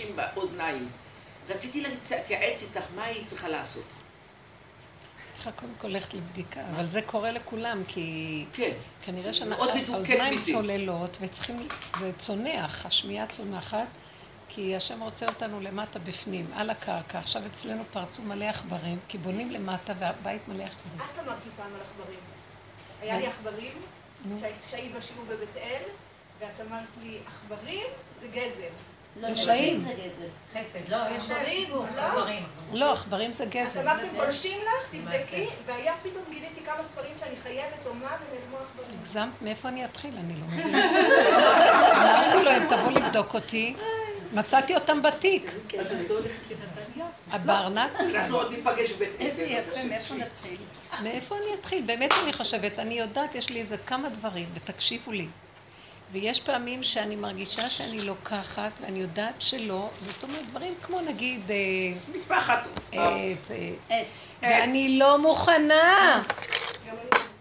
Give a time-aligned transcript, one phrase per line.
[0.00, 0.88] רעשים באוזניים.
[1.48, 3.84] רציתי להתייעץ איתך מה היא צריכה לעשות.
[5.32, 8.72] צריכה קודם כל ללכת לבדיקה, אבל זה קורה לכולם, כי כן.
[9.02, 10.38] כנראה שהאוזניים.
[10.40, 13.86] צוללות, וצריכים, זה צונח, השמיעה צונחת,
[14.48, 17.18] כי השם רוצה אותנו למטה בפנים, על הקרקע.
[17.18, 20.98] עכשיו אצלנו פרצו מלא עכברים, כי בונים למטה והבית מלא עכברים.
[20.98, 22.20] את אמרת לי פעם על עכברים.
[23.00, 23.72] היה לי עכברים,
[24.66, 25.82] כשהיית בשיעור בבית אל,
[26.40, 27.86] ואת אמרת לי, עכברים
[28.20, 28.89] זה גזל.
[29.22, 29.78] רשעים.
[29.78, 30.60] זה גזל.
[30.60, 32.02] חסד, לא, יש עכברים, לא?
[32.02, 32.42] עכברים.
[32.72, 33.80] לא, עכברים זה אז גזל.
[33.80, 38.98] אמרתם פולשים לך, תבדקי, והיה פתאום גיליתי כמה ספרים שאני חייבת או מה, ונעלמו עכברים.
[39.00, 39.42] הגזמת?
[39.42, 40.14] מאיפה אני אתחיל?
[40.18, 40.90] אני לא מבינה.
[41.92, 43.74] אמרתי לו, אם תבוא לבדוק אותי,
[44.32, 45.50] מצאתי אותם בתיק.
[45.78, 45.86] אז
[46.96, 47.04] לא.
[47.44, 48.18] בארנק אולי.
[48.18, 49.10] אנחנו עוד ניפגש בבית.
[49.20, 49.84] איזה יפה.
[49.88, 50.56] מאיפה נתחיל?
[51.02, 51.82] מאיפה אני אתחיל?
[51.86, 55.26] באמת אני חושבת, אני יודעת, יש לי איזה כמה דברים, ותקשיבו לי.
[56.12, 61.56] ויש פעמים שאני מרגישה שאני לוקחת, ואני יודעת שלא, זאת אומרת, דברים כמו נגיד, אה,
[62.14, 62.66] מטפחת.
[62.88, 64.06] את, אה, עט.
[64.42, 66.22] ואני לא מוכנה.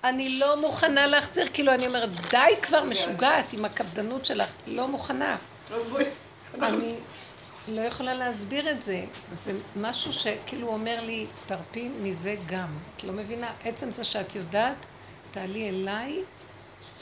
[0.03, 5.37] אני לא מוכנה להחזיר, כאילו אני אומרת, די כבר משוגעת עם הקפדנות שלך, לא מוכנה.
[5.71, 6.67] לא.
[6.67, 6.95] אני
[7.67, 9.03] לא יכולה להסביר את זה.
[9.31, 12.67] זה משהו שכאילו אומר לי, תרפי מזה גם.
[12.95, 14.85] את לא מבינה, עצם זה שאת יודעת,
[15.31, 16.23] תעלי אליי,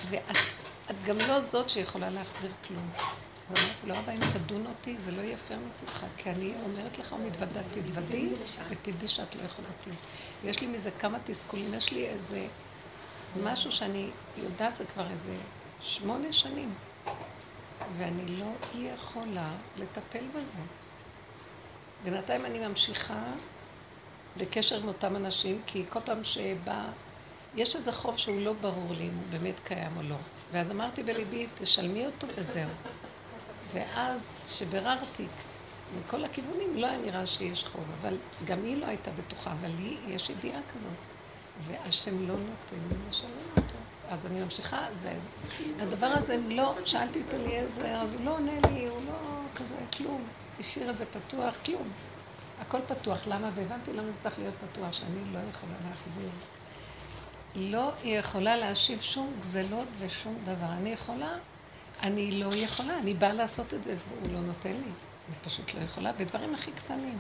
[0.06, 0.38] ואת
[0.92, 2.90] את גם לא זאת שיכולה להחזיר כלום.
[3.50, 7.62] ואמרתי לו, אבא, אם תדון אותי, זה לא פייר מצדך, כי אני אומרת לך ומתוודה,
[7.72, 8.30] תתוודי,
[8.70, 9.96] ותדעי שאת לא יכולה כלום.
[10.44, 12.48] יש לי מזה כמה תסכולים, יש לי איזה
[13.44, 15.36] משהו שאני יודעת, זה כבר איזה
[15.80, 16.74] שמונה שנים.
[17.98, 20.62] ואני לא יכולה לטפל בזה.
[22.04, 23.24] בינתיים אני ממשיכה
[24.38, 26.86] בקשר עם אותם אנשים, כי כל פעם שבא,
[27.56, 30.16] יש איזה חוב שהוא לא ברור לי אם הוא באמת קיים או לא.
[30.52, 32.70] ואז אמרתי בליבי, תשלמי אותו וזהו.
[33.74, 35.28] ואז שביררתי
[36.00, 39.98] מכל הכיוונים, לא היה נראה שיש חוב, אבל גם היא לא הייתה בטוחה, אבל לי
[40.08, 40.92] יש ידיעה כזאת.
[41.62, 43.76] והשם לא נותן לי לשלם אותו.
[44.10, 45.30] אז אני ממשיכה, זה, זה.
[45.80, 50.24] הדבר הזה לא, שאלתי את אליעזר, אז הוא לא עונה לי, הוא לא כזה, כלום.
[50.60, 51.90] השאיר את זה פתוח, כלום.
[52.62, 53.50] הכל פתוח, למה?
[53.56, 56.30] והבנתי למה זה צריך להיות פתוח, שאני לא יכולה להחזיר.
[57.56, 60.72] לא יכולה להשיב שום גזלות ושום דבר.
[60.72, 61.36] אני יכולה,
[62.02, 64.92] אני לא יכולה, אני באה לעשות את זה והוא לא נותן לי.
[65.28, 67.20] אני פשוט לא יכולה, בדברים הכי קטנים.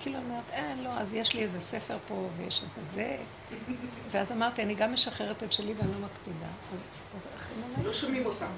[0.00, 3.16] כאילו אומרת, אה, לא, אז יש לי איזה ספר פה ויש איזה זה.
[4.10, 6.46] ואז אמרתי, אני גם משחררת את שלי ואני לא מקפידה.
[6.74, 7.86] אז תרחם עליי.
[7.86, 8.50] לא שומעים אותם.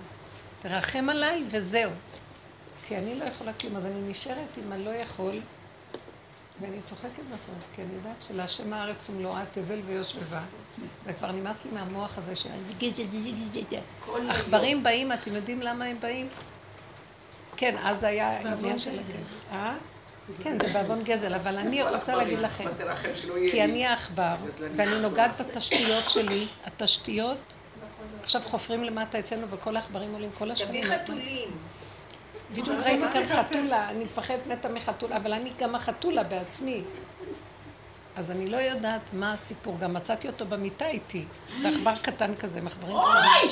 [0.61, 1.91] תרחם עליי וזהו.
[2.89, 5.41] כי אני לא יכולה כלום, אז אני נשארת עם הלא יכול,
[6.61, 10.41] ואני צוחקת בסוף, כי אני יודעת שלהשם הארץ ומלואה תבל ויושבבה,
[11.05, 12.49] וכבר נמאס לי מהמוח הזה של
[14.29, 16.29] עכברים באים, אתם יודעים למה הם באים?
[17.57, 19.13] כן, אז היה עניין של הגזל.
[19.53, 19.77] אה?
[20.43, 22.65] כן, זה בעוון גזל, אבל אני רוצה להגיד לכם,
[23.51, 23.65] כי.
[23.65, 24.35] אני העכבר,
[24.77, 27.55] ואני נוגעת בתשתיות שלי, התשתיות,
[28.23, 30.85] עכשיו חופרים למטה אצלנו וכל העכברים עולים כל השנים.
[30.85, 31.49] תביא חתולים.
[32.55, 36.83] בדיוק ראיתי כאן חתולה, אני מפחדת מתה מחתולה, אבל אני גם החתולה בעצמי.
[38.17, 41.25] אז אני לא יודעת מה הסיפור, גם מצאתי אותו במיטה איתי.
[41.63, 43.51] זה עכבר קטן כזה, מחברים קטנים.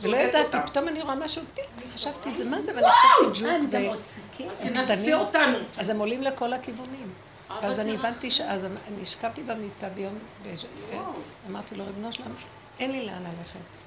[0.00, 0.56] ולא ידעתי.
[0.66, 1.64] פתאום אני רואה משהו, טיק,
[1.94, 2.72] חשבתי, זה מה זה?
[2.76, 3.94] ואני חשבתי אה, ג'וק גם ו...
[3.94, 4.50] מוצקים.
[4.74, 5.14] תנסה קטנים.
[5.14, 5.58] אותנו.
[5.78, 7.10] אז הם עולים לכל הכיוונים.
[7.62, 7.94] ואז אני.
[7.94, 8.40] הבנתי ש...
[8.40, 10.18] אז אני השכבתי במיטה ביום...
[11.50, 12.26] אמרתי לו, ריבונו שלם,
[12.78, 13.86] אין לי לאן ללכת.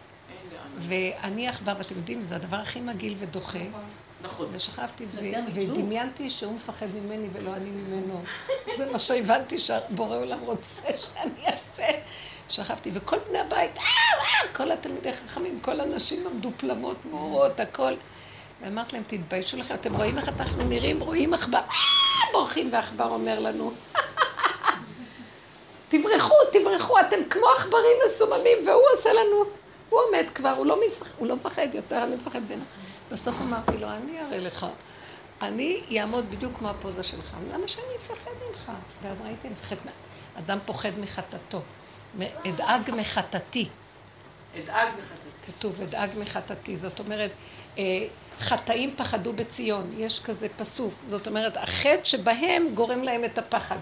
[0.77, 3.59] ואני עכבר, ואתם יודעים, זה הדבר הכי מגעיל ודוחה.
[4.21, 4.47] נכון.
[4.51, 5.05] ושכבתי.
[5.53, 8.21] ודמיינתי שהוא מפחד ממני ולא אני ממנו.
[8.77, 11.87] זה מה שהבנתי שהבורא עולם רוצה שאני אעשה.
[12.49, 17.93] שכבתי, וכל בני הבית, אה, אה, כל התלמידי חכמים, כל הנשים המדופלמות, מורות, הכל.
[18.61, 20.99] ואמרתי להם, תתביישו לכם, אתם רואים איך אנחנו נראים?
[20.99, 23.71] רואים עכבר, אה, בורחים, והעכבר אומר לנו,
[25.89, 29.43] תברחו, תברחו, אתם כמו עכברים מסוממים, והוא עושה לנו,
[29.89, 30.77] הוא עומד כבר, הוא לא,
[31.21, 32.63] לא מפחד יותר, אני מפחד ממנו.
[33.11, 34.65] בסוף אמרתי לו, אני אראה לך,
[35.41, 38.71] אני אעמוד בדיוק כמו הפוזה שלך, למה שאני אפחד ממך?
[39.01, 39.75] ואז ראיתי, אני מפחד,
[40.35, 41.61] אדם פוחד מחטאתו,
[42.19, 43.69] אדאג מחטאתי,
[44.55, 45.51] אדאג מחטאתי.
[45.51, 47.31] כתוב, אדאג מחטאתי, זאת אומרת,
[47.77, 47.83] אה,
[48.39, 53.79] חטאים פחדו בציון, יש כזה פסוק, זאת אומרת, החטא שבהם גורם להם את הפחד.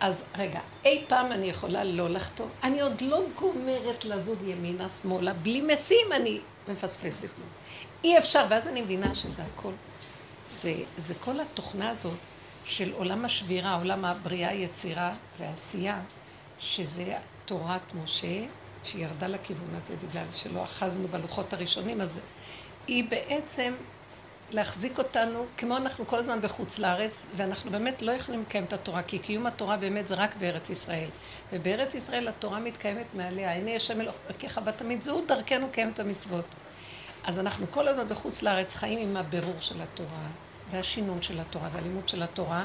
[0.00, 2.48] אז רגע, אי פעם אני יכולה לא לחתום?
[2.62, 7.28] אני עוד לא גומרת לזוז ימינה, שמאלה, בלי משים אני מפספסת.
[8.04, 9.72] אי אפשר, ואז אני מבינה שזה הכל.
[10.56, 12.18] זה, זה כל התוכנה הזאת
[12.64, 16.00] של עולם השבירה, עולם הבריאה, יצירה ועשייה,
[16.58, 18.44] שזה תורת משה,
[18.84, 22.20] שירדה לכיוון הזה בגלל שלא אחזנו בלוחות הראשונים, אז
[22.86, 23.74] היא בעצם
[24.50, 29.02] להחזיק אותנו, כמו אנחנו כל הזמן בחוץ לארץ, ואנחנו באמת לא יכולים לקיים את התורה,
[29.02, 31.08] כי קיום התורה באמת זה רק בארץ ישראל.
[31.52, 33.56] ובארץ ישראל התורה מתקיימת מעליה.
[33.56, 36.44] הנה השם אלוקיך בתמיד, זהו דרכנו קיים את המצוות.
[37.24, 40.26] אז אנחנו כל הזמן בחוץ לארץ חיים עם הבירור של התורה,
[40.70, 42.64] והשינון של התורה, והלימוד של התורה,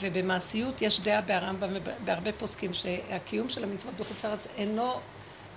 [0.00, 4.92] ובמעשיות יש דעה ברמב"ם ובהרבה פוסקים שהקיום של המצוות בחוץ לארץ אינו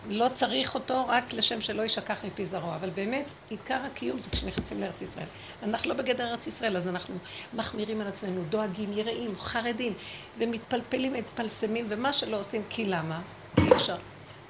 [0.09, 4.81] לא צריך אותו רק לשם שלא יישכח מפי זרוע, אבל באמת עיקר הקיום זה כשנכנסים
[4.81, 5.25] לארץ ישראל.
[5.63, 7.15] אנחנו לא בגדר ארץ ישראל, אז אנחנו
[7.53, 9.93] מחמירים על עצמנו, דואגים, יראים, חרדים,
[10.37, 13.21] ומתפלפלים, מתפלסמים, ומה שלא עושים, כי למה?
[13.55, 13.97] כי אי אפשר.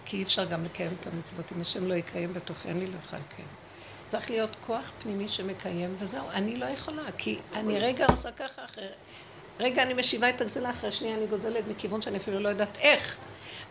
[0.06, 1.52] כי אי אפשר גם לקיים את המצוות.
[1.56, 3.48] אם השם לא יקיים בתוכי, אני לא יכולה לקיים.
[4.08, 8.86] צריך להיות כוח פנימי שמקיים, וזהו, אני לא יכולה, כי אני רגע עושה ככה אחרי...
[9.60, 13.18] רגע אני משיבה את הגזלה, אחרי שנייה אני גוזלת מכיוון שאני אפילו לא יודעת איך.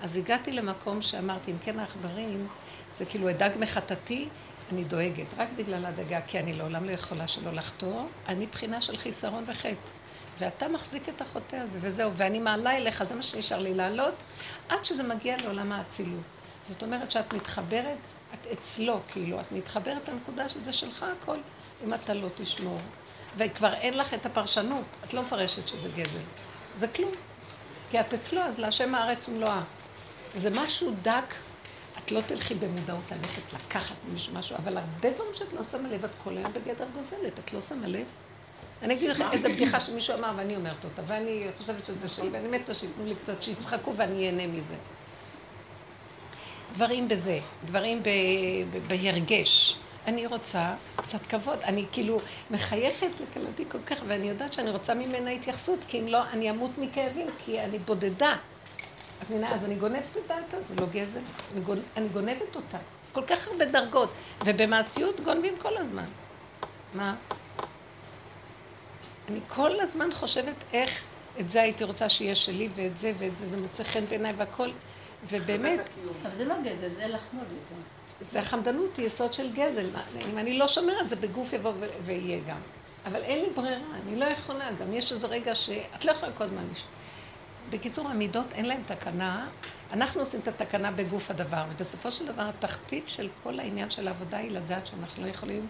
[0.03, 2.49] אז הגעתי למקום שאמרתי, אם כן העכברים,
[2.93, 4.29] זה כאילו הדג מחטאתי,
[4.73, 8.97] אני דואגת, רק בגלל הדגה, כי אני לעולם לא יכולה שלא לחטוא, אני בחינה של
[8.97, 9.91] חיסרון וחטא.
[10.39, 14.23] ואתה מחזיק את החוטא הזה, וזהו, ואני מעלה אליך, זה מה שנשאר לי לעלות,
[14.69, 16.21] עד שזה מגיע לעולם האצילות.
[16.65, 17.97] זאת אומרת שאת מתחברת,
[18.43, 21.37] את אצלו, כאילו, את מתחברת לנקודה שזה שלך הכל,
[21.85, 22.79] אם אתה לא תשמור.
[23.37, 26.19] וכבר אין לך את הפרשנות, את לא מפרשת שזה גזל.
[26.75, 27.11] זה כלום.
[27.91, 29.63] כי את אצלו, אז להשם הארץ ומלואה.
[30.35, 31.35] זה משהו דק,
[31.99, 36.05] את לא תלכי במודעות ללכת לקחת ממישהו משהו, אבל הרבה דברים שאת לא שמה לב,
[36.05, 38.07] את כל היום בגדר גוזלת, את לא שמה לב.
[38.83, 42.59] אני אגיד לכם איזה בדיחה שמישהו אמר ואני אומרת אותה, ואני חושבת שזה שלי, ואני
[42.59, 44.75] מתה שייתנו לי קצת, שיצחקו ואני אהנה מזה.
[46.77, 48.09] דברים בזה, דברים ב,
[48.71, 49.77] ב, בהרגש.
[50.07, 52.21] אני רוצה קצת כבוד, אני כאילו
[52.51, 56.79] מחייכת לכלתי כל כך, ואני יודעת שאני רוצה ממנה התייחסות, כי אם לא, אני אמות
[56.79, 58.37] מכאבים, כי אני בודדה.
[59.23, 61.21] אז מנה, אז אני גונבת את דעתה, זה לא גזל,
[61.53, 61.79] אני, גונ...
[61.97, 62.79] אני גונבת אותה.
[63.13, 64.11] כל כך הרבה דרגות,
[64.45, 66.07] ובמעשיות גונבים כל הזמן.
[66.95, 67.15] מה?
[69.29, 71.05] אני כל הזמן חושבת איך
[71.41, 74.71] את זה הייתי רוצה שיהיה שלי, ואת זה ואת זה, זה מוצא חן בעיניי והכל,
[75.29, 75.91] ובאמת...
[76.23, 77.83] אבל זה לא גזל, זה לחמוד יותר.
[78.21, 79.87] זה החמדנות היא יסוד של גזל.
[80.31, 82.61] אם אני לא שומרת, זה בגוף יבוא ויהיה גם.
[83.07, 84.73] אבל אין לי ברירה, אני לא יכולה.
[84.73, 86.91] גם יש איזה רגע שאת לא יכולה כל הזמן לשמוע.
[87.71, 89.47] בקיצור, המידות אין להן תקנה,
[89.93, 94.37] אנחנו עושים את התקנה בגוף הדבר, ובסופו של דבר התחתית של כל העניין של העבודה
[94.37, 95.67] היא לדעת שאנחנו לא יכולים,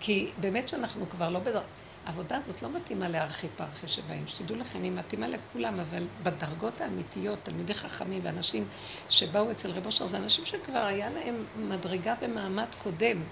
[0.00, 1.60] כי באמת שאנחנו כבר לא בדרגה,
[2.06, 7.38] העבודה הזאת לא מתאימה לארכי פרחי שבעים, שתדעו לכם, היא מתאימה לכולם, אבל בדרגות האמיתיות,
[7.42, 8.66] תלמידי חכמים ואנשים
[9.10, 13.22] שבאו אצל רב אושר, זה אנשים שכבר היה להם מדרגה ומעמד קודם,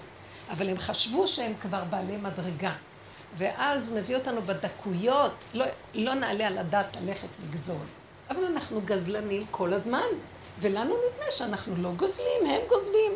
[0.49, 2.73] אבל הם חשבו שהם כבר בעלי מדרגה.
[3.37, 7.85] ואז הוא מביא אותנו בדקויות, לא, לא נעלה על הדעת ללכת לגזול.
[8.29, 10.07] אבל אנחנו גזלנים כל הזמן,
[10.59, 13.11] ולנו נדמה שאנחנו לא גוזלים, הם גוזלים.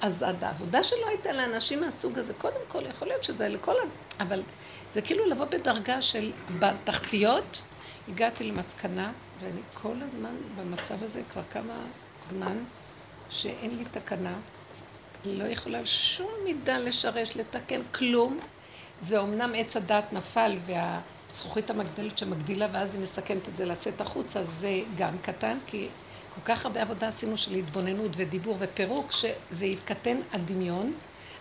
[0.00, 3.74] אז העבודה שלו הייתה לאנשים מהסוג הזה, קודם כל, יכול להיות שזה לכל...
[4.20, 4.42] אבל
[4.92, 7.62] זה כאילו לבוא בדרגה של בתחתיות,
[8.08, 11.74] הגעתי למסקנה, ואני כל הזמן במצב הזה כבר כמה
[12.28, 12.58] זמן,
[13.30, 14.34] שאין לי תקנה,
[15.24, 18.38] לא יכולה שום מידה לשרש, לתקן כלום,
[19.02, 24.44] זה אמנם עץ הדת נפל והזכוכית המגדלת שמגדילה ואז היא מסכנת את זה לצאת החוצה,
[24.44, 25.88] זה גם קטן, כי
[26.34, 30.92] כל כך הרבה עבודה עשינו של התבוננות ודיבור ופירוק, שזה יתקטן הדמיון,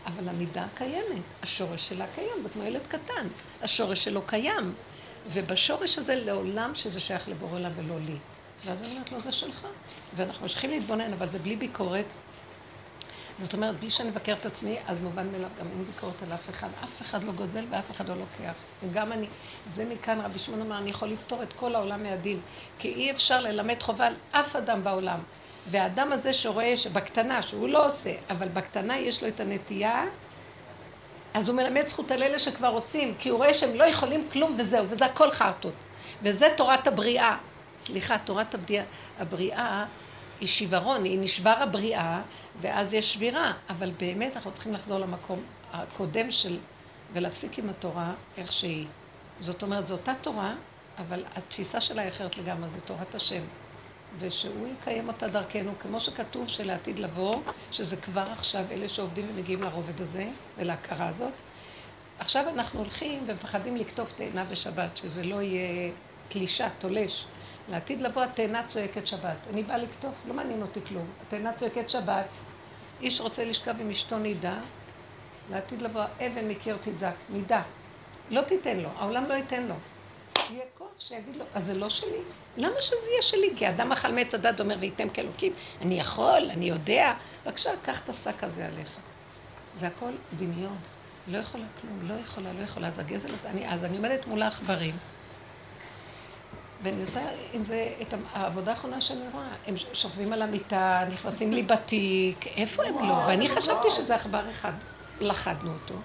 [0.06, 3.28] אבל המידה קיימת, השורש שלה קיים, זה כמו ילד קטן,
[3.62, 4.74] השורש שלו קיים,
[5.28, 8.18] ובשורש הזה לעולם שזה שייך לבורא עולם ולא לי.
[8.66, 9.68] ואז אני אומרת לו, זה שלך.
[10.16, 12.13] ואנחנו ממשיכים להתבונן, אבל זה בלי ביקורת,
[13.42, 16.50] זאת אומרת, בלי שאני מבקר את עצמי, אז מובן מאליו גם אין ביקורת על אף
[16.50, 16.68] אחד.
[16.84, 18.54] אף אחד לא גוזל ואף אחד לא לוקח.
[18.84, 19.27] וגם אני,
[19.68, 22.39] זה מכאן רבי שמעון אמר, אני יכול לפתור את כל העולם מהדין.
[22.80, 25.20] כי אי אפשר ללמד חובה על אף אדם בעולם.
[25.67, 30.05] והאדם הזה שרואה שבקטנה, שהוא לא עושה, אבל בקטנה יש לו את הנטייה,
[31.34, 34.55] אז הוא מלמד זכות על אלה שכבר עושים, כי הוא רואה שהם לא יכולים כלום
[34.58, 35.74] וזהו, וזה הכל חרטות.
[36.22, 37.38] וזה תורת הבריאה.
[37.77, 38.84] סליחה, תורת הבריאה,
[39.20, 39.86] הבריאה
[40.39, 42.22] היא שיוורון, היא נשבר הבריאה,
[42.62, 43.53] ואז יש שבירה.
[43.70, 45.43] אבל באמת אנחנו צריכים לחזור למקום
[45.74, 46.58] הקודם של...
[47.13, 48.86] ולהפסיק עם התורה איך שהיא.
[49.39, 50.53] זאת אומרת, זו אותה תורה,
[50.98, 53.41] אבל התפיסה שלה היא אחרת לגמרי, זה תורת השם.
[54.20, 57.38] ושהוא יקיים אותה דרכנו, כמו שכתוב שלעתיד לבוא,
[57.72, 61.34] שזה כבר עכשיו אלה שעובדים ומגיעים לרובד הזה ולהכרה הזאת.
[62.20, 65.91] עכשיו אנחנו הולכים ומפחדים לקטוף תאנה בשבת, שזה לא יהיה
[66.27, 67.25] תלישה, תולש.
[67.70, 69.38] לעתיד לבוא התאנה צועקת שבת.
[69.53, 71.05] אני באה לקטוף, לא מעניין אותי כלום.
[71.27, 72.27] התאנה צועקת שבת,
[73.01, 74.55] איש רוצה לשכב עם אשתו נידה,
[75.51, 77.62] לעתיד לבוא אבן מקיר תדזק, נידה.
[78.29, 79.75] לא תיתן לו, העולם לא ייתן לו.
[80.53, 82.22] יהיה כוח שיגיד לו, אז זה לא שלי.
[82.57, 83.53] למה שזה יהיה שלי?
[83.55, 85.53] כי אדם אכל מעץ הדת אומר וייתם כאלוקים.
[85.81, 87.13] אני יכול, אני יודע.
[87.45, 88.98] בבקשה, קח את השק הזה עליך.
[89.77, 90.77] זה הכל דמיון.
[91.27, 92.88] לא יכולה כלום, לא יכולה, לא יכולה.
[92.88, 94.98] אז הגזל הזה, אני, אז אני עומדת מול העכברים,
[96.83, 97.22] ואני עושה
[97.53, 99.48] עם זה את העבודה האחרונה שאני רואה.
[99.67, 103.13] הם שוכבים על המיטה, נכנסים לי בתיק, איפה הם לא?
[103.13, 104.74] ואני חשבתי שזה עכבר אחד,
[105.22, 105.95] לכדנו אותו.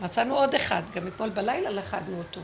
[0.00, 2.40] מצאנו עוד אחד, גם אתמול בלילה לכדנו אותו.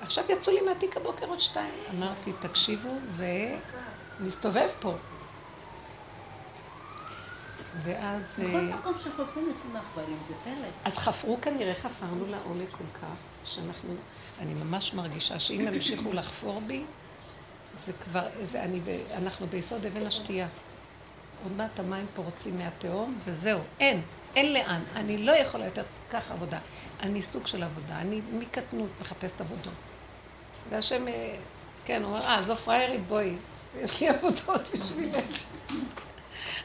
[0.00, 1.74] עכשיו יצאו לי מהתיק הבוקר עוד שתיים.
[1.94, 3.56] אמרתי, תקשיבו, זה
[4.20, 4.94] מסתובב פה.
[7.82, 8.40] ואז...
[8.48, 10.68] בכל אה, מקום שחופרים יוצאים עכברים, זה פלא.
[10.84, 13.94] אז חפרו כנראה, חפרנו לעומק כל כך, שאנחנו,
[14.40, 16.84] אני ממש מרגישה שאם ימשיכו לחפור בי,
[17.74, 18.80] זה כבר, זה, אני,
[19.16, 20.48] אנחנו ביסוד אבן השתייה.
[21.42, 24.02] עוד מעט המים פורצים מהתהום, וזהו, אין,
[24.36, 24.82] אין לאן.
[24.94, 26.58] אני לא יכולה יותר כך עבודה.
[27.00, 29.72] אני סוג של עבודה, אני מקטנות מחפשת עבודות.
[30.70, 31.34] והשם, אה,
[31.84, 33.36] כן, הוא אומר, אה, זו פריירית, בואי,
[33.80, 35.24] יש לי עבודות בשבילך.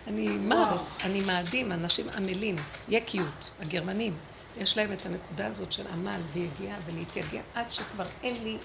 [0.07, 2.55] אני מרס, אני מאדים, אנשים עמלים,
[2.89, 4.13] יקיות, הגרמנים,
[4.57, 8.57] יש להם את הנקודה הזאת של עמל ויגיעה ולהתייגע עד שכבר אין לי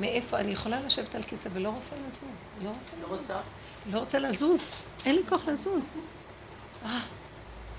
[0.00, 2.18] מאיפה, אני יכולה לשבת על כיסא ולא רוצה לזוז,
[2.62, 3.34] לא רוצה, לא רוצה?
[3.90, 5.92] לא רוצה לזוז, אין לי כוח לזוז.
[6.84, 7.00] אה,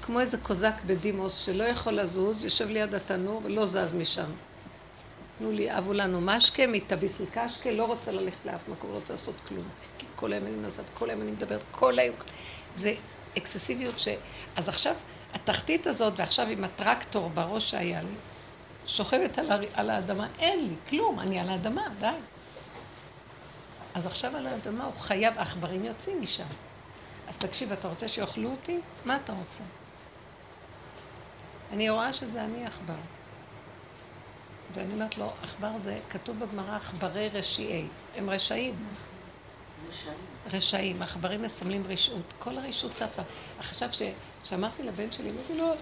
[0.01, 4.29] כמו איזה קוזק בדימוס שלא יכול לזוז, יושב ליד התנור ולא זז משם.
[5.37, 9.13] תנו לי, אבו לנו משקה, מתביס לי קשקה, לא רוצה ללכת לאף מקום, לא רוצה
[9.13, 9.67] לעשות כלום.
[9.97, 12.15] כי כל היום אני נזת, כל היום אני מדברת, כל היום.
[12.75, 12.93] זה
[13.37, 14.07] אקססיביות ש...
[14.55, 14.95] אז עכשיו,
[15.33, 18.15] התחתית הזאת, ועכשיו עם הטרקטור בראש שהיה לי,
[18.87, 19.61] שוכבת על, הר...
[19.73, 22.07] על האדמה, אין לי כלום, אני על האדמה, די.
[23.95, 26.43] אז עכשיו על האדמה הוא חייב, העכברים יוצאים משם.
[27.27, 28.79] אז תקשיב, אתה רוצה שיאכלו אותי?
[29.05, 29.63] מה אתה רוצה?
[31.73, 32.93] אני רואה שזה אני עכבר.
[34.73, 37.87] ואני אומרת לו, עכבר זה, כתוב בגמרא, עכברי רשעי.
[38.15, 38.75] הם רשעים.
[40.53, 41.01] רשעים.
[41.01, 42.33] עכברים מסמלים רשעות.
[42.39, 43.21] כל הרשעות צפה.
[43.59, 43.89] עכשיו,
[44.43, 45.75] כשאמרתי לבן שלי, אמרתי לו, "אה,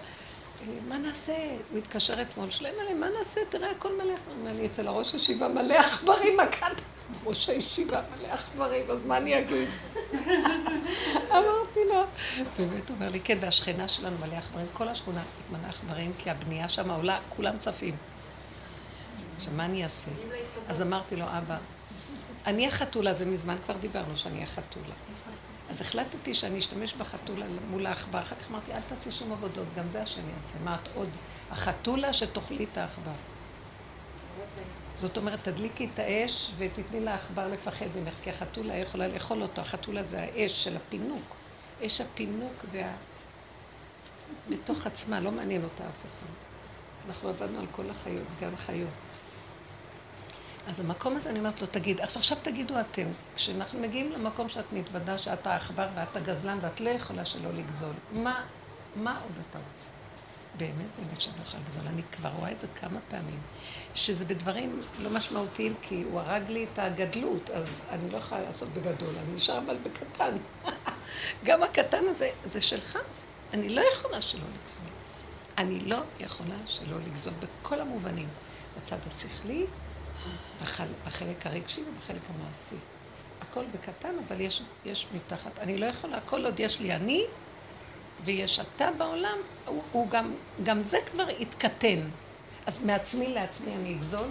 [0.88, 1.36] מה נעשה?
[1.70, 3.40] הוא התקשר אתמול, שלם עליהם, מה נעשה?
[3.48, 4.56] תראה, הכל מלא עכברים.
[4.56, 6.80] לי, אצל הראש הישיבה מלא עכברים, מכת
[7.24, 9.68] ראש הישיבה מלא עכברים, אז מה אני אגיד?
[11.38, 12.04] אמרתי לו.
[12.58, 16.68] באמת, הוא אומר לי, כן, והשכנה שלנו מלא עכברים, כל השכונה התמנה עכברים, כי הבנייה
[16.68, 17.96] שם עולה, כולם צפים.
[19.36, 20.10] עכשיו, מה אני אעשה?
[20.68, 21.56] אז אמרתי לו, אבא,
[22.46, 24.94] אני החתולה, זה מזמן כבר דיברנו שאני החתולה.
[25.70, 29.90] אז החלטתי שאני אשתמש בחתולה מול העכבר, אחר כך אמרתי, אל תעשי שום עבודות, גם
[29.90, 30.54] זה השם יעשה.
[30.64, 31.08] מה את עוד?
[31.50, 33.12] החתולה שתאכלי את העכבר.
[34.96, 39.60] זאת אומרת, תדליקי את האש ותתני לעכבר לפחד ממך, כי החתולה יכולה לאכול אותו.
[39.60, 41.34] החתולה זה האש של הפינוק.
[41.86, 42.92] אש הפינוק וה...
[44.50, 46.26] בתוך עצמה, לא מעניין אותה אף אחד.
[47.08, 48.88] אנחנו עבדנו על כל החיות, גם חיות.
[50.66, 54.72] אז המקום הזה, אני אומרת לו, תגיד, אז עכשיו תגידו אתם, כשאנחנו מגיעים למקום שאת
[54.72, 58.44] מתוודה שאת העכבר ואת הגזלן ואת לא יכולה שלא לגזול, מה,
[58.96, 59.90] מה עוד אתה רוצה?
[60.56, 61.82] באמת, באמת שאני לא יכולה לגזול.
[61.86, 63.40] אני כבר רואה את זה כמה פעמים,
[63.94, 68.68] שזה בדברים לא משמעותיים, כי הוא הרג לי את הגדלות, אז אני לא יכולה לעשות
[68.68, 70.36] בגדול, אני נשאר אבל בקטן.
[71.46, 72.98] גם הקטן הזה, זה שלך.
[73.52, 74.86] אני לא יכולה שלא לגזול.
[75.58, 78.28] אני לא יכולה שלא לגזול בכל המובנים.
[78.76, 79.66] בצד השכלי,
[80.60, 82.76] בחל, בחלק הרגשי ובחלק המעשי.
[83.40, 85.58] הכל בקטן, אבל יש, יש מתחת.
[85.58, 87.24] אני לא יכולה, כל עוד יש לי אני,
[88.24, 90.32] ויש אתה בעולם, הוא, הוא גם,
[90.62, 92.00] גם זה כבר התקטן.
[92.66, 94.28] אז מעצמי לעצמי אני אגזול?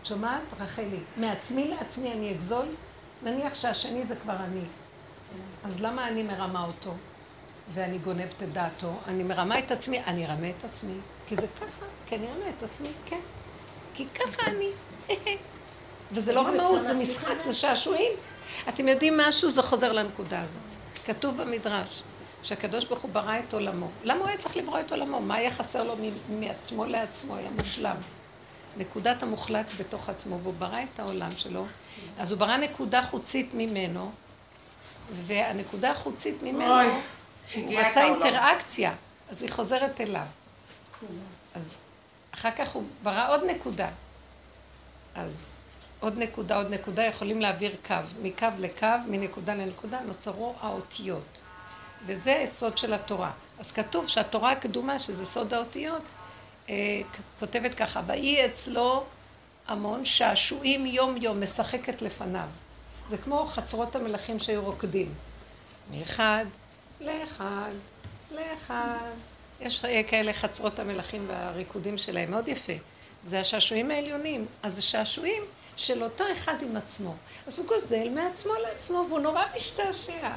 [0.00, 1.00] את שומעת, רחלי?
[1.16, 2.66] מעצמי לעצמי אני אגזול?
[3.22, 4.64] נניח שהשני זה כבר אני.
[5.64, 6.94] אז למה אני מרמה אותו?
[7.74, 10.94] ואני גונבת את דעתו, אני מרמה את עצמי, אני ארמה את עצמי,
[11.28, 13.20] כי זה ככה, כי אני ארמה את עצמי, כן.
[13.94, 14.70] כי ככה אני.
[16.12, 18.12] וזה לא רמאות, זה משחק, זה שעשועים.
[18.68, 20.60] אתם יודעים משהו, זה חוזר לנקודה הזאת.
[21.04, 22.02] כתוב במדרש,
[22.42, 23.88] שהקדוש ברוך הוא ברא את עולמו.
[24.04, 25.20] למה הוא היה צריך לברוא את עולמו?
[25.20, 25.94] מה היה חסר לו
[26.28, 27.36] מעצמו לעצמו?
[27.36, 27.96] היה מושלם.
[28.76, 31.66] נקודת המוחלט בתוך עצמו, והוא ברא את העולם שלו,
[32.18, 34.10] אז הוא ברא נקודה חוצית ממנו,
[35.10, 36.86] והנקודה החוצית ממנו, אוי,
[37.54, 38.04] הוא רצה.
[38.04, 38.94] אינטראקציה,
[39.30, 40.26] אז היא חוזרת אליו.
[41.54, 41.78] אז
[42.34, 43.88] אחר כך הוא ברא עוד נקודה.
[45.14, 45.56] אז
[46.00, 47.94] עוד נקודה, עוד נקודה, יכולים להעביר קו.
[48.22, 51.40] מקו לקו, מנקודה לנקודה, נוצרו האותיות.
[52.06, 53.30] וזה היסוד של התורה.
[53.58, 56.02] אז כתוב שהתורה הקדומה, שזה סוד האותיות,
[56.68, 56.74] אה,
[57.38, 59.04] כותבת ככה, ויהי אצלו
[59.66, 62.48] המון שעשועים יום-יום, משחקת לפניו.
[63.08, 65.14] זה כמו חצרות המלכים שהיו רוקדים.
[65.90, 66.44] מאחד
[67.00, 67.70] לאחד,
[68.30, 69.10] לאחד.
[69.60, 72.72] יש כאלה חצרות המלכים והריקודים שלהם, מאוד יפה.
[73.22, 74.46] זה השעשועים העליונים.
[74.62, 75.42] אז זה שעשועים
[75.76, 77.14] של אותו אחד עם עצמו.
[77.46, 80.30] אז הוא גוזל מעצמו לעצמו, והוא נורא משתעשע.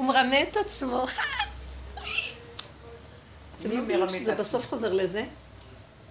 [0.00, 1.04] הוא מרמה את עצמו.
[3.58, 4.34] אתם לא מבינים שזה?
[4.34, 5.24] בסוף חוזר לזה?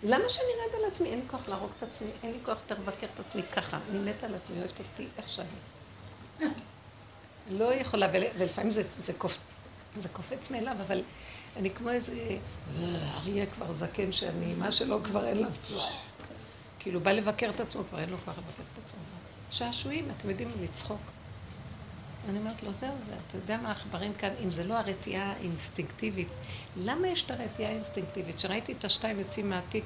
[0.03, 1.09] למה שאני ארד על עצמי?
[1.09, 3.79] אין לי כוח להרוג את עצמי, אין לי כוח יותר לבקר את עצמי ככה.
[3.89, 5.47] אני מתה על עצמי, אוהבת אותי איך שאני.
[7.49, 9.37] לא יכולה, ולפעמים זה, זה, קופ,
[9.97, 11.03] זה קופץ מאליו, אבל
[11.57, 12.13] אני כמו איזה
[13.15, 15.47] אריה כבר זקן שאני, מה שלא כבר אין לה...
[16.79, 18.99] כאילו, בא לבקר את עצמו, כבר אין לו כוח לבקר את עצמו.
[19.51, 21.01] שעשועים, אתם יודעים, לצחוק.
[22.29, 26.27] אני אומרת לו, זהו זה, אתה יודע מה העכברים כאן, אם זה לא הרתיעה האינסטינקטיבית,
[26.77, 28.39] למה יש את הרתיעה האינסטינקטיבית?
[28.39, 29.85] שראיתי את השתיים יוצאים מהתיק,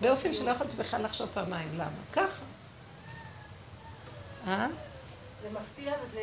[0.00, 1.90] באופן שלא יכולתי בכלל לחשוב פעמיים, למה?
[2.12, 2.42] ככה.
[4.46, 4.66] אה?
[5.42, 6.20] זה מפתיע וזה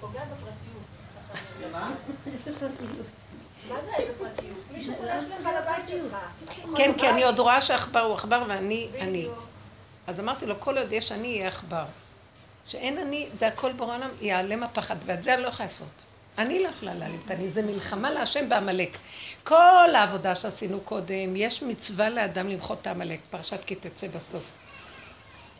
[0.00, 1.72] פוגע בפרטיות.
[1.72, 1.94] מה?
[2.26, 3.06] איזה פרטיות?
[3.68, 4.58] מה זה איזה פרטיות?
[4.72, 6.16] מי שחולש לך לבית שלך.
[6.76, 9.28] כן, כי אני עוד רואה שעכבר הוא עכבר ואני אני.
[10.06, 11.84] אז אמרתי לו, כל עוד יש אני, יהיה עכבר.
[12.68, 15.88] שאין אני, זה הכל בורא עולם, ייעלם הפחד, ואת זה אני לא יכולה לעשות.
[16.38, 18.98] אני לא יכולה להעלים את אני, זה מלחמה להשם בעמלק.
[19.44, 24.42] כל העבודה שעשינו קודם, יש מצווה לאדם למחות את העמלק, פרשת כי תצא בסוף.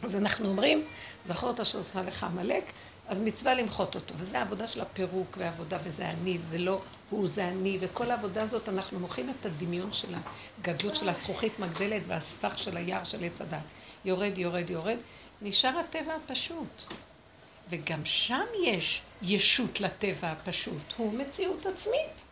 [0.03, 0.85] אז אנחנו אומרים,
[1.27, 2.65] זכור את אשר עשה לך עמלק,
[3.09, 7.49] אז מצווה למחות אותו, וזה העבודה של הפירוק והעבודה, וזה אני, וזה לא הוא, זה
[7.49, 10.15] אני, וכל העבודה הזאת, אנחנו מוחים את הדמיון של
[10.59, 13.59] הגדלות של הזכוכית מגדלת והספח של היער של עץ הדת.
[14.05, 14.97] יורד, יורד, יורד,
[15.43, 16.83] נשאר הטבע הפשוט.
[17.71, 22.25] וגם שם יש ישות לטבע הפשוט, הוא מציאות עצמית.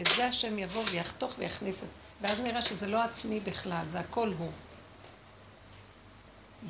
[0.00, 1.88] את זה השם יבוא ויחתוך ויכניס את...
[2.20, 4.50] ואז נראה שזה לא עצמי בכלל, זה הכל הוא.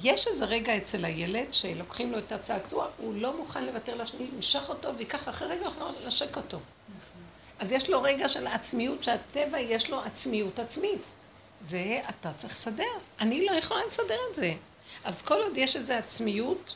[0.03, 4.69] יש איזה רגע אצל הילד שלוקחים לו את הצעצוע, הוא לא מוכן לוותר לשני, נמשך
[4.69, 6.61] אותו ויקח אחרי רגע יכול לנשק אותו.
[7.59, 11.03] אז יש לו רגע של עצמיות, שהטבע יש לו עצמיות עצמית.
[11.61, 12.93] זה אתה צריך לסדר.
[13.21, 14.55] אני לא יכולה לסדר את זה.
[15.05, 16.75] אז כל עוד יש איזו עצמיות,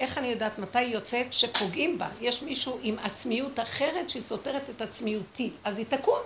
[0.00, 2.08] איך אני יודעת מתי היא יוצאת שפוגעים בה?
[2.20, 6.18] יש מישהו עם עצמיות אחרת שהיא סותרת את עצמיותי, אז היא תקום.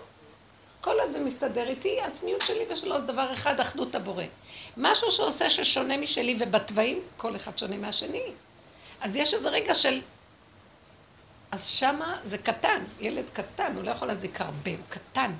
[0.80, 4.24] כל עוד זה מסתדר איתי, העצמיות שלי ושלו זה דבר אחד, אחדות הבורא.
[4.76, 8.32] משהו שעושה ששונה משלי ובתוואים, כל אחד שונה מהשני.
[9.00, 10.00] אז יש איזה רגע של...
[11.50, 15.32] אז שמה זה קטן, ילד קטן, הוא לא יכול להזיק הרבה, הוא קטן.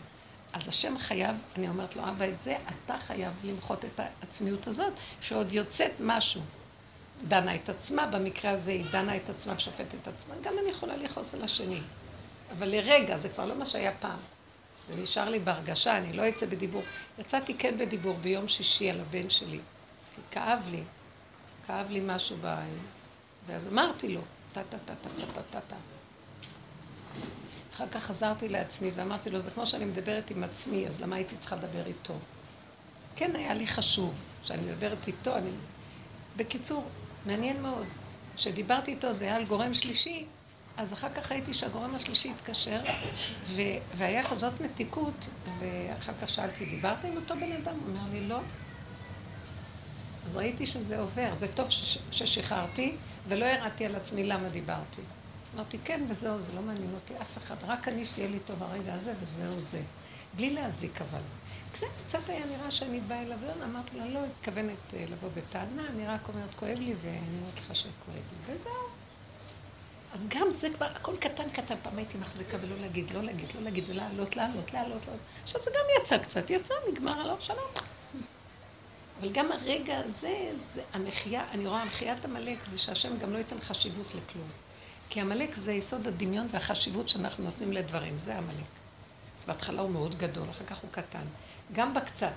[0.59, 4.93] אז השם חייב, אני אומרת לו, אבא, את זה אתה חייב למחות את העצמיות הזאת,
[5.21, 6.41] שעוד יוצאת משהו.
[7.29, 10.35] דנה את עצמה, במקרה הזה היא דנה את עצמה ושופטת את עצמה.
[10.43, 11.81] גם אני יכולה לכעוס על השני.
[12.53, 14.19] אבל לרגע, זה כבר לא מה שהיה פעם.
[14.89, 16.83] זה נשאר לי בהרגשה, אני לא אצא בדיבור.
[17.19, 19.61] יצאתי כן בדיבור ביום שישי על הבן שלי,
[20.15, 20.83] כי כאב לי,
[21.67, 22.79] כאב לי משהו בעין.
[23.47, 24.21] ואז אמרתי לו,
[24.53, 25.77] טה-טה-טה-טה-טה-טה.
[27.79, 31.37] אחר כך חזרתי לעצמי ואמרתי לו, זה כמו שאני מדברת עם עצמי, אז למה הייתי
[31.37, 32.15] צריכה לדבר איתו?
[33.17, 35.51] כן, היה לי חשוב שאני מדברת איתו, אני...
[36.37, 36.85] בקיצור,
[37.27, 37.87] מעניין מאוד.
[38.37, 40.27] כשדיברתי איתו זה היה על גורם שלישי,
[40.77, 42.81] אז אחר כך ראיתי שהגורם השלישי התקשר,
[43.47, 43.63] ו...
[43.95, 47.75] והיה כזאת מתיקות, ואחר כך שאלתי, דיברת עם אותו בן אדם?
[47.75, 48.41] הוא אומר לי, לא.
[50.27, 51.99] אז ראיתי שזה עובר, זה טוב ש...
[52.11, 52.97] ששחררתי,
[53.29, 55.03] ולא ירדתי על עצמי למה דיברתי.
[55.55, 58.95] אמרתי, כן, וזהו, זה לא מעניין אותי אף אחד, רק אני שיהיה לי טוב הרגע
[58.95, 59.81] הזה, וזהו זה.
[60.35, 61.21] בלי להזיק אבל.
[61.73, 66.07] קצת, קצת היה נראה שאני באה אליו, אמרתי לו, לא מתכוונת אה, לבוא בטענה, אני
[66.07, 68.73] רק אומרת, כואב לי, ואני אומרת לך שכואב לי, וזהו.
[70.13, 73.63] אז גם זה כבר, הכל קטן קטן, פעם הייתי מחזיקה ולא להגיד, לא להגיד, לא
[73.63, 75.21] להגיד, ולעלות, לעלות, לעלות, לעלות.
[75.43, 77.71] עכשיו זה גם יצא קצת, יצא, נגמר, הלוך, שלום.
[79.21, 83.61] אבל גם הרגע הזה, זה המחיה, אני רואה, מחיית עמלק זה שהשם גם לא ייתן
[83.61, 84.49] חשיבות לכלום.
[85.11, 88.67] כי עמלק זה יסוד הדמיון והחשיבות שאנחנו נותנים לדברים, זה עמלק.
[89.39, 91.25] אז בהתחלה הוא מאוד גדול, אחר כך הוא קטן.
[91.73, 92.33] גם בקצת.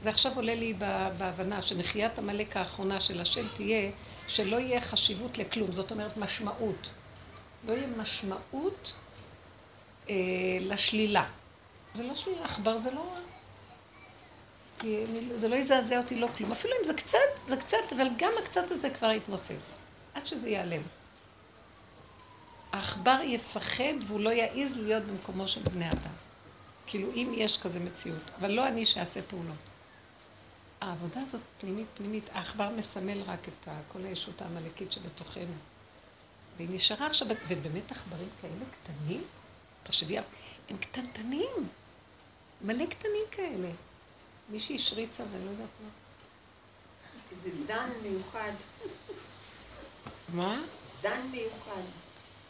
[0.00, 0.74] זה עכשיו עולה לי
[1.18, 3.90] בהבנה שמחיית עמלק האחרונה של השם תהיה
[4.28, 6.88] שלא יהיה חשיבות לכלום, זאת אומרת משמעות.
[7.66, 8.92] לא יהיה משמעות
[10.10, 10.14] אה,
[10.60, 11.24] לשלילה.
[11.94, 13.14] זה לא שלילה, עכבר זה לא...
[14.80, 16.52] כי זה לא יזעזע אותי לא כלום.
[16.52, 19.78] אפילו אם זה קצת, זה קצת, אבל גם הקצת הזה כבר יתמוסס.
[20.18, 20.82] עד שזה ייעלם.
[22.72, 26.12] העכבר יפחד והוא לא יעז להיות במקומו של בני אדם.
[26.86, 28.22] כאילו, אם יש כזה מציאות.
[28.40, 29.56] אבל לא אני שאעשה פעולות.
[30.80, 35.54] העבודה הזאת פנימית פנימית, העכבר מסמל רק את כל הישות העמלקית שבתוכנו.
[36.56, 39.24] והיא נשארה עכשיו, ובאמת עכברים כאלה קטנים,
[39.82, 40.18] תחשבי,
[40.68, 41.68] הם קטנטנים,
[42.64, 43.68] מלא קטנים כאלה.
[44.50, 45.88] מישהי השריצה ואני לא יודעת מה.
[47.32, 48.52] זה זן מיוחד.
[50.28, 50.60] מה?
[51.02, 51.82] זן מיוחד.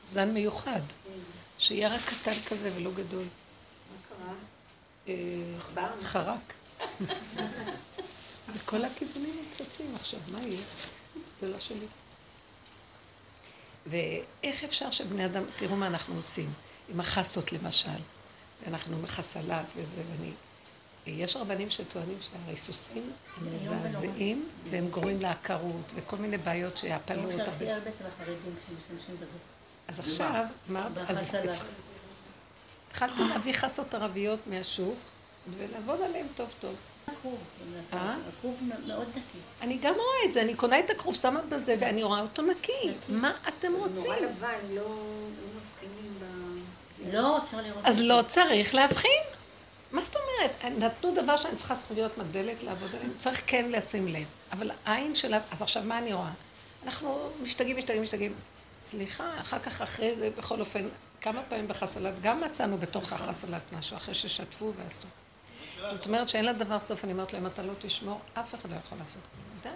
[0.05, 0.81] זן מיוחד.
[1.05, 1.11] כן.
[1.59, 3.25] שיהיה רק קטן כזה ולא גדול.
[3.25, 4.35] מה קרה?
[5.09, 6.53] אה, חרק.
[8.55, 10.61] בכל הכיוונים מצצים עכשיו, מה יהיה?
[11.41, 11.87] זה לא שלי.
[13.87, 16.53] ואיך אפשר שבני אדם, תראו מה אנחנו עושים,
[16.88, 18.01] עם החסות למשל.
[18.64, 20.33] ואנחנו מחסלת וזה, ואני...
[21.11, 27.51] יש רבנים שטוענים שהריסוסים הם מזעזעים, והם גורמים לעקרות, וכל מיני בעיות שיעפלו אותם.
[27.57, 29.38] הכי הרבה אצל החרדים כשמשתמשים בזה.
[29.88, 30.88] אז עכשיו, מה?
[31.09, 31.37] אז
[32.88, 34.97] התחלתי להביא חסות ערביות מהשוק,
[35.59, 36.75] ולעבוד עליהן טוב טוב.
[37.92, 38.16] אה?
[38.29, 39.38] הכרוב מאוד נקי.
[39.62, 42.92] אני גם רואה את זה, אני קונה את הכרוב, שמה בזה, ואני רואה אותו נקי.
[43.09, 44.12] מה אתם רוצים?
[44.12, 44.90] נורא לבן, לא, לא
[45.57, 47.14] מבחינים ב...
[47.14, 47.85] לא, אפשר לראות.
[47.85, 49.38] אז לא צריך להבחין.
[49.92, 50.79] מה זאת אומרת?
[50.79, 54.27] נתנו דבר שאני צריכה זכויות מגדלת לעבוד עליהם, צריך כן לשים לב.
[54.53, 56.31] אבל העין שלה, אז עכשיו מה אני רואה?
[56.85, 58.35] אנחנו משתגעים, משתגעים, משתגעים.
[58.81, 60.88] סליחה, אחר כך אחרי זה, בכל אופן,
[61.20, 65.09] כמה פעמים בחסלת, גם מצאנו בתוך החסלת משהו, אחרי ששטפו ועשו.
[65.94, 68.77] זאת אומרת שאין לה דבר סוף, אני אומרת להם, אתה לא תשמור, אף אחד לא
[68.77, 69.22] יכול לעשות
[69.62, 69.68] די.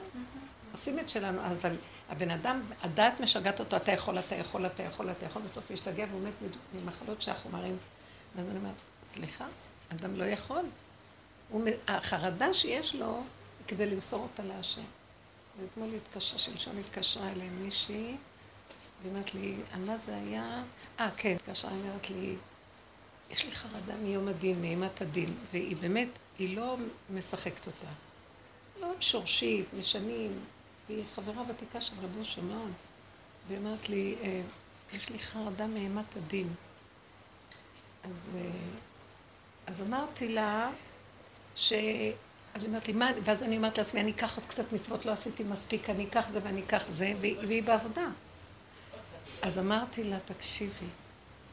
[0.72, 1.76] עושים את שלנו, אבל
[2.10, 6.04] הבן אדם, הדעת משגעת אותו, אתה יכול, אתה יכול, אתה יכול, אתה יכול, בסוף להשתגע
[6.10, 6.32] והוא מת
[6.74, 7.76] ממחלות שהחומרים.
[8.36, 9.46] ואז אני אומרת, סליחה,
[9.92, 10.64] אדם לא יכול.
[11.88, 13.22] החרדה שיש לו,
[13.68, 14.82] כדי למסור אותה להשם.
[15.60, 18.16] ואתמול התקשרה, שלשום התקשרה אליהם מישהי,
[19.00, 20.62] והיא אומרת לי, על מה זה היה?
[21.00, 22.36] אה, כן, התקשרה, היא אומרת לי,
[23.30, 26.76] יש לי חרדה מיום הדין, מאימת הדין, והיא באמת, היא לא
[27.10, 27.86] משחקת אותה.
[28.80, 30.38] מאוד שורשית, משנים,
[30.88, 32.42] והיא חברה ותיקה של רבו אושר
[33.48, 34.40] והיא אומרת לי, אה,
[34.92, 36.48] יש לי חרדה מאימת הדין.
[38.04, 38.50] אז, אה,
[39.66, 40.70] אז אמרתי לה,
[41.56, 41.72] ש...
[42.54, 45.12] אז היא אומרת לי, מה, ואז אני אומרת לעצמי, אני אקח עוד קצת מצוות, לא
[45.12, 48.06] עשיתי מספיק, אני אקח זה ואני אקח זה, והיא, והיא בעבודה.
[49.42, 50.86] אז אמרתי לה, תקשיבי,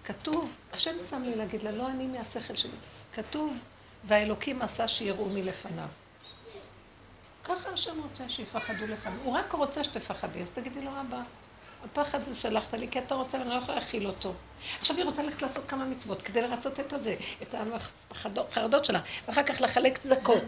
[0.06, 2.72] כתוב, השם שם לי להגיד לה, לא אני מהשכל שלי,
[3.13, 3.58] כתוב,
[4.04, 5.88] והאלוקים עשה שיראו מלפניו.
[7.43, 9.19] ככה השם רוצה שיפחדו לפניו.
[9.24, 11.22] הוא רק רוצה שתפחדי, אז תגידי לו, אבא,
[11.86, 14.34] הפחד הזה שלחת לי, כי אתה רוצה ואני לא יכולה להכיל אותו.
[14.80, 17.56] עכשיו היא רוצה ללכת לעשות כמה מצוות כדי לרצות את הזה, את
[18.12, 20.44] החרדות שלה, ואחר כך לחלק צדקות.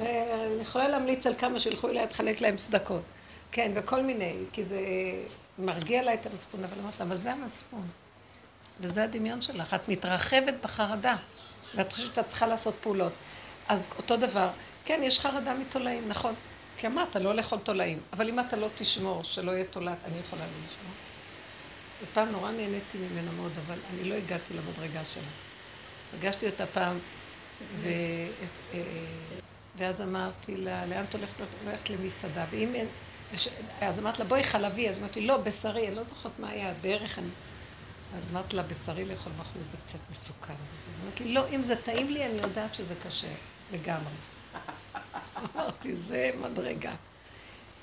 [0.00, 3.02] אני יכולה להמליץ על כמה שילכו אליה לחלק להם צדקות.
[3.52, 4.80] כן, וכל מיני, כי זה
[5.58, 7.88] מרגיע לה את המצפון, אבל אמרת, אבל זה המצפון.
[8.80, 9.74] וזה הדמיון שלך.
[9.74, 11.16] את מתרחבת בחרדה,
[11.74, 13.12] ואת חושבת שאת צריכה לעשות פעולות.
[13.68, 14.48] אז אותו דבר,
[14.84, 16.34] כן, יש חרדה מתולעים, נכון.
[16.76, 17.98] כי אמרת, לא לאכול תולעים.
[18.12, 20.92] אבל אם אתה לא תשמור, שלא יהיה תולעת, אני יכולה לא לשמור.
[22.02, 25.22] ופעם נורא נהניתי ממנו מאוד, אבל אני לא הגעתי למדרגה שלה.
[26.18, 26.98] פגשתי אותה פעם,
[27.80, 27.88] ו...
[28.74, 28.80] אה,
[29.78, 31.34] ואז אמרתי לה, לאן את הולכת?
[31.64, 32.86] הולכת למסעדה, ואם אין...
[33.80, 37.18] אז אמרת לה, בואי חלבי, אז אמרתי, לא, בשרי, אני לא זוכרת מה היה, בערך
[37.18, 37.28] אני...
[38.18, 40.54] אז אמרתי לה, בשרי לאכול בחוץ זה קצת מסוכן.
[40.74, 43.32] אז אמרתי לא, אם זה טעים לי, אני יודעת שזה קשה,
[43.72, 44.12] לגמרי.
[45.38, 46.94] אמרתי, זה מדרגה.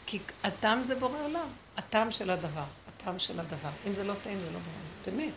[0.05, 3.69] כי הטעם זה בורא עולם, הטעם של הדבר, הטעם של הדבר.
[3.87, 5.33] אם זה לא טעים, זה לא בורא עולם, באמת.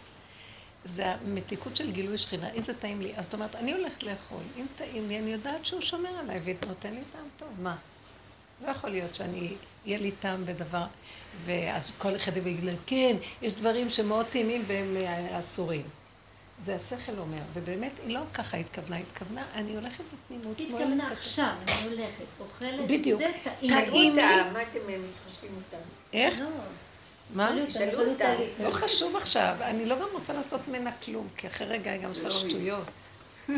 [0.84, 2.50] זה המתיקות של גילוי שכינה.
[2.50, 4.42] אם זה טעים לי, אז זאת אומרת, אני הולכת לאכול.
[4.56, 7.48] אם טעים לי, אני יודעת שהוא שומר עליי ונותן לי טעם טוב.
[7.58, 7.76] מה?
[8.64, 9.54] לא יכול להיות שאני,
[9.86, 10.84] יהיה לי טעם בדבר,
[11.44, 15.82] ואז כל אחד יגיד כן, יש דברים שמאוד טעימים והם אה, אסורים.
[16.60, 20.58] זה השכל אומר, ובאמת היא לא ככה התכוונה, התכוונה, אני הולכת בתמימות.
[20.58, 23.20] היא התכוונה עכשיו, אני הולכת, אוכלת, בדיוק.
[23.20, 23.72] זה טעים.
[23.72, 24.22] טעים לי.
[24.22, 25.84] מה אתם מתחשבים אותם?
[26.12, 26.40] איך?
[26.40, 26.46] לא.
[27.34, 27.52] מה?
[27.66, 28.34] תשאלו אותם.
[28.64, 32.08] לא חשוב עכשיו, אני לא גם רוצה לעשות ממנה כלום, כי אחרי רגע היא גם
[32.08, 32.86] עושה שטויות.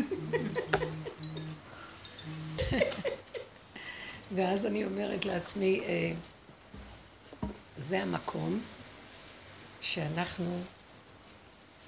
[4.35, 6.11] ואז אני אומרת לעצמי, אה,
[7.77, 8.61] זה המקום
[9.81, 10.61] שאנחנו,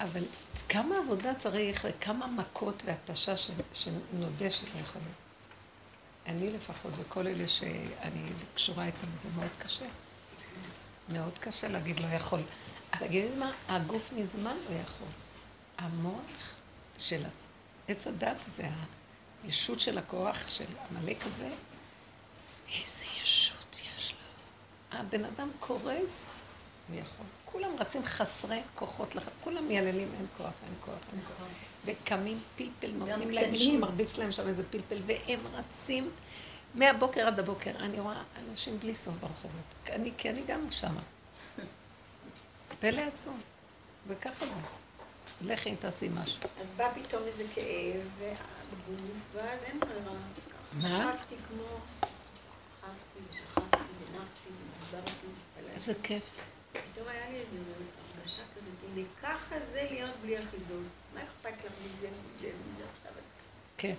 [0.03, 0.23] אבל
[0.69, 3.37] כמה עבודה צריך וכמה מכות והתשה
[3.73, 5.13] שנודה שלא יכולים.
[6.25, 9.85] אני לפחות, וכל אלה שאני קשורה איתם, זה מאוד קשה.
[11.09, 12.39] מאוד קשה להגיד לא יכול.
[12.91, 15.07] אז תגידי מה, הגוף מזמן לא יכול.
[15.77, 16.55] המוח
[16.97, 17.23] של
[17.87, 18.69] עץ הדת זה
[19.43, 21.49] הישות של הכוח של עמלק הזה,
[22.75, 24.99] איזה ישות יש לו.
[24.99, 26.35] הבן אדם קורס,
[26.89, 27.25] הוא יכול.
[27.51, 29.29] כולם רצים חסרי כוחות, לח...
[29.43, 31.47] כולם מייללים, אין כוח, אין כוח, אין כוח.
[31.85, 36.09] וקמים פלפל, נותנים להם, מישהו מרביץ להם שם איזה פלפל, והם רצים
[36.75, 37.71] מהבוקר עד הבוקר.
[37.79, 39.89] אני רואה אנשים בלי סוף ברחובות.
[39.89, 41.01] אני, כי אני גם שמה.
[42.79, 43.41] פלא עצום.
[44.07, 44.55] וככה זה.
[45.41, 46.39] לכי תעשי משהו.
[46.61, 48.35] אז בא פתאום איזה כאב
[48.89, 50.13] בגוף, ואז אין ברירה.
[50.73, 51.13] מה?
[51.17, 51.63] שכבתי כמו...
[52.81, 54.49] שכבתי ושכבתי ונחתי
[54.81, 55.27] וחזרתי.
[55.73, 56.23] איזה כיף.
[56.71, 57.57] פתאום היה לי איזו
[58.17, 60.83] הרגשה כזאת, הנה ככה זה להיות בלי אחיזות.
[61.13, 63.11] מה אכפת לך מזה, מזה, מזה עכשיו?
[63.77, 63.97] כיף.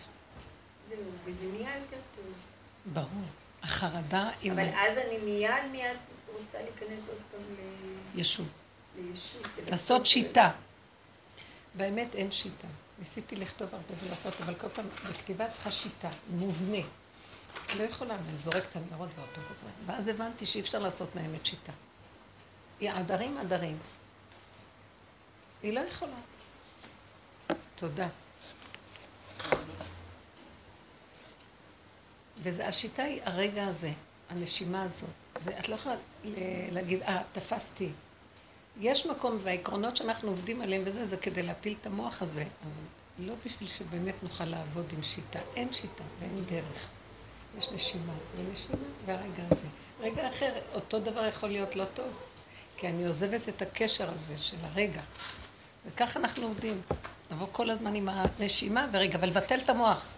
[0.89, 2.25] זהו, וזה נהיה יותר טוב.
[2.93, 3.27] ברור.
[3.63, 4.53] החרדה עם...
[4.53, 5.97] אבל אז אני מיד מיד
[6.39, 8.21] רוצה להיכנס עוד פעם ל...
[8.21, 8.47] ישות.
[8.97, 9.43] לישות.
[9.71, 10.51] לעשות שיטה.
[11.75, 12.67] באמת אין שיטה.
[12.99, 16.83] ניסיתי לכתוב הרבה ולעשות, אבל כל פעם בכתיבה צריכה שיטה, מובנה.
[17.79, 19.61] לא יכולה, אני זורקת את הניירות והאוטובוס.
[19.87, 21.73] ואז הבנתי שאי אפשר לעשות מהאמת שיטה.
[22.83, 23.79] היא עדרים עדרים.
[25.63, 26.17] היא לא יכולה.
[27.75, 28.09] תודה.
[32.43, 33.93] והשיטה היא הרגע הזה,
[34.31, 35.11] הנשימה הזאת.
[35.45, 35.95] ואת לא יכולה
[36.71, 37.89] להגיד, אה, תפסתי.
[38.81, 42.43] יש מקום, והעקרונות שאנחנו עובדים עליהם וזה, זה כדי להפיל את המוח הזה.
[42.43, 45.41] אבל לא בשביל שבאמת נוכל לעבוד עם שיטה.
[45.57, 46.89] אין שיטה ואין דרך.
[47.59, 49.67] יש נשימה, ונשימה, והרגע הזה.
[50.01, 52.32] רגע אחר, אותו דבר יכול להיות לא טוב.
[52.83, 55.01] כי אני עוזבת את הקשר הזה של הרגע.
[55.87, 56.83] וככה אנחנו עובדים.
[57.31, 60.15] נבוא כל הזמן עם הנשימה ורגע, ולבטל את המוח.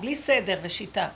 [0.00, 1.08] בלי סדר ושיטה.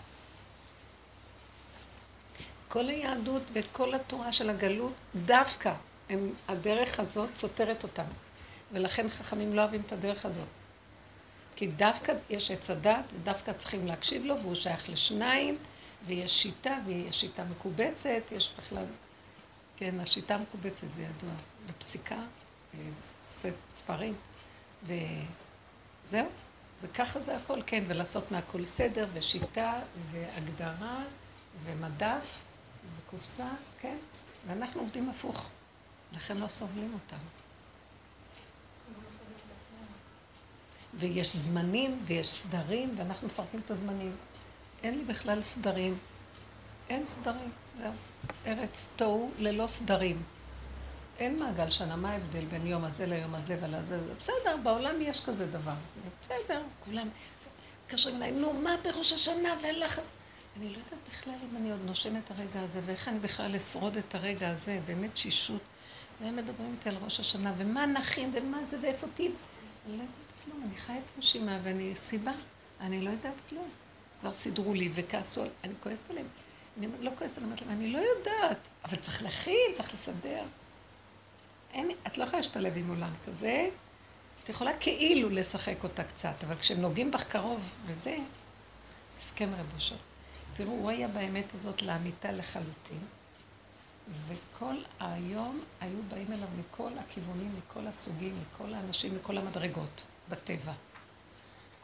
[2.69, 4.93] כל היהדות וכל התורה של הגלות,
[5.25, 5.73] דווקא
[6.11, 8.05] הם, הדרך הזאת סותרת אותם.
[8.73, 10.49] ולכן חכמים לא אוהבים את הדרך הזאת.
[11.57, 15.59] כי דווקא יש עץ הדת, ודווקא צריכים להקשיב לו, והוא שייך לשניים,
[16.07, 18.85] ויש שיטה, ויש שיטה מקובצת, יש בכלל...
[19.81, 21.31] כן, השיטה המקובצת זה ידוע.
[21.67, 22.23] בפסיקה,
[23.23, 24.15] סט ספרים,
[24.83, 26.27] וזהו.
[26.83, 31.05] וככה זה הכל, כן, ולעשות מהכל סדר, ושיטה, והגדרה,
[31.65, 32.39] ומדף,
[32.97, 33.49] וקופסה,
[33.81, 33.97] כן?
[34.47, 35.51] ואנחנו עובדים הפוך.
[36.13, 37.25] לכן לא סובלים אותם.
[40.95, 44.17] ויש זמנים ויש סדרים, ואנחנו מפרקים את הזמנים.
[44.83, 45.99] אין לי בכלל סדרים.
[46.89, 47.93] אין סדרים, זהו.
[48.47, 50.23] ארץ תוהו ללא סדרים.
[51.19, 54.03] אין מעגל שנה, מה ההבדל בין יום הזה ליום הזה ולזה?
[54.03, 55.75] זה בסדר, בעולם יש כזה דבר.
[56.05, 57.09] זה בסדר, כולם
[57.85, 60.11] מתקשרים אליי, נו, מה בראש השנה ולחץ?
[60.57, 63.97] אני לא יודעת בכלל אם אני עוד נושמת את הרגע הזה, ואיך אני בכלל אשרוד
[63.97, 65.63] את הרגע הזה, באמת שישות.
[66.21, 69.31] והם מדברים איתי על ראש השנה, ומה נכין, ומה זה, ואיפה תהיי.
[69.87, 70.09] אני לא יודעת
[70.45, 72.33] כלום, אני חיה את נשימה, ואני סיבה,
[72.81, 73.69] אני לא יודעת כלום.
[74.21, 76.27] כבר סידרו לי וכעסו, אני כועסת עליהם.
[76.79, 80.45] אני לא כועסת עליהם, אני לא יודעת, אבל צריך להכין, צריך לסדר.
[81.73, 83.69] אין, את לא יכולה להשתלב עם עולם כזה,
[84.45, 88.17] את יכולה כאילו לשחק אותה קצת, אבל כשהם נוגעים בך קרוב וזה,
[89.19, 89.97] מסכן רב אושר.
[90.55, 92.99] תראו, הוא היה באמת הזאת לאמיתה לחלוטין,
[94.29, 100.73] וכל היום היו באים אליו מכל הכיוונים, מכל הסוגים, מכל האנשים, מכל המדרגות בטבע.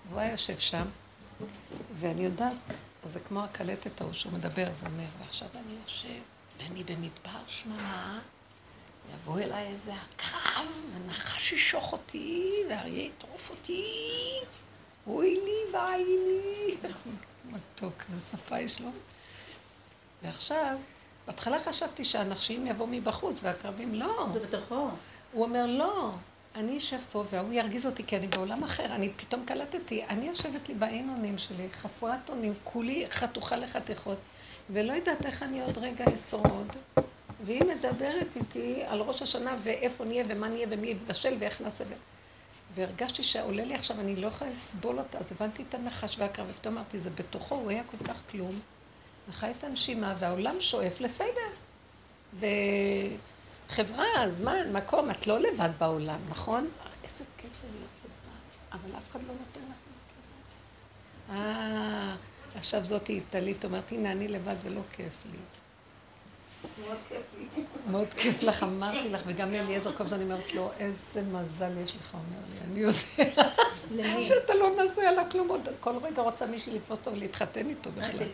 [0.09, 0.85] והוא היה יושב שם,
[1.97, 2.57] ואני יודעת,
[3.07, 6.23] זה כמו הקלטת ההוא שהוא מדבר ואומר, ועכשיו אני יושב,
[6.59, 8.21] ואני במדבר שממה,
[9.15, 13.85] יבוא אליי איזה עקב, ונחש ישוך אותי, ואריה יטרוף אותי,
[15.07, 16.77] אוי לי ואי לי.
[17.53, 18.89] מתוק, איזה שפה יש לו.
[20.23, 20.77] ועכשיו,
[21.27, 24.27] בהתחלה חשבתי שהנשים יבואו מבחוץ והקרבים לא.
[24.33, 24.89] זה בתוכו.
[25.33, 26.11] הוא אומר, לא,
[26.57, 28.95] אני אשב פה והוא ירגיז אותי כי אני בעולם אחר.
[28.95, 34.19] אני פתאום קלטתי, אני יושבת לי באין אונים שלי, חסרת אונים, כולי חתוכה לחתיכות,
[34.71, 36.73] ולא יודעת איך אני עוד רגע אשרוד.
[37.45, 41.85] והיא מדברת איתי על ראש השנה ואיפה נהיה ומה נהיה ומי יבשל ואיך נעשה.
[41.85, 41.95] ו...
[42.75, 46.75] והרגשתי שעולה לי עכשיו, אני לא יכולה לסבול אותה, אז הבנתי את הנחש והקרב, ופתאום
[46.75, 48.61] אמרתי, זה בתוכו, הוא היה כל כך כלום.
[49.29, 51.51] וחי את הנשימה, והעולם שואף לסדר.
[53.69, 56.69] וחברה, זמן, מקום, את לא לבד בעולם, נכון?
[57.05, 60.13] איזה כיף זה להיות לבד, אבל אף אחד לא נותן לך להיות
[61.29, 61.37] לבד.
[61.37, 62.17] אה,
[62.57, 65.39] עכשיו זאתי טלית אומרת, הנה, אני לבד ולא כיף לי.
[66.87, 67.65] מאוד כיף לי.
[67.91, 72.15] מאוד כיף לך, אמרתי לך, וגם לאליעזר כל הזמן אומרת לו, איזה מזל יש לך,
[72.15, 74.21] אומר לי, אני יודע.
[74.29, 78.27] שאתה לא נעשה עליו כלום עוד, כל רגע רוצה מישהי לתפוס אותו ולהתחתן איתו בכלל.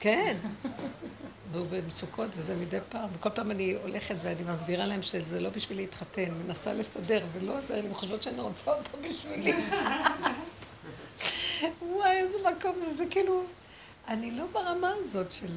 [0.00, 0.36] כן.
[1.54, 5.78] והוא במצוקות וזה מדי פעם, וכל פעם אני הולכת ואני מסבירה להם שזה לא בשביל
[5.78, 9.52] להתחתן, מנסה לסדר, ולא עוזר לי, חושבות שאני רוצה אותו בשבילי.
[11.82, 13.44] וואי, איזה מקום זה, זה כאילו...
[14.08, 15.52] אני לא ברמה הזאת של...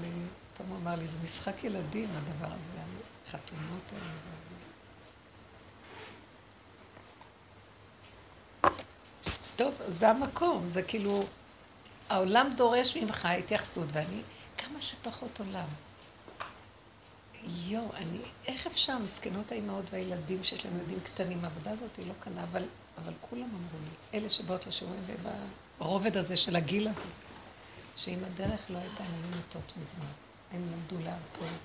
[0.58, 2.78] פעם הוא אמר לי, זה משחק ילדים הדבר הזה,
[3.28, 4.28] החתונות האלה.
[9.56, 11.24] טוב, זה המקום, זה כאילו,
[12.10, 14.22] העולם דורש ממך התייחסות, ואני,
[14.58, 15.68] כמה שפחות עולם.
[17.48, 22.14] יואו, אני, איך אפשר, מסכנות האימהות והילדים שיש להם ילדים קטנים, העבודה הזאת היא לא
[22.20, 22.64] קנה, אבל,
[23.04, 25.00] אבל כולם אמרו לי, אלה שבאות לשיעורים
[25.80, 27.06] וברובד הזה של הגיל הזה,
[27.96, 30.12] שאם הדרך לא הייתה, הם היו מתות מזמן.
[30.54, 31.60] הם למדו להרפות,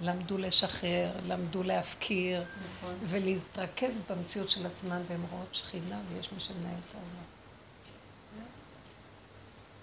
[0.00, 2.94] למדו לשחרר, למדו להפקיר, נכון.
[3.02, 7.28] ולהתרכז במציאות של עצמן, והן רואות שכינה ויש מי שמנהל את העולם.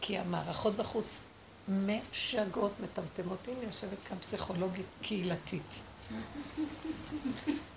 [0.01, 1.23] כי המערכות בחוץ
[1.67, 3.47] משגעות, מטמטמות.
[3.47, 5.75] הנה יושבת כאן פסיכולוגית קהילתית.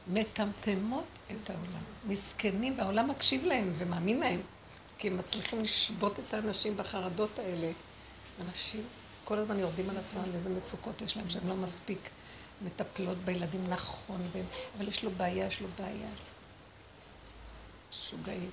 [0.09, 1.83] מטמטמות את העולם.
[2.05, 4.41] מסכנים, והעולם מקשיב להם ומאמין להם.
[4.99, 7.71] כי הם מצליחים לשבות את האנשים בחרדות האלה.
[8.49, 8.83] אנשים
[9.25, 12.11] כל הזמן יורדים על עצמם איזה מצוקות יש להם שהן לא מספיק
[12.63, 14.45] מטפלות בילדים נכון, והם,
[14.79, 16.09] אבל יש לו בעיה, יש לו בעיה.
[17.91, 18.51] משוגעים.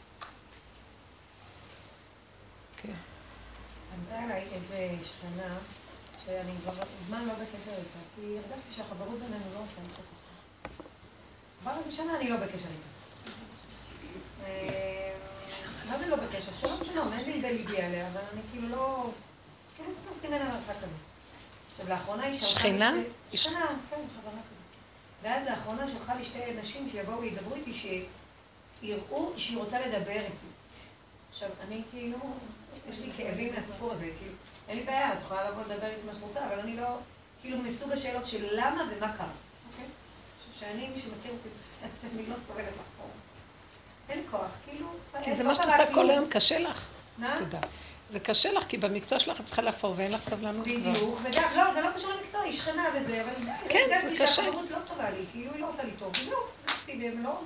[2.78, 2.93] כן.
[3.91, 5.58] פנתה אליי איזה שכנה,
[6.26, 6.74] שאני כבר
[7.08, 10.15] זמן לא בקשר איתה, כי הרגשתי שהחברות בינינו לא עושה ככה.
[11.62, 12.95] כבר איזה שנה אני לא בקשר איתה.
[14.43, 15.13] אה,
[15.89, 16.52] מה זה לא בקשר?
[16.60, 19.10] שלום שלום, אין לי בליבי עליה, אבל אני כאילו לא...
[19.76, 20.93] כאילו תפסתי ממנה מרחק כזה.
[21.71, 22.60] עכשיו, לאחרונה היא שלחה...
[22.60, 22.93] שכנה?
[23.34, 24.56] שכנה, כן, חברה כזאת.
[25.21, 28.00] ואז לאחרונה שלחה לי שתי נשים שיבואו וידברו איתי,
[28.82, 30.48] שיראו שהיא רוצה לדבר איתי.
[31.30, 32.17] עכשיו, אני כאילו,
[32.89, 34.34] יש לי כאבים מהסיפור הזה, כאילו,
[34.67, 36.88] אין לי בעיה, את יכולה לבוא לדבר איתי מה שאת רוצה, אבל אני לא,
[37.41, 39.28] כאילו, מסוג השאלות של למה ומה קרה,
[39.71, 39.86] אוקיי?
[40.60, 43.10] שאני, מי שמכיר אותי, זה שאני לא סובלת לחקור.
[44.10, 44.88] אין לי כוח, כאילו...
[45.24, 45.93] כי זה לא מה שאת עושה.
[45.93, 46.88] כל היום, קשה לך.
[47.17, 47.36] מה?
[47.38, 47.60] תודה.
[48.10, 50.91] זה קשה לך, כי במקצוע שלך את צריכה לחפור ואין לך סבלנות כבר.
[50.91, 53.32] בדיוק, וגם, לא, זה לא קשור למקצוע, היא שכנה וזה, אבל
[53.69, 54.34] כן, הרגשתי זה קשה.
[54.34, 57.39] שהחברות לא טובה לי, כאילו היא לא עושה לי טוב, וזהו, סליחתי, והם לא...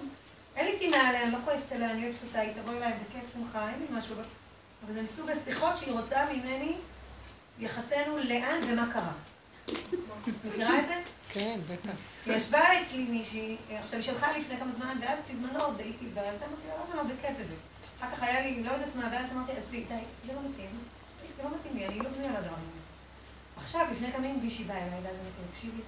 [0.55, 3.33] אין לי טינה עליה, אני לא כועסת עליה, אני אוהבת אותה, היא תבוא אליי בכיף
[3.33, 4.15] שמחה, אין לי משהו,
[4.85, 6.75] אבל זה מסוג השיחות שהיא רוצה ממני,
[7.59, 9.11] יחסינו לאן ומה קרה.
[10.45, 11.01] מכירה את זה?
[11.29, 11.91] כן, בטח.
[12.25, 16.35] ישבה אצלי מישהי, עכשיו היא שלחה לי לפני כמה זמן, ואז בזמנו עוד הייתי, ואז
[16.35, 17.53] אמרתי לה, למה לא בכיף בזה?
[17.99, 19.93] אחר כך היה לי, לא יודעת מה, ואז אמרתי, עזבי, די,
[20.25, 20.69] זה לא מתאים,
[21.03, 22.79] מספיק, זה לא מתאים לי, אני לא בנויה לדבר הזה.
[23.57, 25.81] עכשיו, לפני כמה ימים מישהי באה אליי, ואז אמרתי, תקשיבי,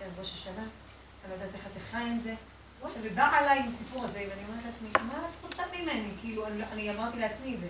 [0.00, 2.34] ערב ראש השנה, אני לא יודעת איך את חיה עם זה.
[3.02, 6.08] ובאה עליי עם הסיפור הזה, ואני אומרת לעצמי, מה את רוצה ממני?
[6.20, 7.66] כאילו, אני אמרתי לעצמי את זה.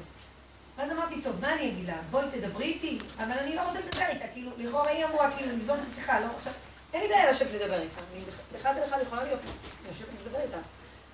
[0.79, 1.97] ואז אמרתי, טוב, מה אני אגיד לה?
[2.11, 5.77] בואי תדברי איתי, אבל אני לא רוצה לדבר איתה, כאילו, לכאורה היא אמורה כאילו ליזום
[5.77, 6.53] את השיחה, לא עכשיו,
[6.93, 8.23] אין לי בעיה לשבת לדבר איתה, אני
[8.61, 9.41] אחד לאחד יכולה להיות,
[9.91, 10.59] לשבת לדבר איתה,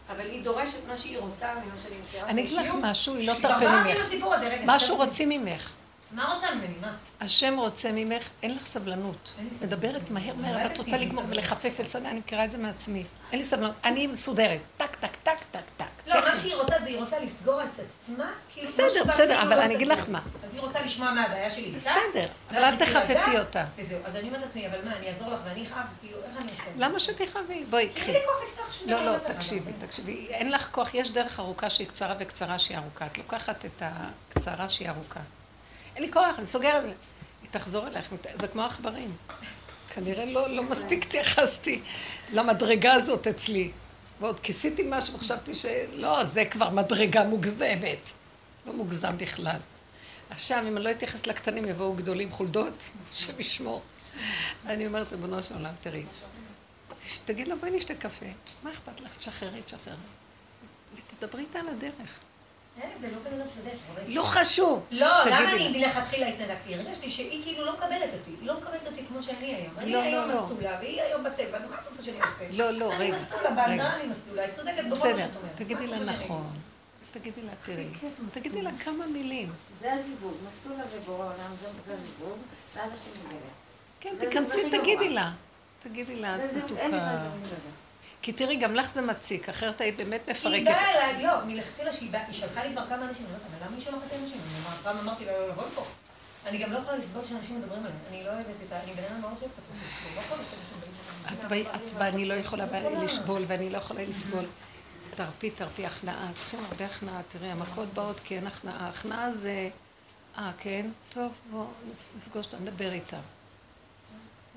[0.09, 2.29] אבל היא דורשת מה שהיא רוצה ממה שאני מכירה.
[2.29, 2.75] אני אגיד לך.
[2.83, 3.97] משהו, היא לא תרפה ממך.
[4.41, 4.63] רגע.
[4.67, 4.97] משהו.
[4.97, 5.71] רוצים ממך.
[6.13, 6.97] מה רוצה ממני, מה?
[7.21, 9.33] השם רוצה ממך, אין לך סבלנות.
[9.63, 11.25] מדברת מהר מהר, ואת רוצה לגמור.
[11.29, 13.05] ולחפף ולסדר, אני מכירה את זה מעצמי.
[13.33, 13.75] אין לי סבלנות.
[13.85, 14.61] אני מסודרת.
[14.77, 15.37] טק, טק, טק,
[16.31, 16.37] מה.
[16.37, 19.89] שהיא רוצה זה היא רוצה לסגור את עצמה, כאילו, בסדר, בסדר, אבל אני אגיד.
[19.89, 20.21] לך מה.
[20.45, 21.77] אז היא רוצה לשמוע מה הבעיה שלי איתה.
[21.77, 23.65] בסדר, אבל אל תחפפי אותה.
[23.79, 26.51] וזהו, אז אני אומרת לעצמי, אבל מה, אני אעזור לך ואני אכאב, כאילו, איך אני
[26.53, 26.65] אעשה?
[26.65, 26.71] זה?
[26.85, 27.65] למה שתכאבי?
[27.71, 28.13] בואי, קחי.
[28.87, 29.05] לא.
[29.05, 30.27] לא, תקשיבי, תקשיבי.
[30.31, 33.07] אין לך כוח, יש דרך ארוכה שהיא קצרה וקצרה שהיא ארוכה.
[33.07, 35.21] את לוקחת את הקצרה שהיא ארוכה.
[35.97, 36.85] אין לי כוח, אני סוגרת.
[37.43, 39.17] היא תחזור אלייך, זה כמו עכברים.
[39.95, 41.81] כנראה לא, לא מספיק התייחסתי
[42.33, 43.71] למדרגה הזאת אצלי.
[44.21, 48.11] ועוד כיסיתי משהו וחשבתי שלא, זה כבר מדרגה מוגזמת.
[48.67, 49.61] לא מוגזם בכלל.
[50.31, 52.75] עכשיו, אם אני לא אתייחס לקטנים, יבואו גדולים חולדות,
[53.13, 53.83] השם ישמור.
[54.67, 56.03] אני אומרת, ריבונו של עולם, תראי,
[57.25, 58.27] תגיד לה, בואי נשתה קפה.
[58.63, 59.17] מה אכפת לך?
[59.17, 59.97] תשחררי, תשחררי.
[60.95, 62.19] ותדברי איתה על הדרך.
[62.79, 64.87] לא לא חשוב.
[64.91, 65.89] לא, למה תגידי אני לה.
[65.89, 66.75] מלכתחילה התנדקתי?
[66.75, 68.31] הרגשתי שהיא כאילו לא מקבלת אותי.
[68.41, 69.75] היא לא מקבלת אותי כמו שאני היום.
[69.79, 70.43] אני לא, היום לא.
[70.43, 72.45] מסטולה, והיא היום בטבע, מה את רוצה שאני אעשה?
[72.51, 73.15] לא, לא, אני רגע.
[73.17, 73.55] מסטולה, רגע.
[73.55, 75.57] בהגדרה אני מסטולה, היא צודקת בכל מה בסדר, שאת אומרת.
[75.57, 76.51] תגידי מה לה את רוצה שאני נכון.
[77.13, 77.85] תגידי לה, תראי.
[78.31, 78.63] תגידי מסטולה.
[78.63, 79.49] לה כמה מילים.
[79.81, 81.55] זה הזיווג, מסטולה ובורא עולם,
[81.87, 82.39] זה הזיווג,
[82.77, 83.39] ואז השם מגלה.
[84.01, 85.09] כן, תיכנסי, תגידי.
[85.09, 85.31] לה.
[85.83, 87.57] תגידי לה, זה את זיווג, אין לי את מתוקה.
[88.29, 90.65] כי תראי, גם לך זה מציק, אחרת היית באמת היא מפרקת.
[90.65, 93.67] באה אליי, לא, מלכתחילה שהיא באה, היא שלחה לי כבר כמה אנשים, אני אומרת, אבל
[93.67, 94.41] למה היא שולחת אנשים?
[94.41, 95.85] אני אמר- פעם אמרתי לה, לא לבוא לפה.
[96.47, 98.83] אני גם לא יכולה לסבול שאנשים מדברים עליהם, אני לא אוהבת את ה...
[98.85, 99.63] אני בן אדם מאוד אוהבת את
[101.43, 102.65] לא באים את באה, את אני לא יכולה
[103.05, 104.45] לסבול ואני לא יכולה לסבול.
[105.15, 107.21] תרפי, תרפי הכנעה, צריכים הרבה הכנעה.
[107.29, 108.89] תראי, המכות באות כי אין הכנעה.
[108.89, 109.69] הכנעה זה,
[110.39, 110.87] אה, כן?
[111.11, 111.65] טוב, בוא
[112.17, 113.21] נפגוש נדבר איתם.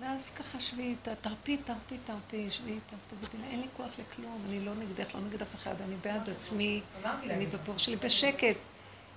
[0.02, 4.42] ואז ככה שבי איתה, תרפי, תרפי, תרפי, שבי איתה, תגידי לה, אין לי כוח לכלום,
[4.50, 7.46] אני לא נגדך, לא נגד אף אחד, אני בעד עצמי, אני.
[7.46, 8.56] בבור שלי בשקט.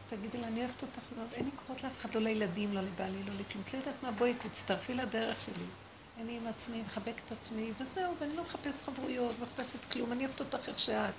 [0.09, 3.23] תגידי לה, אני אוהבת אותך מאוד, אין לי כוחות לאף אחד, לא לילדים, לא לבעלי,
[3.27, 3.63] לא לכלום.
[3.65, 5.65] את לא יודעת מה, בואי, תצטרפי לדרך שלי.
[6.21, 6.83] אני עם עצמי,
[7.27, 11.15] את עצמי, וזהו, ואני לא מחפשת חברויות, לא מחפשת כלום, אני אוהבת אותך איך שאת.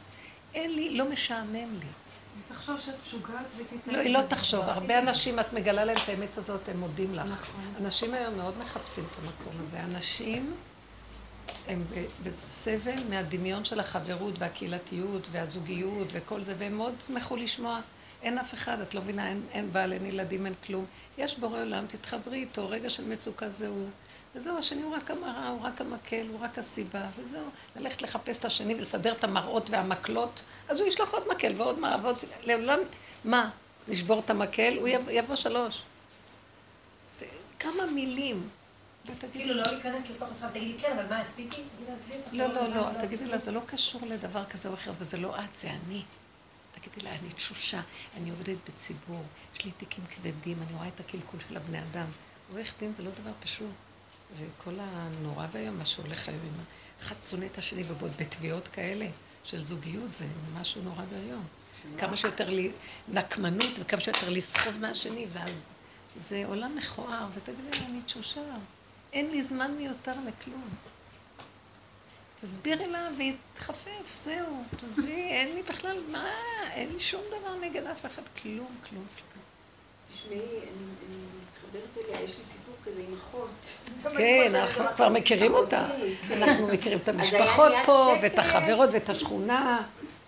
[0.54, 1.88] אין לי, לא משעמם לי.
[2.44, 3.96] תחשוב שאת משוגעת ותתנהג.
[3.96, 4.20] לא, היא לא.
[4.30, 4.62] תחשוב.
[4.62, 7.26] הרבה אנשים, את מגלה להם את האמת הזאת, הם מודים לך.
[7.26, 7.74] נכון.
[7.80, 9.84] אנשים היום מאוד מחפשים את המקום הזה.
[9.84, 10.56] אנשים
[11.68, 11.82] הם
[12.24, 17.80] בסבל מהדמיון של החברות והקהילתיות והזוגיות וכל זה, והם מאוד שמחו לשמוע.
[18.22, 20.86] אין אף אחד, את לא מבינה, אין, אין בעל, אין ילדים, אין כלום.
[21.18, 23.88] יש בורא עולם, תתחברי איתו, רגע של מצוקה זה הוא.
[24.36, 27.46] וזהו, השני הוא רק המראה, הוא רק המקל, הוא רק הסיבה, וזהו.
[27.76, 31.98] ללכת לחפש את השני ולסדר את המראות והמקלות, אז הוא ישלח עוד מקל ועוד מראה
[32.02, 32.34] ועוד סיבה.
[32.44, 32.80] לעולם,
[33.26, 33.50] מה?
[33.88, 34.78] לשבור את המקל?
[34.78, 35.82] הוא יבוא, יבוא שלוש.
[37.60, 38.50] כמה מילים.
[39.32, 41.62] כאילו לא להיכנס לתוך השיחה, תגידי, כן, אבל מה עשיתי?
[42.32, 45.36] לא, לא, לא, עשיתי?" תגידי לה, זה לא קשור לדבר כזה או אחר, וזה לא
[45.36, 46.02] את, זה אני.
[46.72, 47.82] תגידי לה, אני תשושה,
[48.18, 49.24] אני עובדת בציבור,
[49.56, 52.08] יש לי תיקים כבדים, אני רואה את הקלקול של הבני אדם.
[52.52, 53.85] עורך דין זה לא דבר פשוט.
[54.34, 56.64] זה כל הנורא והיום, מה שהולך היום עם
[57.02, 59.08] אחד שונא את השני, ועוד בתביעות כאלה
[59.44, 61.44] של זוגיות, זה משהו נורא ואיום.
[61.98, 62.72] כמה שיותר לי
[63.08, 65.62] נקמנות וכמה שיותר לסחוב מהשני, ואז
[66.18, 68.42] זה עולם מכוער, ותגידי לי, אני תשושה.
[69.14, 70.70] אין לי זמן מיותר לכלום.
[72.42, 76.30] תסבירי לה והיא תחפף, זהו, תעזבי, אין לי בכלל, מה,
[76.72, 79.06] אין לי שום דבר נגד אף אחד, כלום, כלום.
[80.12, 83.50] תשמעי, אני מתחברת אליה, יש לי סיפור כזה עם אחות.
[84.18, 85.88] כן, אנחנו כבר מכירים אותה.
[86.28, 86.44] כן.
[86.44, 88.16] אנחנו מכירים את היה המשפחות פה.
[88.22, 89.82] ואת החברות, ואת השכונה.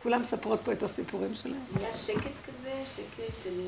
[0.04, 1.62] כולם מספרות פה את הסיפורים שלהם.
[1.76, 3.68] היה שקט כזה, שקט, אני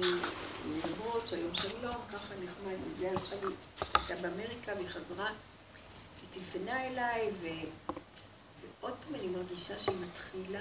[0.78, 3.56] מדברות, שלום שלום, ככה נחמד, זה עכשיו היא
[3.96, 7.30] הייתה באמריקה והיא חזרה, היא טלפנה אליי.
[7.42, 10.60] ועוד פעם אני מרגישה שהיא מתחילה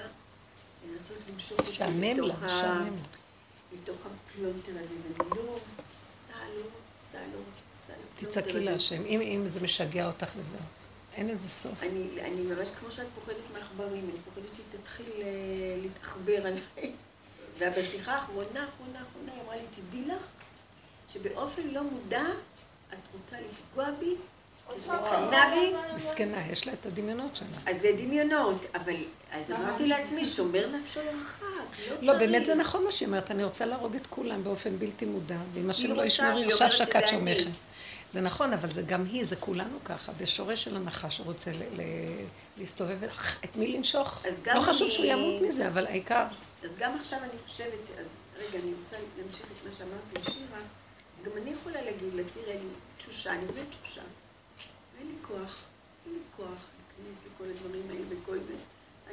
[0.87, 2.83] לנסות למשוך אותי לתוך ה-.
[3.73, 7.68] מתוך הפלונטר הזה, ואני לא רוצה, לא רוצה, לא רוצה.
[8.15, 8.59] תצעקי הזה.
[8.59, 10.59] להשם, אם, אם זה משגע אותך וזהו.
[11.15, 11.83] אין לזה סוף.
[11.83, 15.27] אני, אני ממש כמו שאת פוחדת מעכברים, אני פוחדת שהיא תתחיל אה,
[15.81, 16.91] להתעכבר עליי.
[17.59, 20.23] ובשיחה האחרונה, האחרונה, האחרונה, היא אמרה לי, תדעי לך
[21.09, 22.23] שבאופן לא מודע
[22.93, 24.15] את רוצה לפגוע בי,
[24.77, 27.47] לקנא בי, מסכנה, יש לה את הדמיונות שלה.
[27.65, 28.95] אז זה דמיונות, אבל
[29.31, 31.45] אז אמרתי לעצמי, שומר נפשו לרחק,
[31.89, 31.95] לא.
[32.01, 35.37] לא, באמת זה נכון מה שהיא אומרת, אני רוצה להרוג את כולם באופן בלתי מודע,
[35.53, 37.07] ואם השם לא ישמור ירשב שקד אני.
[37.07, 37.49] שומכם.
[38.09, 42.25] זה נכון, אבל זה גם היא, זה כולנו ככה, בשורש של הנחש שרוצה ל- ל-
[42.57, 43.03] להסתובב,
[43.43, 43.81] את מי
[44.43, 46.25] גם לא חשוב אני- שהוא ימות מזה, אבל העיקר,
[46.63, 48.05] אז גם עכשיו אני חושבת, אז
[48.37, 52.53] רגע, אני רוצה להמשיך את מה שאמרת לשירה, אז גם אני יכולה להגיד לה, תראה,
[52.53, 54.01] אני תשושה, אני באמת תשושה.
[54.99, 55.55] אין לי כוח,
[56.05, 58.53] אין לי כוח להיכנס לכל הדברים האלה וכל זה.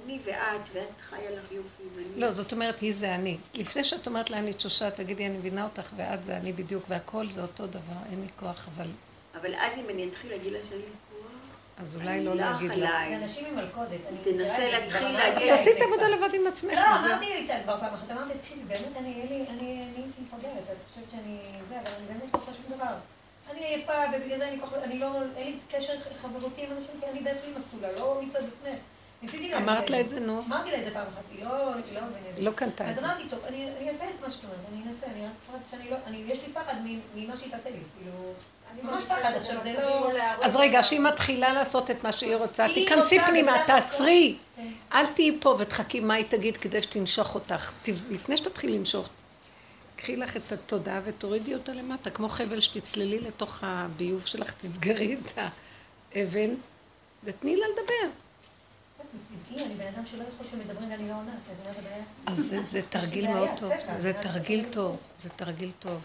[0.05, 2.21] אני ואת, ואת חיה לך יופי, ואני...
[2.21, 3.37] לא, זאת אומרת, היא זה אני.
[3.55, 7.27] לפני שאת אומרת לה, אני תשושה, תגידי, אני מבינה אותך, ואת זה אני בדיוק, והכל
[7.27, 8.87] זה אותו דבר, אין לי כוח, אבל...
[9.41, 11.07] אבל אז אם אני אתחיל להגיד לה כוח,
[11.79, 13.17] אז אולי לא לך להגיד לה.
[13.17, 14.01] אנשים עם מלכודת.
[14.09, 16.09] אני תנסה להתחיל להגיע אז תעשי את העבודה.
[16.09, 17.11] לבד עם עצמך, לא.
[17.11, 19.13] אמרתי לי כבר פעם אחת, אמרתי, תקשיבי, באמת, אני,
[19.97, 21.39] הייתי מפגרת, את חושבת שאני
[21.69, 22.95] זה, אבל אני באמת לא עושה שום דבר.
[23.51, 25.93] אני עייפה, ובגלל זה אני כל כך, אני לא, אין לי קשר
[26.23, 28.79] חברותי עם אנשים, כי אני בעצמי מסטולה, לא מצד עצמך.
[29.23, 30.41] ניסיתי אמרת לה את זה, נו.
[30.47, 31.95] אמרתי לה את זה פעם אחת, היא לא, היא
[32.39, 32.51] לא.
[32.51, 33.07] לא קנתה את אז זה.
[33.07, 35.97] אמרתי, טוב, אני אעשה את מה שאת אומרת, אני אנסה, אני רק מפחדת שאני לא,
[36.07, 38.33] אני, יש לי פחד מ- ממה שהיא תעשה לי, כאילו,
[38.83, 40.11] ממש פחד, עכשיו זה לא...
[40.43, 44.37] אז רגע, שהיא מתחילה לעשות את מה שהיא רוצה, תיכנסי פנימה, תעצרי.
[44.57, 44.69] כן.
[44.93, 47.73] אל תהיי פה ותחכי מה היא תגיד כדי שתנשוך אותך.
[48.11, 49.09] לפני שתתחילי לנשוך,
[49.97, 55.39] קחי לך את התודעה ותורידי אותה למטה, כמו חבל שתצללי לתוך הביוב שלך, תסגרי את
[56.15, 56.51] האבן
[57.25, 58.11] ותני לה לדבר.
[59.57, 61.33] מטבעי, אני בן אדם שלא יכול שמדברים ואני לא עונה,
[61.79, 62.05] הבעיה?
[62.27, 66.01] אז זה, תרגיל מאוד טוב, זה תרגיל טוב, זה תרגיל טוב.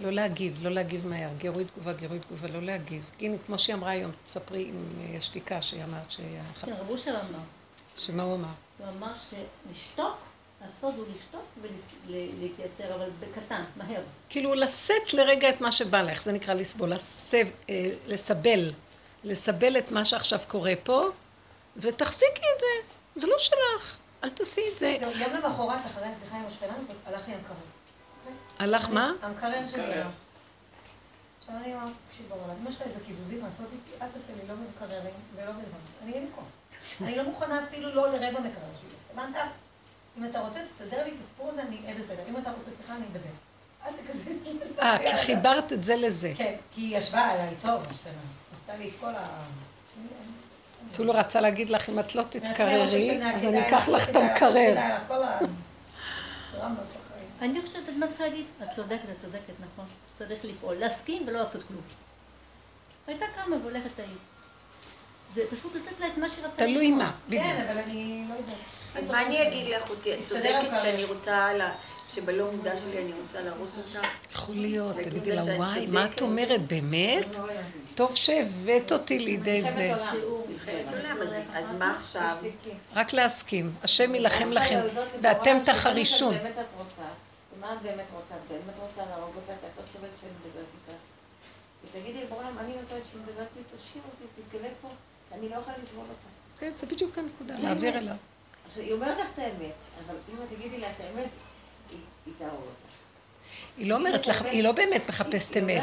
[0.00, 1.28] לא להגיב, לא להגיב מהר.
[1.38, 3.10] גירוי תגובה, גירוי תגובה, לא להגיב.
[3.20, 4.74] הנה, כמו שהיא אמרה היום, תספרי עם
[5.12, 6.22] אה, השתיקה שהיא אמרת, שה-
[6.66, 7.38] כן, רב אושר אמר.
[7.96, 8.48] שמה הוא אמר?
[8.78, 10.16] הוא אמר שלשתוק,
[10.68, 11.42] הסוד הוא לשתוק
[12.08, 14.00] ולהתייסר, אבל בקטן, מהר.
[14.28, 18.72] כאילו לשאת לרגע את מה שבא לך, זה נקרא לסבול, לסב, אה, לסבל,
[19.24, 21.08] לסבל את מה שעכשיו קורה פה,
[21.76, 24.96] ותחזיקי את זה, זה לא שלך, אל תעשי את זה.
[25.00, 27.56] גם למחרת, אחרי השיחה עם השכנה הזאת, הלך לי המקרר.
[28.58, 29.12] הלך מה?
[29.22, 29.82] המקרר שלי.
[31.40, 34.48] עכשיו אני אומרת, תקשיב בעולם, אם יש לך איזה קיזוזים לעשות איתי, אל תעשה לי
[34.48, 35.64] לא במקררים ולא בדברים.
[36.02, 36.44] אני אין לי כוח.
[37.00, 38.90] אני לא מוכנה אפילו לא לרבע מקרר שלי.
[39.12, 39.36] הבנת?
[40.18, 42.22] אם אתה רוצה, תסדר לי את הסיפור הזה, אני אהיה בסדר.
[42.28, 43.30] אם אתה רוצה, סליחה, אני אדבר.
[43.86, 44.30] אל תכזה
[44.78, 46.32] אה, כי חיברת את זה לזה.
[46.36, 48.12] כן, כי היא ישבה עליי טוב, השכנה.
[48.60, 49.44] עשתה לי את כל ה...
[50.94, 52.82] אפילו רצה להגיד לך, אם את לא תתקררי,
[53.34, 54.74] אז אני אקח לך את המקרר.
[57.42, 58.44] אני חושבת, את מה צריכה להגיד?
[58.62, 59.84] את צודקת, את צודקת, נכון.
[60.18, 61.80] צריך לפעול, להסכים ולא לעשות כלום.
[63.06, 64.10] הייתה קמה והולכת ההיא.
[65.34, 67.04] זה פשוט לתת לה את מה שהיא רצתה תלוי לשמוע.
[67.04, 67.42] מה, בדיוק.
[67.44, 68.56] כן, אבל אני לא יודעת.
[68.98, 70.14] אז מה אני אגיד לך אותי?
[70.14, 70.68] את צודקת.
[70.82, 71.74] שאני רוצה, לה-
[72.08, 74.06] שבלא מודע שלי אני רוצה להרוס אותה?
[74.32, 76.20] יכול להיות, תגידי לה וואי, מה את.
[76.22, 77.36] אומרת, באמת?
[77.94, 79.94] טוב שהבאת אותי לידי זה.
[80.68, 82.36] עולם, אז- אז מה עכשיו?
[82.94, 84.80] רק להסכים, השם יילחם לכם,
[85.22, 86.34] ואתם תחרישון.
[86.34, 87.02] באמת את רוצה,
[87.82, 90.98] באמת רוצה, את באמת רוצה להרוג אותה, כי את לא סובלת שאני מדברת איתה.
[91.84, 94.88] ותגידי לבורא עולם, אני לא סובלת שאני מדברת איתו, תשאיר אותי, תתגלה פה,
[95.32, 96.28] אני לא יכולה לסבול אותה.
[96.58, 97.98] כן, זה בדיוק הנקודה, להעביר.
[97.98, 98.14] אליו.
[98.66, 99.74] עכשיו, היא אומרת לך את האמת,
[100.06, 101.28] אבל אם את תגידי לה את האמת,
[102.26, 102.81] היא תהרוג אותך.
[103.78, 105.82] היא לא אומרת לך, היא לא באמת מחפשת אמת.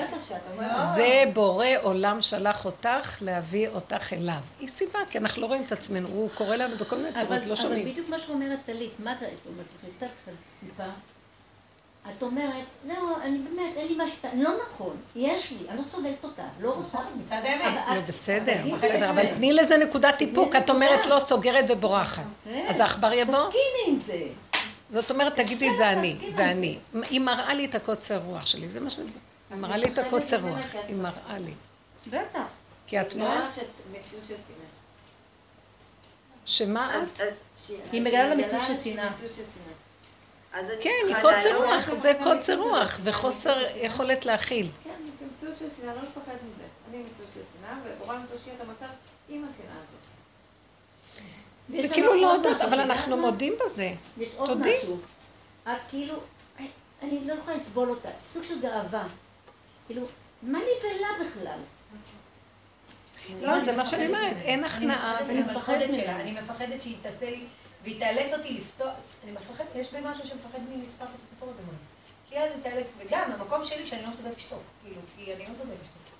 [0.95, 4.39] זה בורא עולם שלח אותך להביא אותך אליו.
[4.59, 7.39] היא סיבה, כי אנחנו לא רואים את עצמנו, הוא קורא לנו בכל מיני צורות, אבל,
[7.39, 7.85] לא אבל שומעים.
[7.85, 9.25] בדיוק מה שאומרת טלית, מה אתה,
[12.17, 15.83] את אומרת, לא, אני באמת, אין לי מה שאתה, לא נכון, יש לי, אני לא
[15.91, 16.97] סובלת אותה, לא רוצה.
[17.29, 20.55] אבל לא, בסדר, אבל בסדר, אבל תני לזה נקודת איפוק.
[20.55, 22.23] את אומרת לא, סוגרת ובורחת.
[22.43, 22.65] כן.
[22.69, 23.47] אז העכבר יבוא?
[23.47, 24.23] תסכימי עם זה.
[24.91, 26.79] זאת אומרת, תגידי, זה אני, זה אני.
[27.09, 29.09] היא מראה לי את הקוצר רוח שלי, זה מה שאני...
[29.49, 31.53] היא מראה לי את הקוצר רוח, היא מראה לי.
[32.07, 32.41] בטח.
[32.87, 33.49] כי את נראה מה?
[36.45, 37.19] שמה את?
[37.91, 39.09] היא מגלה לה מציאות מגלה של שנאה.
[40.81, 44.69] כן, היא קוצר רוח, זה קוצר רוח וחוסר יכולת להכיל.
[44.83, 44.89] כן,
[45.35, 46.63] מציאות של שנאה, לא לפחד מזה.
[46.89, 48.93] אני מציאות של שנאה, ובורא תושיע את המצב
[49.29, 50.08] עם השנאה הזאת.
[51.77, 53.17] זה כאילו לא עוד הודות, משהו, אבל אנחנו?
[53.17, 53.93] מודים בזה.
[54.17, 54.75] יש עוד תודי.
[54.83, 54.97] משהו.
[55.63, 56.13] את כאילו,
[57.01, 59.07] אני לא יכולה לסבול אותה, סוג של גאווה.
[59.87, 60.05] כאילו,
[60.43, 61.59] מה נבהלה בכלל?
[63.41, 65.19] לא, זה מה שאני אומרת, אין הכנעה.
[65.19, 67.43] אני מפחדת שלה, אני מפחדת שהיא תעשה לי,
[67.83, 68.93] והיא תאלץ אותי לפתוח,
[69.23, 71.61] אני מפחדת, יש בי משהו שמפחד ממני לפתוח את הסיפור הזה.
[72.29, 75.53] כי אז היא תאלץ, וגם המקום שלי שאני לא מסוגלת לשתוק, כאילו, כי אני לא
[75.53, 76.13] מסוגלת לשתוק.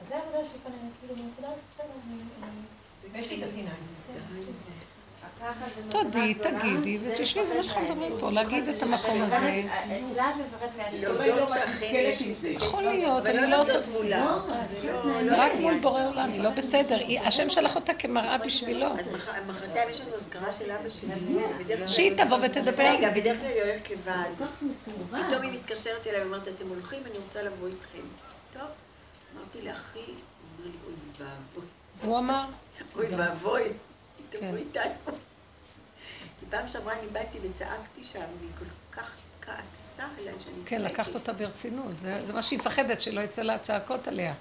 [0.00, 1.86] אז זה העבודה שלי כאן, אני כאילו, בנקודה הזאת, בסדר,
[2.42, 2.50] אני...
[3.12, 3.48] ויש לי את
[5.90, 8.12] תודי, תגידי, ותשבי, זה מה שאנחנו מדברים.
[8.20, 9.62] פה, להגיד את המקום הזה.
[12.44, 13.72] יכול להיות, אני לא לא עושה...
[13.72, 14.38] להודות מולה.
[15.24, 16.98] זה רק מול בורא עולם, היא לא בסדר.
[17.24, 18.86] השם שלח אותה כמראה בשבילו.
[18.86, 21.10] אז מח- מחרתיים יש לנו אזכרה של אבא שלי.
[21.86, 22.82] שהיא תבוא ותדבר.
[22.82, 24.46] רגע, בדרך כלל היא הולכת לבד.
[25.10, 27.98] פתאום היא מתקשרת אליי ואומרת, אתם הולכים, אני רוצה לבוא איתכם.
[28.52, 28.62] טוב,
[29.36, 30.06] אמרתי לאחי, הוא
[30.58, 31.64] אומר לי, אוי ואבוי,
[32.04, 32.44] הוא אמר,
[32.96, 33.06] אוי.
[33.16, 33.62] ואבוי,
[34.30, 34.38] כן.
[34.38, 34.92] תבוא איתנו.
[36.40, 39.10] כי פעם שעברה אני באתי וצעקתי שם, והיא כל כך
[39.42, 40.68] כעסה עליי שאני צועקת.
[40.68, 41.98] כן, לקחת אותה ברצינות.
[41.98, 44.34] זה זה מה שהיא מפחדת, שלא יצא לה צעקות עליה.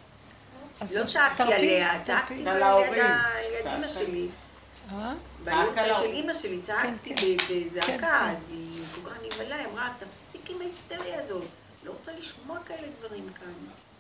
[0.82, 2.04] לא צעקתי עליה.
[2.04, 2.64] צעקתי על.
[3.66, 4.28] אימא שלי.
[4.92, 5.14] אה?
[5.44, 6.04] ביורצייט על של.
[6.04, 7.38] אימא שלי, צעקתי כן.
[7.48, 8.04] כן, בזעקה, כן.
[8.04, 11.44] אז היא כל כך נבהלה, היא אמרה, תפסיק עם ההיסטריה הזאת.
[11.84, 13.54] לא רוצה לשמוע כאלה דברים כאן.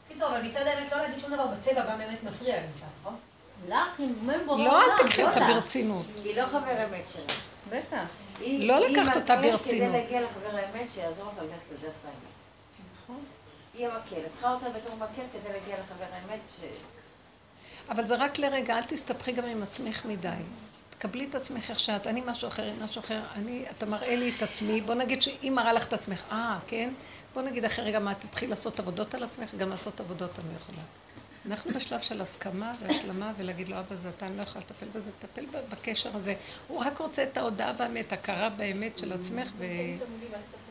[0.07, 2.67] קיצור, אבל מצד האמת, לא להגיד שום דבר בטבע גם באמת מפריע לי,
[3.01, 3.15] נכון?
[3.67, 4.01] לך,
[4.45, 5.39] בורא לא, אל תקחי אותה.
[5.39, 6.05] ברצינות.
[6.23, 7.33] היא לא חבר אמת שלה.
[7.69, 8.05] בטח.
[8.41, 9.89] לא לקחת אותה מקל ברצינות.
[9.89, 12.29] כדי להגיע לחבר האמת שיעזור לך ללכת לדרך האמת.
[13.03, 13.19] נכון.
[13.73, 14.25] היא המקל.
[14.25, 16.63] את צריכה אותה בתור מקל כדי להגיע לחבר האמת ש...
[17.89, 20.29] אבל זה רק לרגע, אל תסתבכי גם עם עצמך מדי.
[20.89, 24.41] תקבלי את עצמך איך שאת, אני משהו אחר, משהו אחר, אני, אתה מראה לי את
[24.41, 26.89] עצמי, בוא נגיד שהיא מראה לך את עצמך, אה, כן?
[27.33, 30.81] בוא נגיד אחרי רגע מה, תתחיל לעשות עבודות על עצמך, גם לעשות עבודות אני יכולה.
[31.49, 35.11] אנחנו בשלב של הסכמה והשלמה ולהגיד לו, אבא זה אתה, אני לא יכולה לטפל בזה,
[35.19, 36.35] תטפל בקשר הזה.
[36.67, 39.65] הוא רק רוצה את ההודעה באמת, הכרה באמת של עצמך, ו...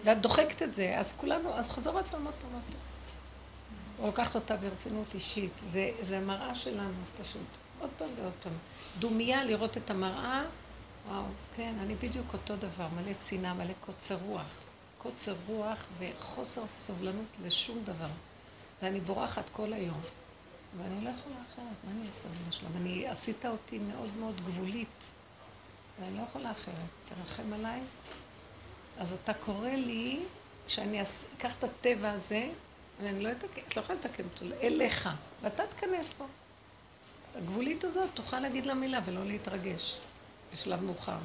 [0.05, 4.07] ואת דוחקת את זה, אז כולנו, אז חוזר עוד פעם, עוד פעם, עוד פעם.
[4.07, 5.53] לוקחת אותה ברצינות אישית.
[5.67, 7.41] זה, זה המראה שלנו, פשוט.
[7.81, 8.53] עוד פעם ועוד פעם.
[8.99, 10.45] דומייה לראות את המראה,
[11.09, 11.23] וואו,
[11.57, 14.61] כן, אני בדיוק אותו דבר, מלא שנאה, מלא קוצר רוח.
[14.99, 18.09] קוצר רוח וחוסר סובלנות לשום דבר.
[18.83, 20.01] ואני בורחת כל היום.
[20.77, 22.71] ואני לא יכולה אחרת, מה אני אעשה במשלם?
[22.77, 25.05] אני, עשית אותי מאוד מאוד גבולית,
[26.01, 26.75] ואני לא יכולה אחרת.
[27.05, 27.81] תרחם עליי.
[28.99, 30.25] אז אתה קורא לי,
[30.69, 31.03] שאני
[31.37, 32.49] אקח את הטבע הזה,
[33.03, 35.09] ואני לא אתקן, את לא יכולה לתקן אותו, אליך,
[35.43, 36.27] ואתה תיכנס בו.
[37.35, 40.01] הגבולית הזאת, תוכל להגיד לה מילה ולא להתרגש
[40.53, 41.19] בשלב מאוחר,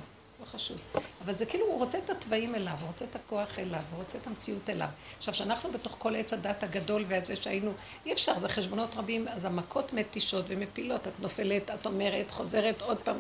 [0.44, 0.78] לא חשוב.
[1.26, 4.18] אבל זה כאילו, הוא רוצה את התוואים אליו, הוא רוצה את הכוח אליו, הוא רוצה
[4.18, 4.88] את המציאות אליו.
[5.18, 7.74] עכשיו, שאנחנו בתוך כל עץ הדת הגדול והזה שהיינו,
[8.06, 12.98] אי אפשר, זה חשבונות רבים, אז המכות מתישות ומפילות, את נופלת, את אומרת, חוזרת עוד
[12.98, 13.18] פעם.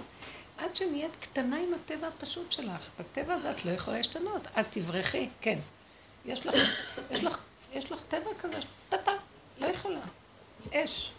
[0.57, 2.89] עד שנהיית קטנה עם הטבע הפשוט שלך.
[2.99, 5.59] בטבע הזה את לא יכולה להשתנות, את תברחי, כן.
[6.25, 6.55] יש לך,
[7.11, 7.37] יש לך,
[7.73, 8.55] יש לך טבע כזה,
[8.89, 9.11] טאטה,
[9.59, 9.99] לא יכולה.
[10.73, 11.11] אש.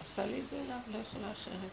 [0.00, 1.70] עשה לי את זה אליו, לא יכולה אחרת.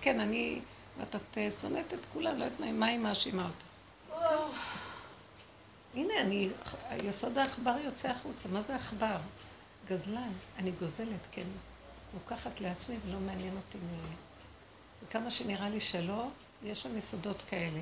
[0.00, 0.60] כן, אני,
[0.98, 3.72] ואת את שונאת את כולם, לא יודעת מה, היא מאשימה אותה.
[5.94, 6.48] הנה, אני,
[7.04, 8.48] יסוד העכבר יוצא החוצה.
[8.48, 9.16] מה זה עכבר?
[9.88, 10.32] גזלן.
[10.58, 11.46] אני גוזלת, כן.
[12.14, 14.14] לוקחת לעצמי ולא מעניין אותי מ...
[15.02, 16.28] וכמה שנראה לי שלא,
[16.64, 17.80] יש שם יסודות כאלה.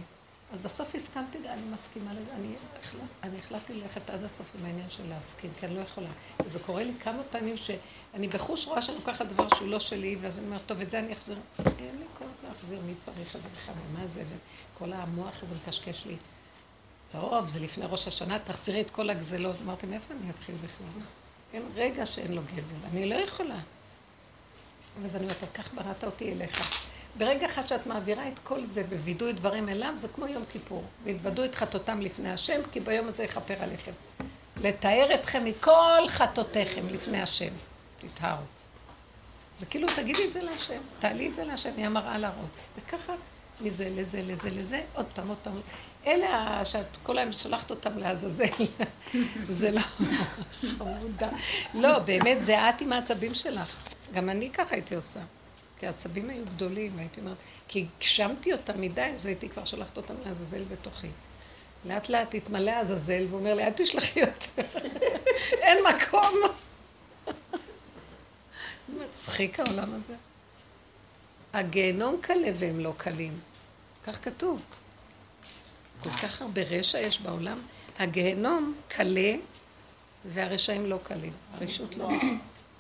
[0.53, 5.09] אז בסוף הסכמתי, אני מסכימה אני, החלט, אני החלטתי ללכת עד הסוף עם העניין של
[5.09, 6.09] להסכים, כי אני לא יכולה.
[6.45, 10.39] וזה קורה לי כמה פעמים שאני בחוש רואה שאני לוקחת דבר שהוא לא שלי, ואז
[10.39, 11.39] אני אומרת, טוב, את זה אני אחזיר.
[11.59, 14.23] אין לי כוח להחזיר, מי צריך את זה בכלל, מה זה,
[14.75, 16.17] וכל המוח הזה מקשקש לי.
[17.11, 19.57] טוב, זה לפני ראש השנה, תחזירי את כל הגזלות.
[19.63, 21.03] אמרתי, מאיפה אני אתחיל בכלל?
[21.53, 23.59] אין רגע שאין לו גזל, אני לא יכולה.
[25.03, 26.87] ואז אני אומרת, כך בראת אותי אליך.
[27.19, 30.85] ברגע אחד שאת מעבירה את כל זה בווידוי דברים אליו, זה כמו יום כיפור.
[31.05, 33.93] והתוודו את חטאותם לפני השם, כי ביום הזה יכפר עליכם.
[34.57, 37.53] לתאר אתכם מכל חטאותיכם לפני השם.
[37.99, 38.43] תטהרו.
[39.61, 42.51] וכאילו תגידי את זה להשם, תעלי את זה להשם, היא המראה להראות.
[42.77, 43.13] וככה
[43.61, 45.61] מזה לזה לזה לזה, עוד פעם, עוד פעם.
[46.07, 48.45] אלה שאת כל היום שלחת אותם לעזאזל,
[49.49, 49.81] זה לא
[50.79, 51.29] חמודה.
[51.75, 53.85] לא, באמת, זה את עם העצבים שלך.
[54.13, 55.21] גם אני ככה הייתי עושה.
[55.79, 57.37] כי העצבים היו גדולים, הייתי אומרת,
[57.69, 61.09] כי הגשמתי אותם מדי, אז הייתי כבר שלחת אותם לעזאזל בתוכי.
[61.85, 64.79] לאט לאט התמלא עזאזל, והוא אומר לי, אל תשלחי יותר.
[65.67, 66.35] אין מקום.
[69.11, 70.15] מצחיק העולם הזה.
[71.53, 73.39] הגיהנום קלה והם לא קלים.
[74.07, 74.61] כך כתוב.
[76.03, 77.59] כל כך הרבה רשע יש בעולם.
[77.99, 79.35] הגיהנום קלה
[80.25, 81.33] והרשעים לא קלים.
[81.55, 82.09] הרשות לא.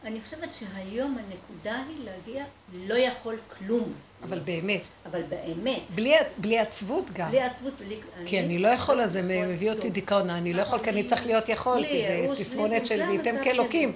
[0.04, 3.92] אני חושבת שהיום הנקודה היא להגיע לא יכול כלום.
[4.22, 4.80] אבל באמת.
[5.06, 5.82] אבל באמת.
[5.94, 7.28] בלי, בלי עצבות גם.
[7.28, 7.96] בלי עצבות, בלי...
[8.26, 10.30] כי אני לא יכול, אז זה מביא אותי דיכאון.
[10.30, 13.92] אני לא יכול, כי אני צריך להיות יכול, כי זה תסמונת של וייתם כאלוקים.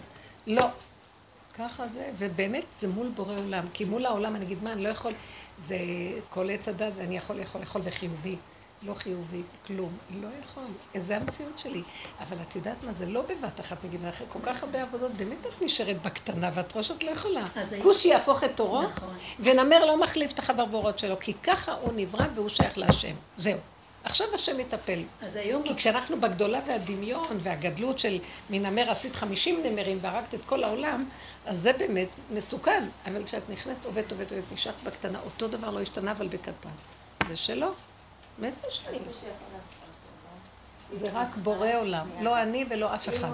[0.46, 0.66] לא.
[1.58, 3.64] ככה זה, ובאמת זה מול בורא עולם.
[3.72, 5.12] כי מול העולם אני אגיד, מה, אני לא יכול,
[5.58, 5.78] זה
[6.30, 8.36] כל עץ הדת, אני יכול, יכול, יכול וחיובי.
[8.82, 10.62] לא חיובי, כלום, לא יכול.
[10.96, 11.82] זה המציאות שלי.
[12.20, 15.46] אבל את יודעת מה, זה לא בבת אחת נגיד, אחרי כל כך הרבה עבודות, באמת
[15.46, 17.44] את נשארת בקטנה, ואת רואה שאת לא יכולה.
[17.82, 19.16] כושי יהפוך את תורו, נכון.
[19.40, 23.14] ונמר לא מחליף את החברבורות שלו, כי ככה הוא נברא והוא שייך להשם.
[23.36, 23.58] זהו.
[24.04, 25.02] עכשיו השם יטפל.
[25.22, 25.62] אז היום...
[25.62, 28.18] כי כשאנחנו בגדולה והדמיון והגדלות של
[28.50, 31.04] מנמר עשית חמישים נמרים והרגת את כל העולם,
[31.46, 32.84] אז זה באמת מסוכן.
[33.06, 36.68] אבל כשאת נכנסת, עובדת, עובדת, עובדת, נשארת בקטנה, אותו דבר לא השתנה, אבל בקטן.
[37.28, 37.72] זה שלא.
[38.38, 38.98] מאיפה יש לי?
[40.92, 43.28] זה רק בורא עולם, לא אני ולא אף אחד.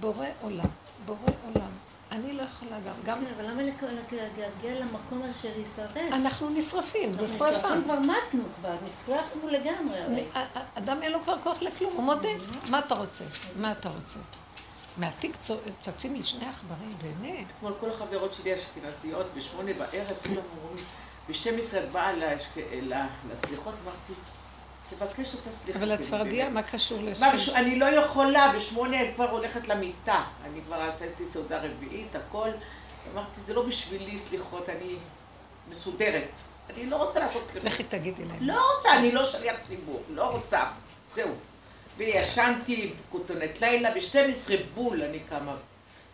[0.00, 0.68] בורא עולם,
[1.06, 1.70] בורא עולם.
[2.12, 3.24] אני לא יכולה גם, גם...
[3.36, 3.62] אבל למה
[4.12, 5.96] להגיע למקום הזה של להישרף?
[5.96, 7.56] אנחנו נשרפים, זה שרפה.
[7.58, 10.24] נשרפים כבר מתנו כבר, נשרפנו לגמרי.
[10.74, 12.28] אדם אין לו כבר כוח לכלום, הוא מודה.
[12.70, 13.24] מה אתה רוצה?
[13.56, 14.18] מה אתה רוצה?
[14.96, 15.36] מהתיק
[15.78, 17.46] צצים לי שני עכברים, באמת.
[17.56, 20.84] אתמול כל החברות שלי אשכנזיות, בשמונה בערב, כולם אומרים...
[21.28, 22.12] ב-12 את באה
[23.32, 24.12] לסליחות, אמרתי,
[24.90, 25.78] תבקש את הסליחה.
[25.78, 27.26] אבל הצפרדיה, מה קשור לשם?
[27.54, 30.24] אני לא יכולה, בשמונה אני כבר הולכת למיטה.
[30.44, 32.48] אני כבר עשיתי סעודה רביעית, הכל.
[33.12, 34.96] אמרתי, זה לא בשבילי סליחות, אני
[35.70, 36.30] מסודרת.
[36.70, 37.72] אני לא רוצה לעשות סליחות.
[37.72, 38.38] לכי תגידי להם.
[38.40, 40.64] לא רוצה, אני לא שליח ציבור, לא רוצה.
[41.14, 41.34] זהו.
[41.96, 45.54] וישנתי כותונת לילה, ב-12 בול אני קמה.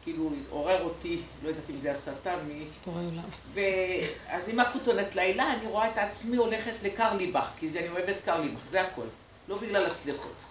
[0.03, 2.65] כאילו עורר אותי, לא יודעת אם זה הסתה מ...
[2.87, 3.29] בורא עולם.
[3.55, 8.61] ואז עם הכותונת לילה אני רואה את עצמי הולכת לקרליבך, כי זה, אני אוהבת קרליבך,
[8.71, 9.07] זה הכל.
[9.49, 10.45] לא בגלל הסליחות.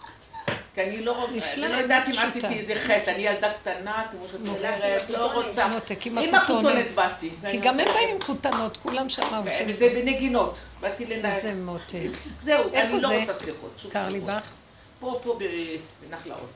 [0.75, 4.39] כי אני לא, אני לא יודעת אם עשיתי איזה חטא, אני ילדה קטנה, כמו שאת
[4.47, 5.67] אומרת, לא רוצה.
[6.01, 7.29] עם הכותונת באתי.
[7.51, 9.43] כי גם הם באים עם כותנות, כולם שם.
[9.75, 11.31] זה בנגינות, באתי לנהג.
[11.31, 11.93] איזה מותק.
[12.41, 13.85] זהו, אני לא רוצה סליחות.
[13.91, 14.53] קרליבך?
[14.99, 15.39] פה, פה
[16.01, 16.49] בנחלאות.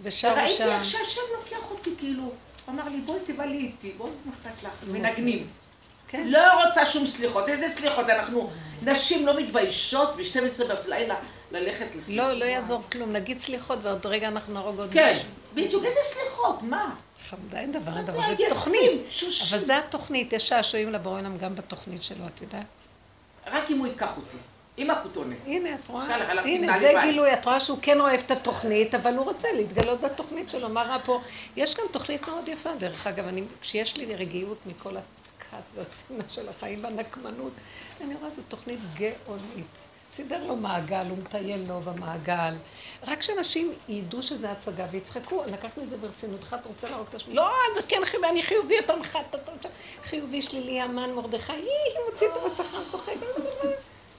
[0.00, 0.36] ושם ושם.
[0.36, 2.32] וראיתי איך שהשם לוקח אותי, כאילו,
[2.68, 5.46] אמר לי, בואי תבלי איתי, בואי נפת לך, מנגנים.
[6.08, 6.28] כן.
[6.28, 8.50] לא רוצה שום סליחות, איזה סליחות, אנחנו
[8.82, 11.14] נשים לא מתביישות ב-12 בלילה
[11.50, 12.26] ללכת לסליחות.
[12.26, 15.18] לא, לא יעזור כלום, נגיד סליחות ועוד רגע אנחנו נהרוג עוד כן,
[15.54, 16.94] בדיוק, איזה סליחות, מה?
[17.20, 19.02] חמדה, אין דבר, אין דבר, זה תוכנית.
[19.50, 22.66] אבל זה התוכנית, יש שעשועים לבורא עולם גם בתוכנית שלו, את יודעת?
[23.46, 24.36] רק אם הוא ייקח אותי.
[24.76, 25.36] עם הכותונת.
[25.46, 26.40] הנה, את רואה?
[26.44, 30.50] הנה, זה גילוי, את רואה שהוא כן אוהב את התוכנית, אבל הוא רוצה להתגלות בתוכנית
[30.50, 30.68] שלו.
[30.68, 31.20] מה רע פה?
[31.56, 36.48] יש גם תוכנית מאוד יפה, דרך אגב, אני, כשיש לי רגיעות מכל הכעס והשנאה של
[36.48, 37.52] החיים והנקמנות,
[38.00, 39.66] אני רואה, זו תוכנית גאונית.
[40.10, 42.54] סידר לו מעגל, הוא מטייל לו במעגל.
[43.06, 46.42] רק שאנשים ידעו שזה הצגה ויצחקו, לקחנו את זה ברצינות.
[46.42, 47.34] אחד רוצה להרוג את השני.
[47.34, 49.18] לא, זה כן חיובי, אני חיובי יותר ממך.
[50.04, 53.12] חיובי, שלילי, המן, מרדכי, היא מוציא את המסכה, צוחק.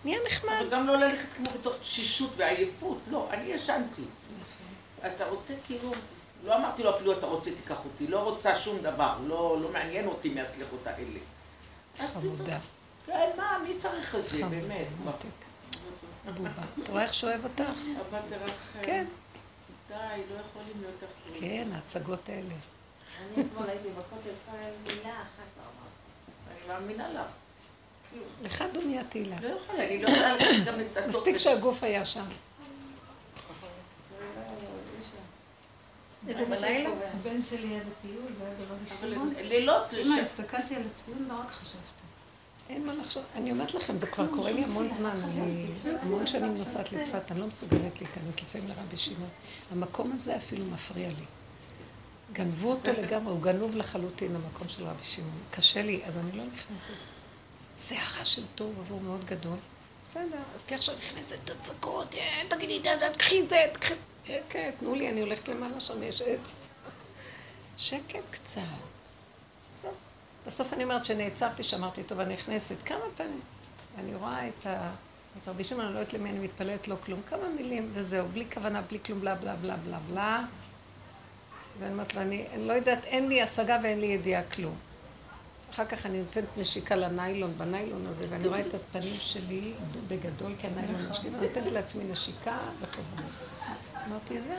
[0.05, 0.51] נהיה נחמד.
[0.59, 4.01] אבל גם לא ללכת כמו בתוך תשישות ועייפות, לא, אני ישנתי.
[5.05, 5.91] אתה רוצה כאילו,
[6.43, 10.07] לא אמרתי לו אפילו אתה רוצה תיקח אותי, לא רוצה שום דבר, לא, לא מעניין
[10.07, 11.19] אותי מהסליחות האלה.
[11.97, 12.59] חמודה.
[13.05, 14.87] כן, מה, מי צריך את זה, באמת?
[15.03, 15.27] מותק.
[16.35, 16.49] בובה.
[16.83, 17.79] אתה רואה איך שאוהב אותך?
[18.09, 18.73] אבל דרך...
[18.81, 19.05] כן.
[19.87, 21.41] די, לא יכולים להיות אחרים.
[21.41, 22.53] כן, ההצגות האלה.
[23.19, 24.29] אני אתמול הייתי בכותל,
[24.83, 26.51] מילה אחת לא אמרתי.
[26.51, 27.44] אני מאמינה לך.
[28.43, 29.35] לך דומיה תהילה.
[29.41, 31.15] לא יכולה, אני לא יכולה לקחת גם את הטופס.
[31.15, 32.25] מספיק שהגוף היה שם.
[36.29, 39.33] הבן שלי היה בטיול, והיה ברבי שמעון.
[39.41, 39.93] לילות...
[39.93, 42.05] אמא, הסתכלתי על הציון, לא רק חשבתי.
[42.69, 43.23] אין מה לחשוב.
[43.35, 45.19] אני אומרת לכם, זה כבר קורה לי המון זמן.
[45.23, 45.67] אני
[46.01, 49.29] המון שנים נוסעת לצפת, אני לא מסוגלת להיכנס לפעמים לרבי שמעון.
[49.71, 51.25] המקום הזה אפילו מפריע לי.
[52.33, 55.41] גנבו אותו לגמרי, הוא גנוב לחלוטין, המקום של רבי שמעון.
[55.51, 57.14] קשה לי, אז אני לא נכנסת.
[57.75, 59.57] סערה של תוהו ובוהו מאוד גדול.
[60.03, 63.93] בסדר, כי עכשיו נכנסת הצקות, אה, תגידי, תקחי את זה, תקחי...
[64.49, 66.59] כן, תנו לי, אני הולכת למעלה שם, יש עץ.
[67.77, 68.61] שקט קצת.
[70.45, 73.41] בסוף אני אומרת שנעצרתי, שאמרתי, טוב, אני נכנסת כמה פעמים.
[73.97, 74.91] ואני רואה את ה...
[75.41, 77.21] את רבי שמעון, אני לא יודעת למי אני מתפללת, לא כלום.
[77.29, 80.43] כמה מילים וזהו, בלי כוונה, בלי כלום, בלה בלה בלה בלה בלה.
[81.79, 84.75] ואני אומרת לו, אני, אני לא יודעת, אין לי השגה ואין לי ידיעה כלום.
[85.71, 89.73] אחר כך אני נותנת נשיקה לניילון, בניילון הזה, ואני רואה את הפנים שלי
[90.07, 93.27] בגדול, כי הניילון משקיע, ואני נותנת לעצמי נשיקה וחברה.
[94.07, 94.57] אמרתי, זה,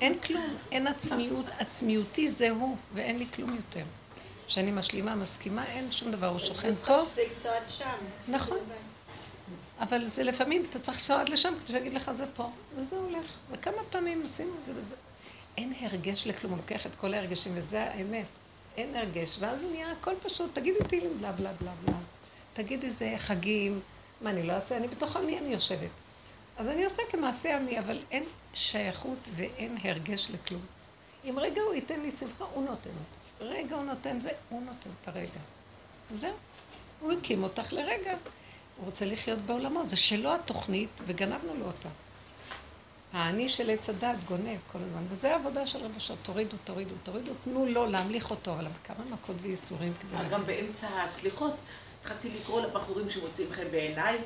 [0.00, 3.84] אין כלום, אין עצמיות, עצמיותי זה הוא, ואין לי כלום יותר.
[4.46, 6.84] כשאני משלימה, מסכימה, אין שום דבר, הוא שוכן פה.
[8.28, 8.58] נכון.
[9.80, 13.26] אבל זה לפעמים, אתה צריך לנסוע עד לשם כדי שיגיד לך זה פה, וזה הולך.
[13.50, 14.96] וכמה פעמים עשינו את זה וזה.
[15.56, 18.24] אין הרגש לכלום, הוא לוקח את כל ההרגשים, וזה האמת.
[18.78, 21.96] אין הרגש, ואז נהיה הכל פשוט, תגידי תהילים בלה בלה בלה בלה.
[22.52, 23.80] תגידי זה חגים,
[24.20, 24.76] מה אני לא אעשה?
[24.76, 25.90] אני בתוך עמי אני יושבת.
[26.56, 28.24] אז אני עושה כמעשה עמי, אבל אין
[28.54, 30.60] שייכות ואין הרגש לכלום.
[31.24, 32.90] אם רגע הוא ייתן לי שמחה, הוא נותן.
[33.40, 35.40] רגע הוא נותן זה, הוא נותן את הרגע.
[36.14, 36.34] זהו.
[37.00, 38.12] הוא הקים אותך לרגע.
[38.76, 41.88] הוא רוצה לחיות בעולמו, זה שלו התוכנית, וגנבנו לו אותה.
[43.12, 47.32] האני של עץ הדת גונב כל הזמן, וזה העבודה של רב אשר, תורידו, תורידו, תורידו,
[47.44, 50.28] תנו לו להמליך אותו, אבל כמה מכות וייסורים כדי...
[50.30, 51.54] גם באמצע הסליחות,
[52.00, 54.18] התחלתי לקרוא לבחורים שמוצאים חן בעיניי,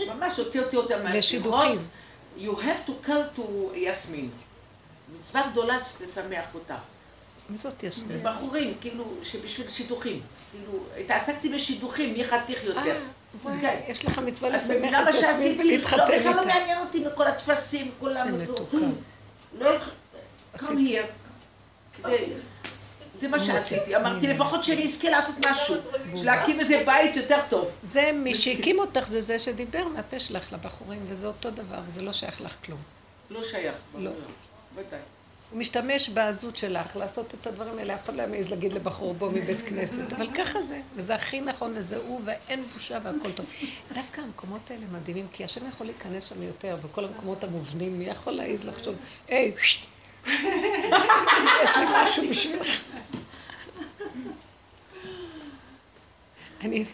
[0.00, 1.18] ממש הוציא אותי אותם מהסליחות.
[1.18, 1.78] לשידוכים.
[2.38, 3.42] You have to call to
[3.74, 4.30] יסמין.
[5.20, 6.76] מצווה גדולה שתשמח אותה.
[7.50, 8.22] מי זאת יסמין?
[8.22, 10.20] בחורים, כאילו, שבשביל שידוכים.
[10.50, 13.00] כאילו, התעסקתי בשידוכים, מי חתיך יותר.
[13.60, 13.80] כן.
[13.88, 16.30] יש לך מצווה לשמח את יסמין ולהתחתן איתה.
[16.30, 18.26] לא, בכלל לא מעניין אותי מכל הטפסים, כולם...
[18.26, 18.76] זה מתוקה.
[19.58, 19.70] לא,
[20.56, 22.08] come here.
[23.18, 23.96] זה מה שעשיתי.
[23.96, 25.74] אמרתי, לפחות שאני אזכה לעשות משהו.
[26.14, 27.70] להקים איזה בית יותר טוב.
[27.82, 32.12] זה, מי שהקים אותך זה זה שדיבר מהפה שלך לבחורים, וזה אותו דבר, וזה לא
[32.12, 32.78] שייך לך כלום.
[33.30, 33.74] לא שייך.
[33.98, 34.10] לא.
[35.50, 39.30] הוא משתמש בעזות שלך לעשות את הדברים האלה, אף אחד לא יעז להגיד לבחור בוא
[39.30, 43.46] מבית כנסת, אבל ככה זה, וזה הכי נכון, וזה הוא, ואין בושה והכל טוב.
[43.94, 48.32] דווקא המקומות האלה מדהימים, כי השם יכול להיכנס שם יותר, בכל המקומות המובנים, מי יכול
[48.32, 48.96] להעז לחשוב,
[49.28, 49.52] היי,
[51.62, 52.82] יש לי משהו בשבילך.
[56.60, 56.84] אני,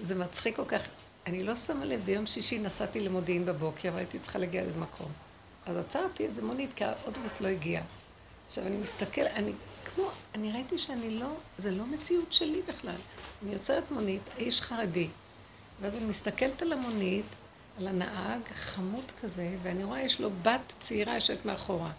[0.00, 0.88] זה מצחיק כל כך,
[1.26, 5.08] אני לא שמה לב, ביום שישי נסעתי למודיעין בבוקר, והייתי צריכה להגיע לאיזה מקום.
[5.66, 7.82] אז עצרתי איזה מונית, כי האוטובוס לא הגיע.
[8.46, 9.52] עכשיו, אני מסתכל, אני
[9.84, 12.96] כמו, אני ראיתי שאני לא, זה לא מציאות שלי בכלל.
[13.42, 15.08] אני יוצרת מונית, איש חרדי,
[15.80, 17.24] ואז אני מסתכלת על המונית,
[17.78, 21.90] על הנהג, חמוד כזה, ואני רואה, יש לו בת צעירה יושבת מאחורה.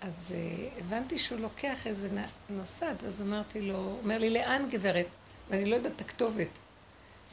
[0.00, 2.08] אז uh, הבנתי שהוא לוקח איזה
[2.50, 5.06] נוסד, אז אמרתי לו, אומר לי, לאן גברת?
[5.50, 6.48] ואני לא יודעת את הכתובת.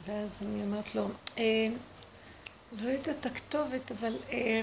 [0.06, 1.08] ואז אני אומרת לו,
[1.38, 1.68] אה,
[2.80, 4.12] לא יודעת את הכתובת, אבל...
[4.30, 4.60] אה,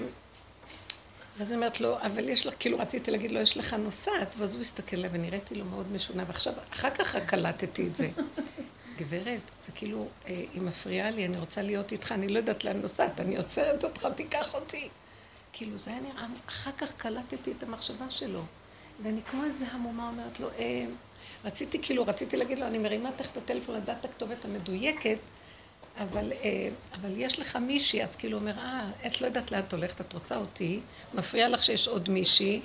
[1.38, 4.54] ואז אני אומרת לו, אבל יש לך, כאילו רציתי להגיד לו, יש לך נוסעת, ואז
[4.54, 8.08] הוא הסתכל עליי ונראיתי לו מאוד משונה, ועכשיו, אחר כך קלטתי את זה.
[8.98, 12.80] גברת, זה כאילו, אה, היא מפריעה לי, אני רוצה להיות איתך, אני לא יודעת לאן
[12.80, 14.88] נוסעת, אני עוצרת אותך, תיקח אותי.
[15.52, 18.42] כאילו, זה היה נראה, אחר כך קלטתי את המחשבה שלו.
[19.02, 20.84] ואני כמו איזה המומה אומרת לו, אה,
[21.44, 25.18] רציתי, כאילו, רציתי להגיד לו, אני מרימה תכף את הטלפון לדעת הכתובת המדויקת,
[25.98, 29.60] אבל, אה, אבל יש לך מישהי, אז כאילו הוא אומר, אה, את לא יודעת לאן
[29.60, 30.80] את הולכת, את רוצה אותי,
[31.14, 32.60] מפריע לך שיש עוד מישהי,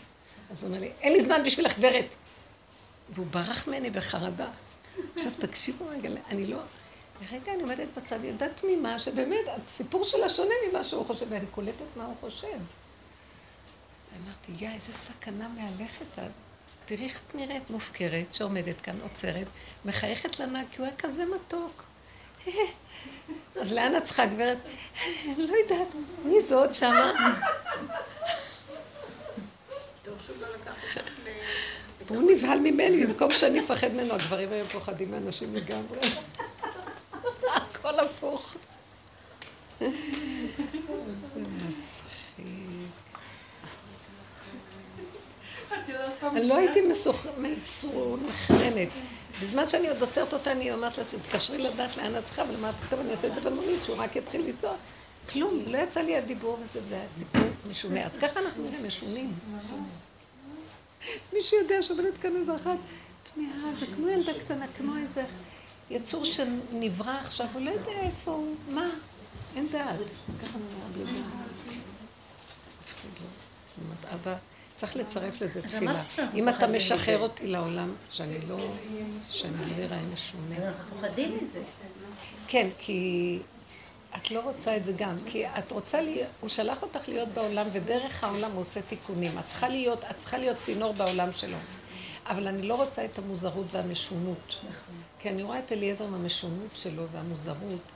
[0.51, 2.15] אז הוא אומר לי, אין לי זמן בשבילך, גברת.
[3.09, 4.49] והוא ברח ממני בחרדה.
[5.17, 6.59] עכשיו תקשיבו רגע, אני לא...
[7.21, 11.85] לרגע אני עומדת בצד, ילדה תמימה, שבאמת, הסיפור שלה שונה ממה שהוא חושב, ואני קולטת
[11.95, 12.47] מה הוא חושב.
[14.13, 16.31] ואמרתי, יא, איזה סכנה מהלכת את.
[16.85, 19.47] תראי איך את נראית מופקרת, שעומדת כאן, עוצרת,
[19.85, 21.83] מחייכת לנהג, כי הוא היה כזה מתוק.
[23.59, 24.57] אז לאן את צריכה, גברת?
[25.37, 25.87] לא יודעת,
[26.25, 27.11] מי זאת שמה?
[32.07, 35.99] והוא נבהל ממני, במקום שאני אפחד ממנו, הגברים היו פוחדים מאנשים לגמרי.
[37.55, 38.55] הכל הפוך.
[39.79, 39.87] זה
[41.67, 42.45] מצחיק.
[46.23, 46.81] אני לא הייתי
[47.41, 48.89] מסונכרנת.
[49.43, 52.77] בזמן שאני עוד עוצרת אותה, אני אומרת לה, תתקשרי לדעת לאן את צריכה, אבל אמרתי,
[52.89, 54.73] טוב, אני אעשה את זה במונית, שהוא רק יתחיל לנסוע.
[55.29, 58.05] כלום, לא יצא לי הדיבור וזה, זה היה סיפור משונה.
[58.05, 59.33] אז ככה אנחנו נראים משונים.
[61.33, 62.77] מי שיודע שעובדת כאן איזו אחת
[63.23, 65.23] תמיהה, זה כמו ילדה קטנה, כמו איזה
[65.89, 68.89] יצור שנברא עכשיו, הוא לא יודע איפה הוא, מה,
[69.55, 69.99] אין דעת.
[70.41, 71.21] ככה נראה בלי
[74.23, 74.37] דעת.
[74.75, 76.03] צריך לצרף לזה תפילה.
[76.33, 78.57] אם אתה משחרר אותי לעולם, שאני לא,
[79.29, 80.67] שאני לא אראה משונה.
[80.67, 81.59] אנחנו פוחדים מזה.
[82.47, 83.39] כן, כי
[84.17, 85.17] את לא רוצה את זה גם.
[85.25, 89.39] כי את רוצה, להיות, הוא שלח אותך להיות בעולם, ודרך העולם הוא עושה תיקונים.
[89.39, 91.57] את צריכה להיות, את צריכה להיות צינור בעולם שלו.
[92.25, 94.47] אבל אני לא רוצה את המוזרות והמשונות.
[94.47, 94.95] נכון.
[95.19, 97.91] כי אני רואה את אליעזר עם המשונות שלו והמוזרות.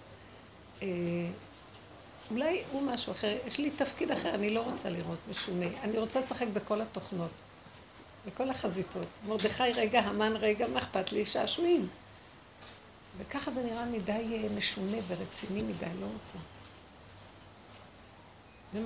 [2.31, 5.65] אולי הוא משהו אחר, יש לי תפקיד אחר, אני לא רוצה לראות משונה.
[5.83, 7.31] אני רוצה לשחק בכל התוכנות,
[8.25, 9.07] בכל החזיתות.
[9.27, 11.25] מרדכי רגע, המן רגע, מה אכפת לי?
[11.25, 11.87] שעשועים.
[13.17, 16.37] וככה זה נראה מדי אה, משונה ורציני מדי, לא רוצה.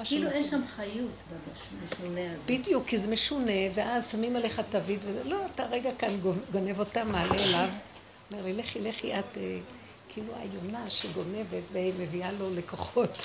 [0.03, 2.43] כאילו אין שם חיות במשונה הזה.
[2.45, 6.19] בדיוק, כי זה משונה, ואז שמים עליך תווית, וזה, לא, אתה רגע כאן
[6.51, 7.69] גונב אותה, מעלה אליו.
[8.31, 9.59] אומר לי, לכי, לכי את, אה,
[10.13, 13.17] כאילו היונה שגונבת ומביאה לו לקוחות.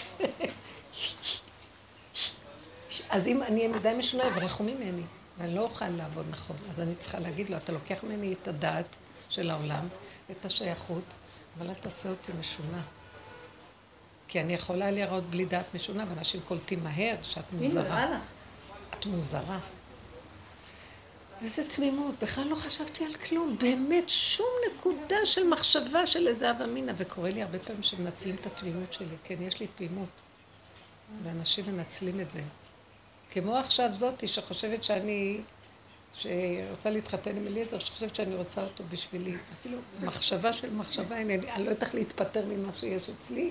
[3.11, 5.03] אז אם אני אהיה מדי משונה, יברחו ממני,
[5.39, 6.57] ואני לא אוכל לעבוד נכון.
[6.70, 8.97] אז אני צריכה להגיד לו, אתה לוקח ממני את הדעת
[9.28, 9.89] של העולם,
[10.30, 11.05] את השייכות,
[11.59, 12.82] אבל אל תעשה אותי משונה.
[14.28, 18.18] כי אני יכולה להיראות בלי דעת משונה, ואנשים קולטים מהר שאת מוזרה.
[18.91, 19.59] את מוזרה.
[21.43, 26.62] איזה תמימות, בכלל לא חשבתי על כלום, באמת שום נקודה של מחשבה של איזה אב
[26.62, 30.09] אמינא, וקורה לי הרבה פעמים שמנצלים את התמימות שלי, כן, יש לי תמימות,
[31.22, 32.41] ואנשים מנצלים את זה.
[33.30, 35.41] כמו עכשיו זאתי שחושבת שאני,
[36.14, 41.64] שרוצה להתחתן עם אליעזר, שחושבת שאני רוצה אותו בשבילי, אפילו מחשבה של מחשבה, אני, אני
[41.64, 43.51] לא יודעת להתפטר ממה שיש אצלי.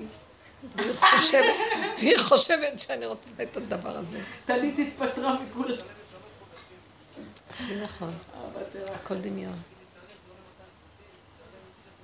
[0.75, 1.55] והיא חושבת,
[1.97, 4.19] והיא חושבת שאני רוצה את הדבר הזה.
[4.45, 5.94] טלית התפטרה מכולם.
[7.55, 8.13] הכי נכון,
[8.95, 9.55] הכל דמיון.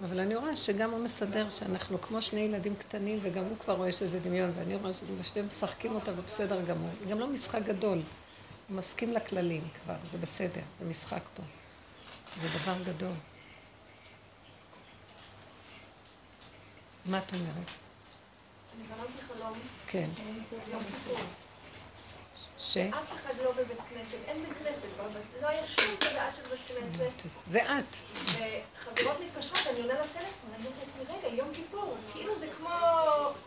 [0.03, 3.91] אבל אני רואה שגם הוא מסדר שאנחנו כמו שני ילדים קטנים, וגם הוא כבר רואה
[3.91, 6.89] שזה דמיון, ואני רואה ששניהם משחקים אותה ובסדר גמור.
[6.99, 8.01] זה גם לא משחק גדול,
[8.67, 11.43] הוא מסכים לכללים כבר, זה בסדר, זה משחק פה.
[12.41, 13.13] זה דבר גדול.
[17.05, 17.71] מה את אומרת?
[19.87, 20.09] כן.
[22.61, 22.77] ש?
[22.77, 24.87] אף אחד לא בבית כנסת, אין בית כנסת,
[25.41, 27.29] לא היה שום תודעה של בית כנסת.
[27.47, 27.95] זה את.
[28.23, 32.69] וחברות מתקשרות, אני עולה לטלפון, אני אומרת לעצמי, רגע, יום כיפור, כאילו זה כמו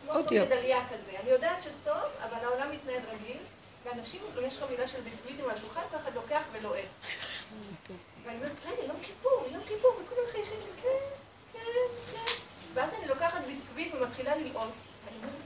[0.06, 1.18] צום מדליה כזה.
[1.22, 3.36] אני יודעת שצום, אבל העולם מתנהל רגיל,
[3.84, 6.90] ואנשים, יש חבילה של ביסקוויטים על השולחן, כל אחד לוקח ולועס.
[8.24, 10.88] ואני אומרת, רגע, יום כיפור, יום כיפור, וכולם חייכים, כן,
[11.52, 11.60] כן,
[12.12, 12.32] כן.
[12.74, 14.74] ואז אני לוקחת ביסקוויט ומתחילה ללעוס.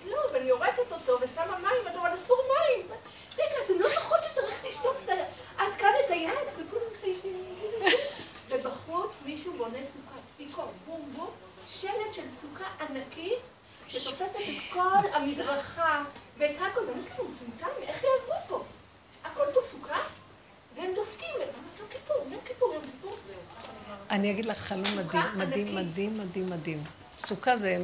[0.06, 2.86] לא, ואני יורקת אותו ושמה מים, ואתה אומר, אסור מים.
[3.39, 4.97] רגע, אתם לא זוכרות שצריך לשטוף
[5.59, 6.30] עד כאן את היד?
[8.49, 11.30] ובחוץ מישהו בונה סוכה, ספיקו, בום בום,
[11.68, 13.39] שלט של סוכה ענקית,
[13.89, 16.05] שתופסת את כל המדרכה
[16.39, 18.64] ואת הכל, ואני כאילו, מטומטם, איך יעברו פה?
[19.24, 20.01] הכל פה סוכה?
[20.76, 23.16] והם דופקים, למה יום כיפור, יום כיפור, יום כיפור,
[24.11, 26.84] אני אגיד לך חלום מדהים, מדהים, מדהים, מדהים, מדהים.
[27.20, 27.76] סוכה זה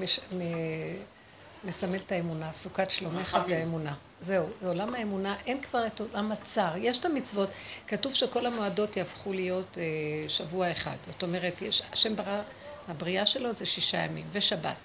[1.65, 3.95] מסמל את האמונה, סוכת שלומך והאמונה.
[4.25, 6.73] זהו, בעולם האמונה אין כבר את עולם הצר.
[6.77, 7.49] יש את המצוות,
[7.87, 9.83] כתוב שכל המועדות יהפכו להיות אה,
[10.29, 10.97] שבוע אחד.
[11.07, 12.43] זאת אומרת, יש, השם ברא,
[12.89, 14.77] הבריאה שלו זה שישה ימים, ושבת.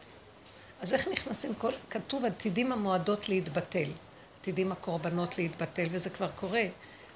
[0.81, 1.71] אז איך נכנסים כל...
[1.89, 3.89] כתוב עתידים המועדות להתבטל,
[4.41, 6.63] עתידים הקורבנות להתבטל, וזה כבר קורה.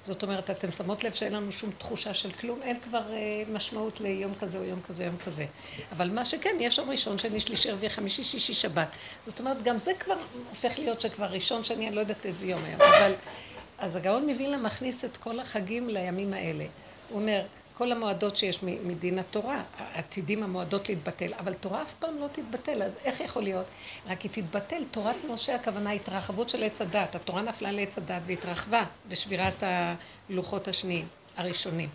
[0.04, 4.00] זאת אומרת, אתם שמות לב שאין לנו שום תחושה של כלום, אין כבר אה, משמעות
[4.00, 5.46] ליום כזה או יום כזה או יום כזה.
[5.92, 8.88] אבל מה שכן, יש יום ראשון, שני, שלישי, רביעי, חמישי, שישי, שבת.
[9.26, 10.14] זאת אומרת, גם זה כבר
[10.50, 12.80] הופך להיות שכבר ראשון, שני, אני לא יודעת איזה יום היום.
[12.80, 13.12] אבל,
[13.78, 16.64] אז הגאון מווילנה מכניס את כל החגים לימים האלה.
[17.08, 17.42] הוא אומר,
[17.78, 19.62] כל המועדות שיש מדין התורה,
[19.94, 23.66] עתידים המועדות להתבטל, אבל תורה אף פעם לא תתבטל, אז איך יכול להיות?
[24.06, 28.84] רק היא תתבטל, תורת משה הכוונה התרחבות של עץ הדת, התורה נפלה לעץ הדת והתרחבה
[29.08, 31.06] בשבירת הלוחות השניים,
[31.36, 31.88] הראשונים.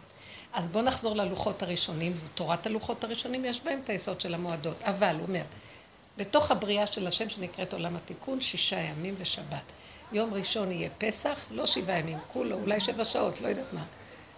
[0.53, 4.83] אז בואו נחזור ללוחות הראשונים, זו תורת הלוחות הראשונים, יש בהם את היסוד של המועדות,
[4.83, 5.43] אבל, הוא אומר,
[6.17, 9.71] בתוך הבריאה של השם שנקראת עולם התיקון, שישה ימים ושבת.
[10.11, 13.83] יום ראשון יהיה פסח, לא שבעה ימים, כולו, אולי שבע שעות, לא יודעת מה.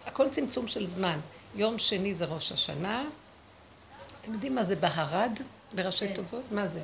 [0.05, 1.19] הכל צמצום של זמן.
[1.55, 3.05] יום שני זה ראש השנה.
[4.21, 5.39] אתם יודעים מה זה בהרד
[5.75, 6.13] בראשי כן.
[6.13, 6.51] טובות?
[6.51, 6.81] מה זה?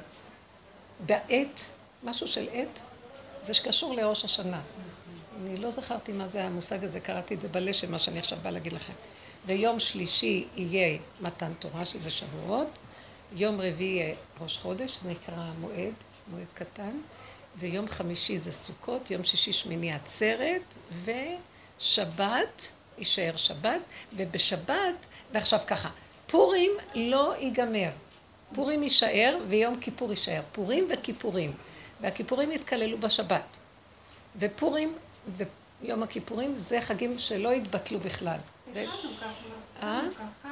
[1.06, 1.70] בעת,
[2.04, 2.82] משהו של עת,
[3.42, 4.62] זה שקשור לראש השנה.
[5.42, 8.52] אני לא זכרתי מה זה המושג הזה, קראתי את זה בלשם, מה שאני עכשיו באה
[8.52, 8.94] להגיד לכם.
[9.46, 12.68] ויום שלישי יהיה מתן תורה, שזה שבועות.
[13.34, 15.94] יום רביעי יהיה ראש חודש, נקרא מועד,
[16.32, 16.98] מועד קטן.
[17.58, 20.76] ויום חמישי זה סוכות, יום שישי שמיני עצרת,
[21.80, 23.82] ושבת יישאר שבת,
[24.14, 25.90] ובשבת, ועכשיו ככה,
[26.28, 27.90] פורים לא ייגמר.
[28.54, 30.42] פורים יישאר ויום כיפור יישאר.
[30.52, 31.52] פורים וכיפורים.
[32.02, 33.58] והכיפורים יתקללו בשבת.
[34.40, 34.94] ופורים
[35.82, 38.38] ויום הכיפורים זה חגים שלא יתבטלו בכלל.
[39.84, 40.02] אה?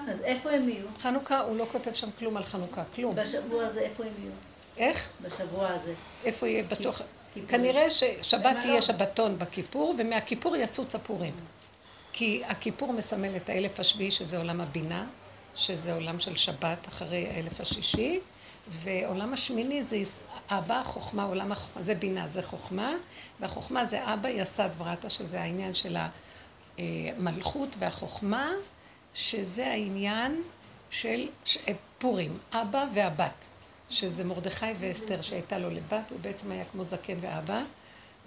[0.07, 0.85] אז איפה הם יהיו?
[0.99, 3.15] חנוכה, הוא לא כותב שם כלום על חנוכה, כלום.
[3.15, 4.31] בשבוע הזה איפה הם יהיו?
[4.77, 5.09] איך?
[5.21, 5.93] בשבוע הזה.
[6.25, 6.63] איפה יהיה?
[7.47, 11.33] כנראה ששבת תהיה שבתון בכיפור, ומהכיפור יצוץ הפורים.
[12.17, 15.05] כי הכיפור מסמל את האלף השביעי, שזה עולם הבינה,
[15.55, 18.19] שזה עולם של שבת אחרי האלף השישי,
[18.67, 19.97] ועולם השמיני זה
[20.49, 22.93] אבא, חוכמה, עולם החוכמה, זה בינה, זה חוכמה,
[23.39, 25.97] והחוכמה זה אבא, יסד ברטה, שזה העניין של
[26.77, 28.51] המלכות והחוכמה,
[29.13, 30.41] שזה העניין
[30.91, 31.27] של
[31.97, 33.45] פורים, אבא והבת,
[33.89, 37.63] שזה מרדכי ואסתר שהייתה לו לבת, הוא בעצם היה כמו זקן ואבא,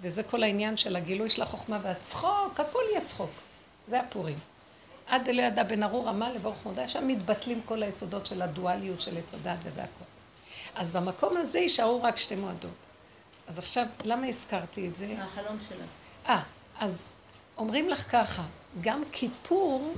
[0.01, 3.31] וזה כל העניין של הגילוי של החוכמה והצחוק, הכל יהיה צחוק,
[3.89, 4.37] זה הפורים.
[5.07, 9.17] עד אלא ידע בן ארור עמל לברוך מודע, שם מתבטלים כל היסודות של הדואליות של
[9.17, 10.05] עץ הדת וזה הכל.
[10.75, 12.71] אז במקום הזה יישארו רק שתי מועדות.
[13.47, 15.15] אז עכשיו, למה הזכרתי את זה?
[15.19, 15.85] החלום שלה.
[16.27, 16.41] אה,
[16.79, 17.07] אז
[17.57, 18.43] אומרים לך ככה,
[18.81, 19.93] גם כיפור,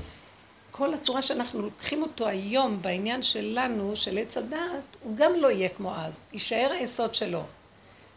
[0.72, 5.70] כל הצורה שאנחנו לוקחים אותו היום בעניין שלנו, של עץ הדעת, הוא גם לא יהיה
[5.70, 6.22] כמו אז.
[6.34, 7.44] יישאר היסוד שלו,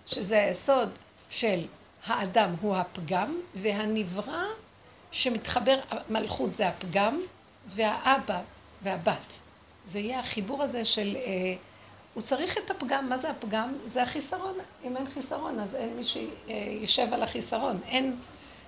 [0.07, 0.89] שזה היסוד
[1.31, 1.61] של
[2.07, 4.45] האדם הוא הפגם, והנברא
[5.15, 7.21] שמתחבר, מלכות זה הפגם,
[7.67, 8.41] והאבא
[8.83, 9.41] והבת.
[9.87, 11.17] זה יהיה החיבור הזה של...
[11.17, 11.55] אה,
[12.15, 13.75] הוא צריך את הפגם, מה זה הפגם?
[13.85, 14.55] זה החיסרון.
[14.85, 17.81] אם אין חיסרון, אז אין מי שישב על החיסרון.
[17.87, 18.17] אין,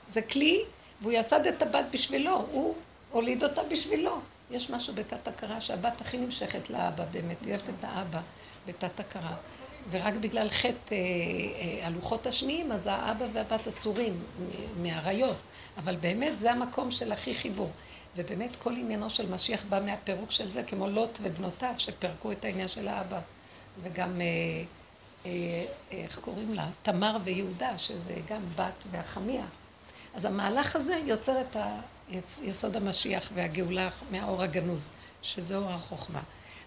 [0.09, 0.62] זה כלי,
[1.01, 2.74] והוא יסד את הבת בשבילו, הוא
[3.11, 4.18] הוליד אותה בשבילו.
[4.51, 8.20] יש משהו בתת הכרה שהבת הכי נמשכת לאבא באמת, היא אוהבת את האבא
[8.66, 9.34] בתת הכרה.
[9.90, 14.20] ורק בגלל חטא אה, אה, הלוחות השניים, אז האבא והבת אסורים
[14.82, 15.36] מהעריות.
[15.77, 17.70] אבל באמת זה המקום של הכי חיבור.
[18.16, 22.68] ובאמת כל עניינו של משיח בא מהפירוק של זה, כמו לוט ובנותיו שפירקו את העניין
[22.68, 23.20] של האבא.
[23.83, 24.27] וגם, אה,
[25.27, 26.68] אה, איך קוראים לה?
[26.83, 29.45] תמר ויהודה, שזה גם בת והחמיה.
[30.14, 31.57] אז המהלך הזה יוצר את
[32.43, 34.91] יסוד המשיח והגאולה מהאור הגנוז,
[35.22, 36.22] שזה אור החוכמה.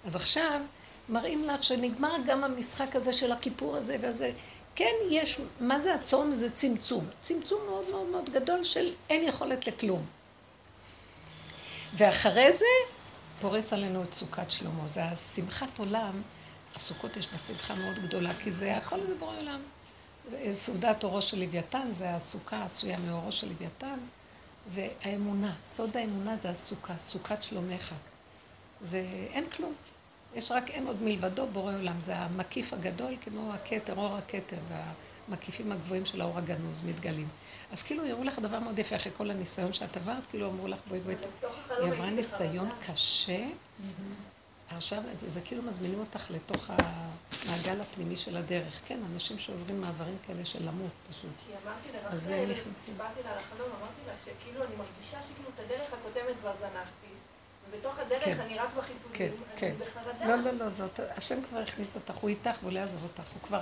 [0.05, 0.61] אז עכשיו
[1.09, 4.31] מראים לך שנגמר גם המשחק הזה של הכיפור הזה והזה.
[4.79, 6.31] כן, יש, מה זה הצום?
[6.31, 7.05] זה צמצום.
[7.21, 10.05] צמצום מאוד מאוד מאוד גדול של אין יכולת לכלום.
[11.93, 12.65] ואחרי זה
[13.41, 14.87] פורס עלינו את סוכת שלמה.
[14.87, 16.21] זה השמחת עולם
[16.75, 19.61] הסוכות יש בה שמחה מאוד גדולה, כי זה הכל זה בורא עולם.
[20.53, 23.99] סעודת אורו של לוויתן, זה הסוכה עשויה מאורו של לוויתן,
[24.69, 27.93] והאמונה, סוד האמונה זה הסוכה, סוכת שלומך.
[28.81, 29.73] זה אין כלום.
[30.35, 34.57] יש רק אין עוד מלבדו בורא עולם, זה המקיף הגדול כמו הכתר, אור הכתר,
[35.27, 37.27] והמקיפים הגבוהים של האור הגנוז מתגלים.
[37.71, 40.79] אז כאילו יראו לך דבר מאוד יפה אחרי כל הניסיון שאת עברת, כאילו אמרו לך
[40.87, 41.15] בואי בואי,
[41.69, 43.45] היא עברה ניסיון קשה.
[44.69, 48.81] עכשיו זה, זה כאילו מזמינים אותך לתוך המעגל הפנימי של הדרך.
[48.85, 51.29] כן, אנשים שעוברים מעברים כאלה של למות פשוט.
[51.47, 52.73] כי אמרתי לרחל, אז הם נכנסים.
[52.75, 57.08] סיפרתי לה על החלום, אמרתי לה שכאילו אני מרגישה שכאילו את הדרך הקודמת כבר זנחתי.
[57.69, 59.75] ובתוך הדרך כן, אני רק בחיתולים, כן, אני כן.
[59.79, 60.27] בחרדה.
[60.27, 63.31] לא, לא, לא, זאת, השם כבר הכניס אותך, הוא איתך והוא לא יעזוב אותך.
[63.33, 63.61] הוא כבר,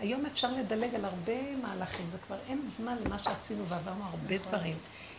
[0.00, 4.52] היום אפשר לדלג על הרבה מהלכים, וכבר אין זמן למה שעשינו ועברנו הרבה נכון.
[4.52, 4.78] דברים.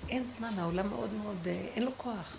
[0.09, 2.37] אין זמן, העולם מאוד מאוד, אה, אין לו כוח.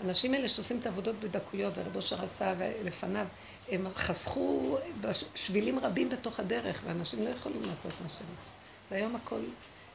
[0.00, 3.26] האנשים האלה שעושים את העבודות בדקויות, ורבו אושר עשה לפניו,
[3.68, 4.76] הם חסכו
[5.34, 8.50] שבילים רבים בתוך הדרך, ואנשים לא יכולים לעשות מה שהם עשו.
[8.90, 9.40] והיום הכל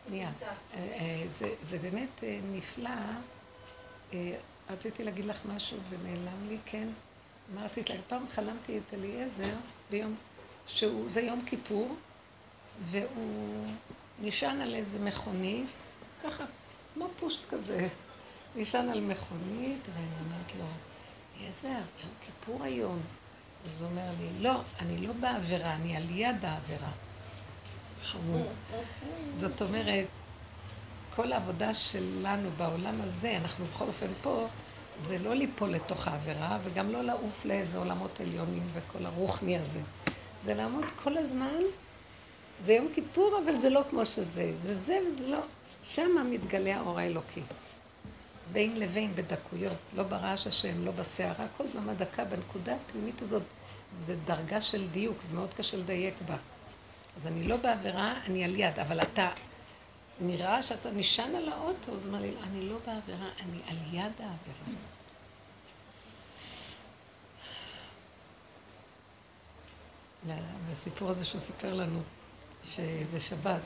[0.10, 0.32] נהיה.
[0.42, 2.24] אה, אה, זה, זה באמת
[2.54, 2.90] נפלא.
[4.70, 6.88] רציתי להגיד לך משהו ונעלם לי, כן?
[7.54, 8.06] מה רצית להגיד?
[8.08, 9.54] פעם חלמתי את אליעזר
[9.90, 10.16] ביום,
[10.68, 11.96] שהוא, זה יום כיפור,
[12.82, 13.66] והוא
[14.22, 15.84] נשען על איזה מכונית,
[16.24, 16.44] ככה,
[16.94, 17.88] כמו פושט כזה.
[18.56, 20.66] נשען על מכונית, ואני אומרת לו,
[21.38, 23.00] אליעזר, יום כיפור היום.
[23.70, 26.92] אז הוא אומר לי, לא, אני לא בעבירה, אני על יד העבירה.
[29.34, 30.06] זאת אומרת,
[31.16, 34.48] כל העבודה שלנו בעולם הזה, אנחנו בכל אופן פה,
[34.98, 39.80] זה לא ליפול לתוך העבירה, וגם לא לעוף לאיזה עולמות עליונים וכל הרוחני הזה.
[40.42, 41.62] זה לעמוד כל הזמן,
[42.60, 44.52] זה יום כיפור, אבל זה לא כמו שזה.
[44.56, 45.40] זה זה וזה לא.
[45.84, 47.42] שם מתגלה האור האלוקי.
[48.52, 53.44] בין לבין בדקויות, לא ברעש השם, לא בסערה, כל דממה דקה בנקודה הפנימית הזאת,
[54.06, 56.36] זה דרגה של דיוק, ומאוד קשה לדייק בה.
[57.16, 59.30] אז אני לא בעבירה, אני על יד, אבל אתה
[60.22, 64.78] נראה שאתה נשען על האוטו, הוא אומר לי, אני לא בעבירה, אני על יד העבירה.
[70.68, 72.00] והסיפור הזה שהוא סיפר לנו,
[72.64, 73.62] שבשבת,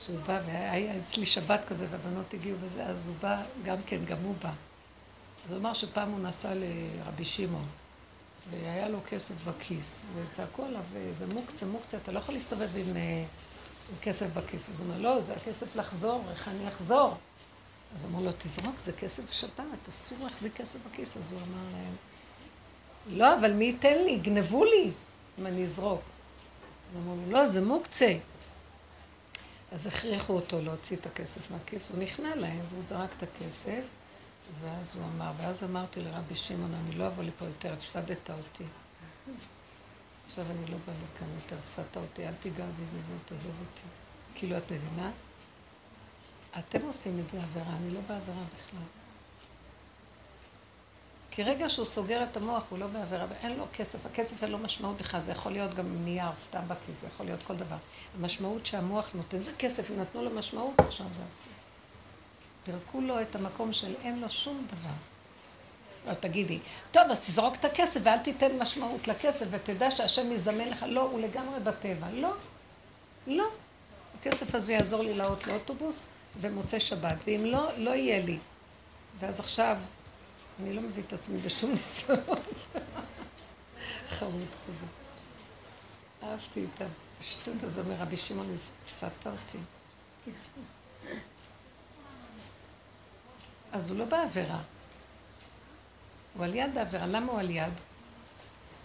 [0.00, 4.18] שהוא בא, והיה אצלי שבת כזה, והבנות הגיעו וזה, אז הוא בא, גם כן, גם
[4.22, 4.52] הוא בא.
[5.46, 7.66] אז הוא אמר שפעם הוא נסע לרבי שמעון,
[8.50, 13.24] והיה לו כסף בכיס, וצעקו עליו, זה מוקצה, מוקצה, אתה לא יכול להסתובב עם, אה,
[13.90, 14.70] עם כסף בכיס.
[14.70, 17.16] אז הוא אומר, לא, זה הכסף לחזור, איך אני אחזור?
[17.96, 21.16] אז אמרו לו, תזרוק, זה כסף בשבת, אסור להחזיק כסף בכיס.
[21.16, 21.94] אז הוא אמר להם,
[23.06, 24.10] לא, אבל מי ייתן לי?
[24.10, 24.90] יגנבו לי
[25.38, 26.00] אם אני אזרוק.
[26.90, 28.18] אז אמרו לו, לא, זה מוקצה.
[29.72, 33.82] אז הכריחו אותו להוציא את הכסף מהכיס, הוא נכנע להם והוא זרק את הכסף,
[34.60, 38.64] ואז הוא אמר, ואז אמרתי לרבי שמעון, אני לא אבוא לפה יותר, הפסדת אותי.
[40.26, 43.86] עכשיו אני לא באה לכאן יותר, הפסדת אותי, אל תיגע בי וזאת, תעזוב אותי.
[44.34, 45.10] כאילו, את מבינה?
[46.58, 48.84] אתם עושים את זה עבירה, אני לא בעבירה בכלל.
[51.30, 54.06] כי רגע שהוא סוגר את המוח, הוא לא בעבירה, ואין לו כסף.
[54.06, 57.42] הכסף אין לו משמעות בכלל, זה יכול להיות גם נייר סתם בכיס, זה יכול להיות
[57.42, 57.76] כל דבר.
[58.18, 61.52] המשמעות שהמוח נותן, זה כסף, אם נתנו לו משמעות, עכשיו זה אסור.
[62.64, 65.13] פירקו לו את המקום של אין לו שום דבר.
[66.06, 66.58] אז תגידי,
[66.90, 70.84] טוב, אז תזרוק את הכסף ואל תיתן משמעות לכסף ותדע שהשם יזמן לך.
[70.88, 72.06] לא, הוא לגמרי בטבע.
[72.12, 72.32] לא,
[73.26, 73.46] לא.
[74.20, 76.08] הכסף הזה יעזור לי לעלות לאוטובוס
[76.40, 78.38] במוצאי שבת, ואם לא, לא יהיה לי.
[79.20, 79.76] ואז עכשיו,
[80.62, 82.66] אני לא מביא את עצמי בשום ניסיונות.
[84.08, 84.84] חמוד כזה.
[86.22, 86.82] אהבתי את
[87.20, 89.58] השטות הזו מרבי שמעון, הפסדת אותי.
[93.72, 94.60] אז הוא לא בעבירה.
[96.36, 97.06] הוא על יד העבירה.
[97.06, 97.72] למה הוא על יד?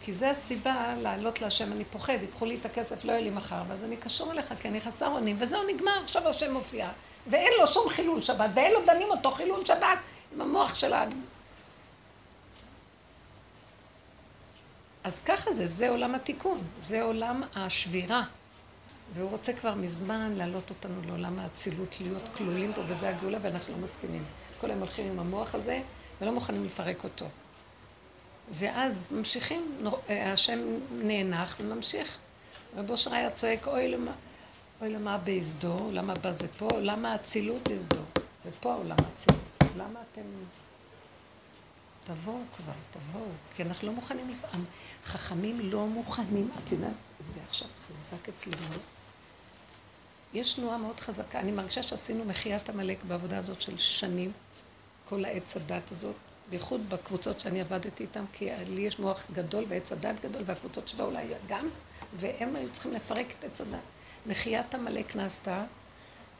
[0.01, 3.61] כי זה הסיבה לעלות להשם, אני פוחד, ייקחו לי את הכסף, לא יהיה לי מחר,
[3.67, 6.89] ואז אני קשור אליך, כי אני חסר אונים, וזהו, נגמר, עכשיו השם מופיע.
[7.27, 9.99] ואין לו שום חילול שבת, ואין לו דנים אותו חילול שבת
[10.33, 11.15] עם המוח שלנו.
[15.03, 18.23] אז ככה זה, זה עולם התיקון, זה עולם השבירה.
[19.13, 23.79] והוא רוצה כבר מזמן להעלות אותנו לעולם האצילות, להיות כלולים פה, וזה הגאולה, ואנחנו לא
[23.79, 24.23] מסכימים.
[24.61, 25.81] כל היום הולכים עם המוח הזה,
[26.21, 27.25] ולא מוכנים לפרק אותו.
[28.51, 29.77] ואז ממשיכים,
[30.09, 30.59] אה, השם
[30.91, 32.17] נאנח וממשיך.
[32.75, 34.11] רבו אושר היה צועק, אוי למה,
[34.81, 38.03] אוי למה בהסדור, למה בא זה פה, למה האצילות הסדור?
[38.41, 39.39] זה פה העולם האצילות.
[39.77, 40.21] למה אתם...
[42.03, 43.25] תבואו כבר, תבואו,
[43.55, 44.65] כי אנחנו לא מוכנים לפעמים.
[45.05, 48.79] חכמים לא מוכנים, את יודעת, זה עכשיו חזק אצלי מאוד.
[50.33, 51.39] יש תנועה מאוד חזקה.
[51.39, 54.31] אני מרגישה שעשינו מחיית עמלק בעבודה הזאת של שנים,
[55.09, 56.15] כל העץ הדת הזאת,
[56.49, 61.05] בייחוד בקבוצות שאני עבדתי איתן, כי לי יש מוח גדול ועץ הדת גדול, והקבוצות שבאו
[61.05, 61.69] אולי גם,
[62.13, 63.79] והם היו צריכים לפרק את עץ הדת.
[64.25, 65.63] מחיית עמלק נעשתה,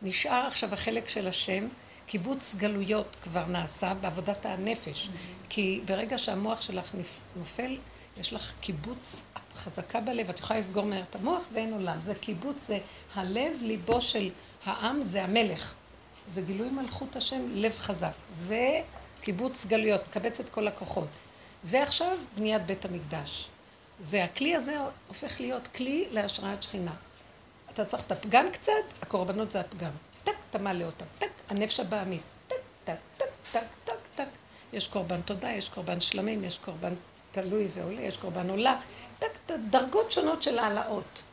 [0.02, 1.68] נשאר עכשיו החלק של השם,
[2.06, 5.08] קיבוץ גלויות כבר נעשה בעבודת הנפש.
[5.08, 5.48] Mm-hmm.
[5.50, 6.96] כי ברגע שהמוח שלך
[7.36, 7.78] נופל,
[8.18, 12.02] יש לך קיבוץ, את חזקה בלב, את יכולה לסגור מהר את המוח ואין עולם.
[12.02, 12.80] זה קיבוץ, זה
[13.16, 14.30] הלב, ליבו של
[14.66, 15.74] העם, זה המלך.
[16.30, 18.12] זה גילוי מלכות השם, לב חזק.
[18.32, 18.82] זה
[19.22, 21.08] קיבוץ גלויות, מקבץ את כל הכוחות.
[21.64, 23.48] ועכשיו בניית בית המקדש.
[24.00, 26.94] זה הכלי הזה הופך להיות כלי להשראת שכינה.
[27.70, 29.92] אתה צריך את הפגם קצת, הקורבנות זה הפגם.
[30.24, 31.06] טק, אתה מעלה אותם.
[31.18, 32.22] טק, הנפש הבהמית.
[32.48, 34.28] טק, טק, טק, טק, טק, טק.
[34.74, 36.94] יש קורבן תודה, יש קורבן שלמים, יש קורבן
[37.32, 38.80] תלוי ועולה, יש קורבן עולה.
[39.20, 41.24] טק, דרגות שונות של העלאות.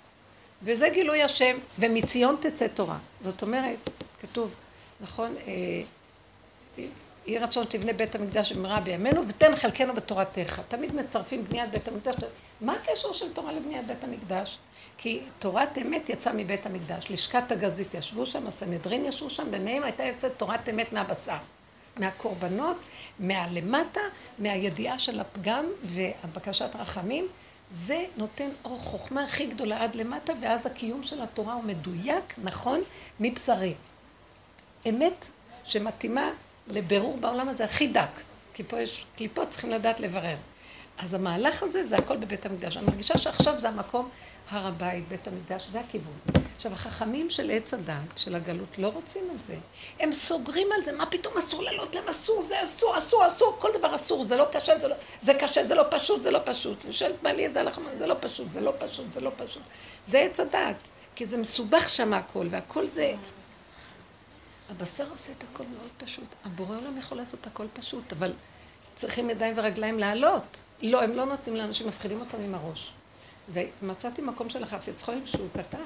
[0.63, 2.99] וזה גילוי השם, ומציון תצא תורה.
[3.23, 4.55] זאת אומרת, כתוב,
[5.01, 5.83] נכון, אה,
[7.27, 10.61] יהי רצון שתבנה בית המקדש במהרה בימינו, ותן חלקנו בתורתך.
[10.69, 12.15] תמיד מצרפים בניית בית המקדש.
[12.61, 14.59] מה הקשר של תורה לבניית בית המקדש?
[14.99, 17.11] כי תורת אמת יצאה מבית המקדש.
[17.11, 21.37] לשכת הגזית ישבו שם, הסנהדרין ישבו שם, ביניהם הייתה יוצאת תורת אמת מהבשר.
[21.97, 22.77] מהקורבנות,
[23.19, 24.01] מהלמטה,
[24.39, 27.29] מהידיעה של הפגם והבקשת רחמים.
[27.71, 32.81] זה נותן אור חוכמה הכי גדולה עד למטה, ואז הקיום של התורה הוא מדויק, נכון,
[33.21, 33.75] מבשרי.
[34.89, 35.31] אמת
[35.65, 36.31] שמתאימה
[36.69, 38.21] לבירור בעולם הזה הכי דק,
[38.55, 40.37] כי פה יש קליפות, צריכים לדעת לברר.
[40.99, 42.77] אז המהלך הזה זה הכל בבית המקדש.
[42.77, 44.09] אני מרגישה שעכשיו זה המקום
[44.51, 46.13] הר הבית, בית המקדש, זה הכיוון.
[46.57, 49.55] עכשיו, החכמים של עץ הדת, של הגלות, לא רוצים את זה.
[50.01, 53.69] הם סוגרים על זה, מה פתאום אסור לעלות להם אסור, זה אסור, אסור, אסור, כל
[53.79, 56.85] דבר אסור, זה לא קשה, זה לא, זה קשה, זה לא פשוט, זה לא פשוט.
[56.85, 59.63] אני שואלת בעלי איזה הלכה, זה לא פשוט, זה לא פשוט, זה לא פשוט.
[60.07, 60.77] זה עץ הדת,
[61.15, 63.15] כי זה מסובך שם הכל, והכל זה...
[64.71, 66.35] הבשר עושה את הכל מאוד פשוט.
[66.45, 68.33] הבורא עולם יכול לעשות הכל פשוט, אבל
[68.95, 70.63] צריכים ידיים ורגליים לעלות.
[70.83, 72.93] לא, הם לא נותנים לאנשים, מפחידים אותם עם הראש.
[73.53, 75.79] ומצאתי מקום של החפץ חיים שהוא כתב.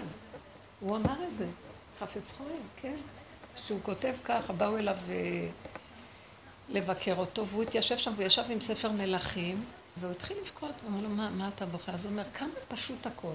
[0.81, 1.47] הוא אמר את זה,
[1.99, 2.97] חפץ חיים, כן.
[3.57, 5.49] שהוא כותב ככה, באו אליו אה,
[6.69, 9.65] לבקר אותו, והוא התיישב שם, והוא ישב עם ספר מלכים,
[10.01, 11.93] והוא התחיל לבכות, הוא אמר לו, מה, מה אתה בוכה?
[11.93, 13.35] אז הוא אומר, כמה פשוט הכל.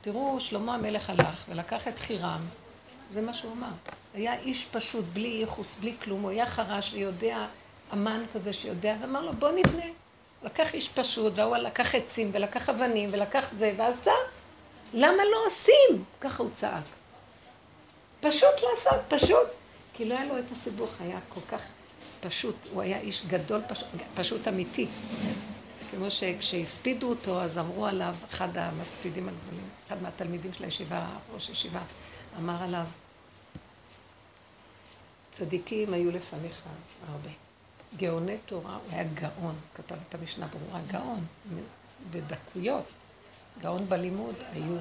[0.00, 2.40] תראו, שלמה המלך הלך ולקח את חירם,
[3.10, 3.72] זה מה שהוא אמר.
[4.14, 7.46] היה איש פשוט, בלי ייחוס, בלי כלום, הוא היה חרש ויודע,
[7.92, 9.86] אמן כזה שיודע, ואמר לו, בוא נבנה.
[10.42, 14.12] לקח איש פשוט, והוא לקח עצים, ולקח אבנים, ולקח זה, ועשה.
[14.94, 16.04] למה לא עושים?
[16.20, 16.84] ככה הוא צעק.
[18.20, 19.48] פשוט לעשות, פשוט.
[19.94, 21.62] כי לא היה לו את הסיבוך, היה כל כך
[22.20, 22.56] פשוט.
[22.72, 24.86] הוא היה איש גדול, פשוט, פשוט אמיתי.
[25.90, 31.80] כמו שכשהספידו אותו, אז אמרו עליו, אחד המספידים הגדולים, אחד מהתלמידים של הישיבה, ראש ישיבה,
[32.38, 32.84] אמר עליו,
[35.32, 36.62] צדיקים היו לפניך
[37.08, 37.30] הרבה.
[37.96, 41.24] גאוני תורה, הוא היה גאון, כתב את המשנה ברורה, גאון,
[42.10, 42.84] בדקויות.
[43.60, 44.76] גאון בלימוד היו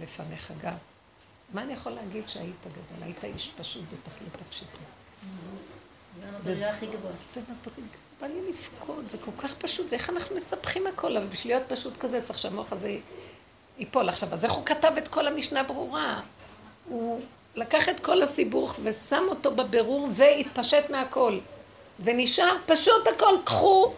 [0.00, 0.74] לפניך גם.
[1.52, 3.02] מה אני יכול להגיד שהיית גדול?
[3.02, 4.80] היית איש פשוט בתכלית הפשיטות.
[6.20, 7.10] זה המדרגה הכי גבוה.
[7.28, 11.56] זה מדרגה, בא לי לבכות, זה כל כך פשוט, ואיך אנחנו מספחים הכל, אבל בשביל
[11.56, 12.98] להיות פשוט כזה צריך שהמוח הזה
[13.78, 14.08] ייפול.
[14.08, 16.20] עכשיו, אז איך הוא כתב את כל המשנה ברורה?
[16.88, 17.20] הוא
[17.56, 21.38] לקח את כל הסיבוך ושם אותו בבירור והתפשט מהכל.
[22.00, 23.94] ונשאר פשוט הכל, קחו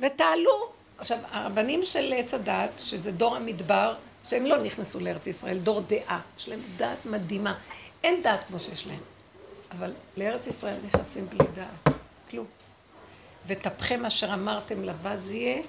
[0.00, 0.68] ותעלו.
[0.98, 3.94] עכשיו, הרבנים של עץ הדת, שזה דור המדבר,
[4.24, 7.54] שהם לא נכנסו לארץ ישראל, דור דעה, יש להם דעת מדהימה.
[8.04, 9.00] אין דעת כמו שיש להם.
[9.70, 11.94] אבל לארץ ישראל נכנסים בלי דעת,
[12.30, 12.46] כלום.
[13.46, 15.62] ותפכם אשר אמרתם לבז יהיה,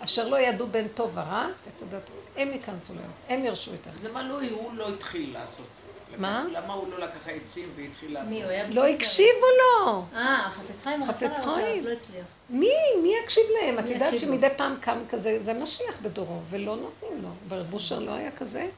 [0.00, 4.10] אשר לא ידעו בין טוב ורע, עץ הדת, הם ייכנסו לארץ, הם ירשו את הארץ.
[4.10, 5.66] למה לא, הוא לא התחיל לעשות?
[6.18, 6.46] מה?
[6.52, 8.28] למה הוא לא לקח עצים והתחיל לעשות?
[8.28, 8.68] מי, הוא היה...
[8.68, 10.04] לא הקשיבו לו.
[10.14, 12.24] אה, חפץ חיים הוא חפץ רצה לעשות, לא הצליח.
[12.50, 12.74] מי?
[13.02, 13.78] מי יקשיב להם?
[13.78, 14.18] את יודעת?
[14.18, 17.28] שמדי פעם קם כזה, זה משיח בדורו, ולא נותנים לו.
[17.48, 18.68] ורב אושר לא היה כזה?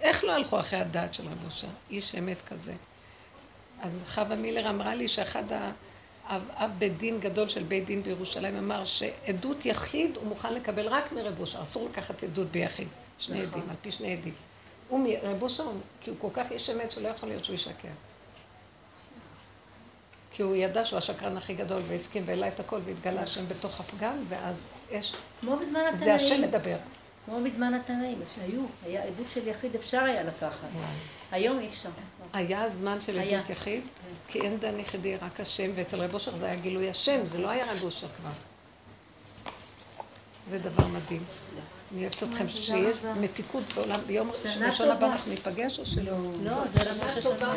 [0.00, 1.68] איך לא הלכו אחרי הדעת של רב אושר?
[1.90, 2.72] איש אמת כזה.
[3.82, 5.70] אז חווה מילר אמרה לי שאחד ה...
[6.28, 10.88] אב, אב בית דין גדול של בית דין בירושלים אמר שעדות יחיד הוא מוכן לקבל
[10.88, 12.88] רק מרב אושר, אסור לקחת עדות ביחיד,
[13.18, 14.34] שני עדים, על פי שני עדים.
[14.90, 17.88] הוא מרב אושר, כי הוא כל כך איש אמת שלא יכול להיות שהוא ישקר.
[20.30, 24.16] כי הוא ידע שהוא השקרן הכי גדול והסכים והעלה את הכל והתגלה השם בתוך הפגם
[24.28, 26.42] ואז יש, כמו בזמן זה השם התנאים.
[26.42, 26.76] מדבר.
[27.26, 30.68] כמו בזמן התנאים, שהיו, היה עדות של יחיד, אפשר היה לקחת.
[31.30, 31.88] היום אי אפשר.
[32.32, 33.18] היה זמן של.
[33.18, 33.82] עדות יחיד,
[34.26, 37.48] כי אין דן יחידי, רק השם, ואצל רב אושר זה היה גילוי השם, זה לא
[37.48, 38.30] היה רב אושר כבר.
[40.46, 41.24] זה דבר מדהים.
[41.92, 42.90] אני אוהבת אתכם שיהיה
[43.20, 44.30] מתיקות בעולם, ביום
[44.64, 45.06] ראשון הבא טובה.
[45.06, 46.12] אנחנו ניפגש או שלא?
[46.44, 47.54] לא, זה ראש השנה.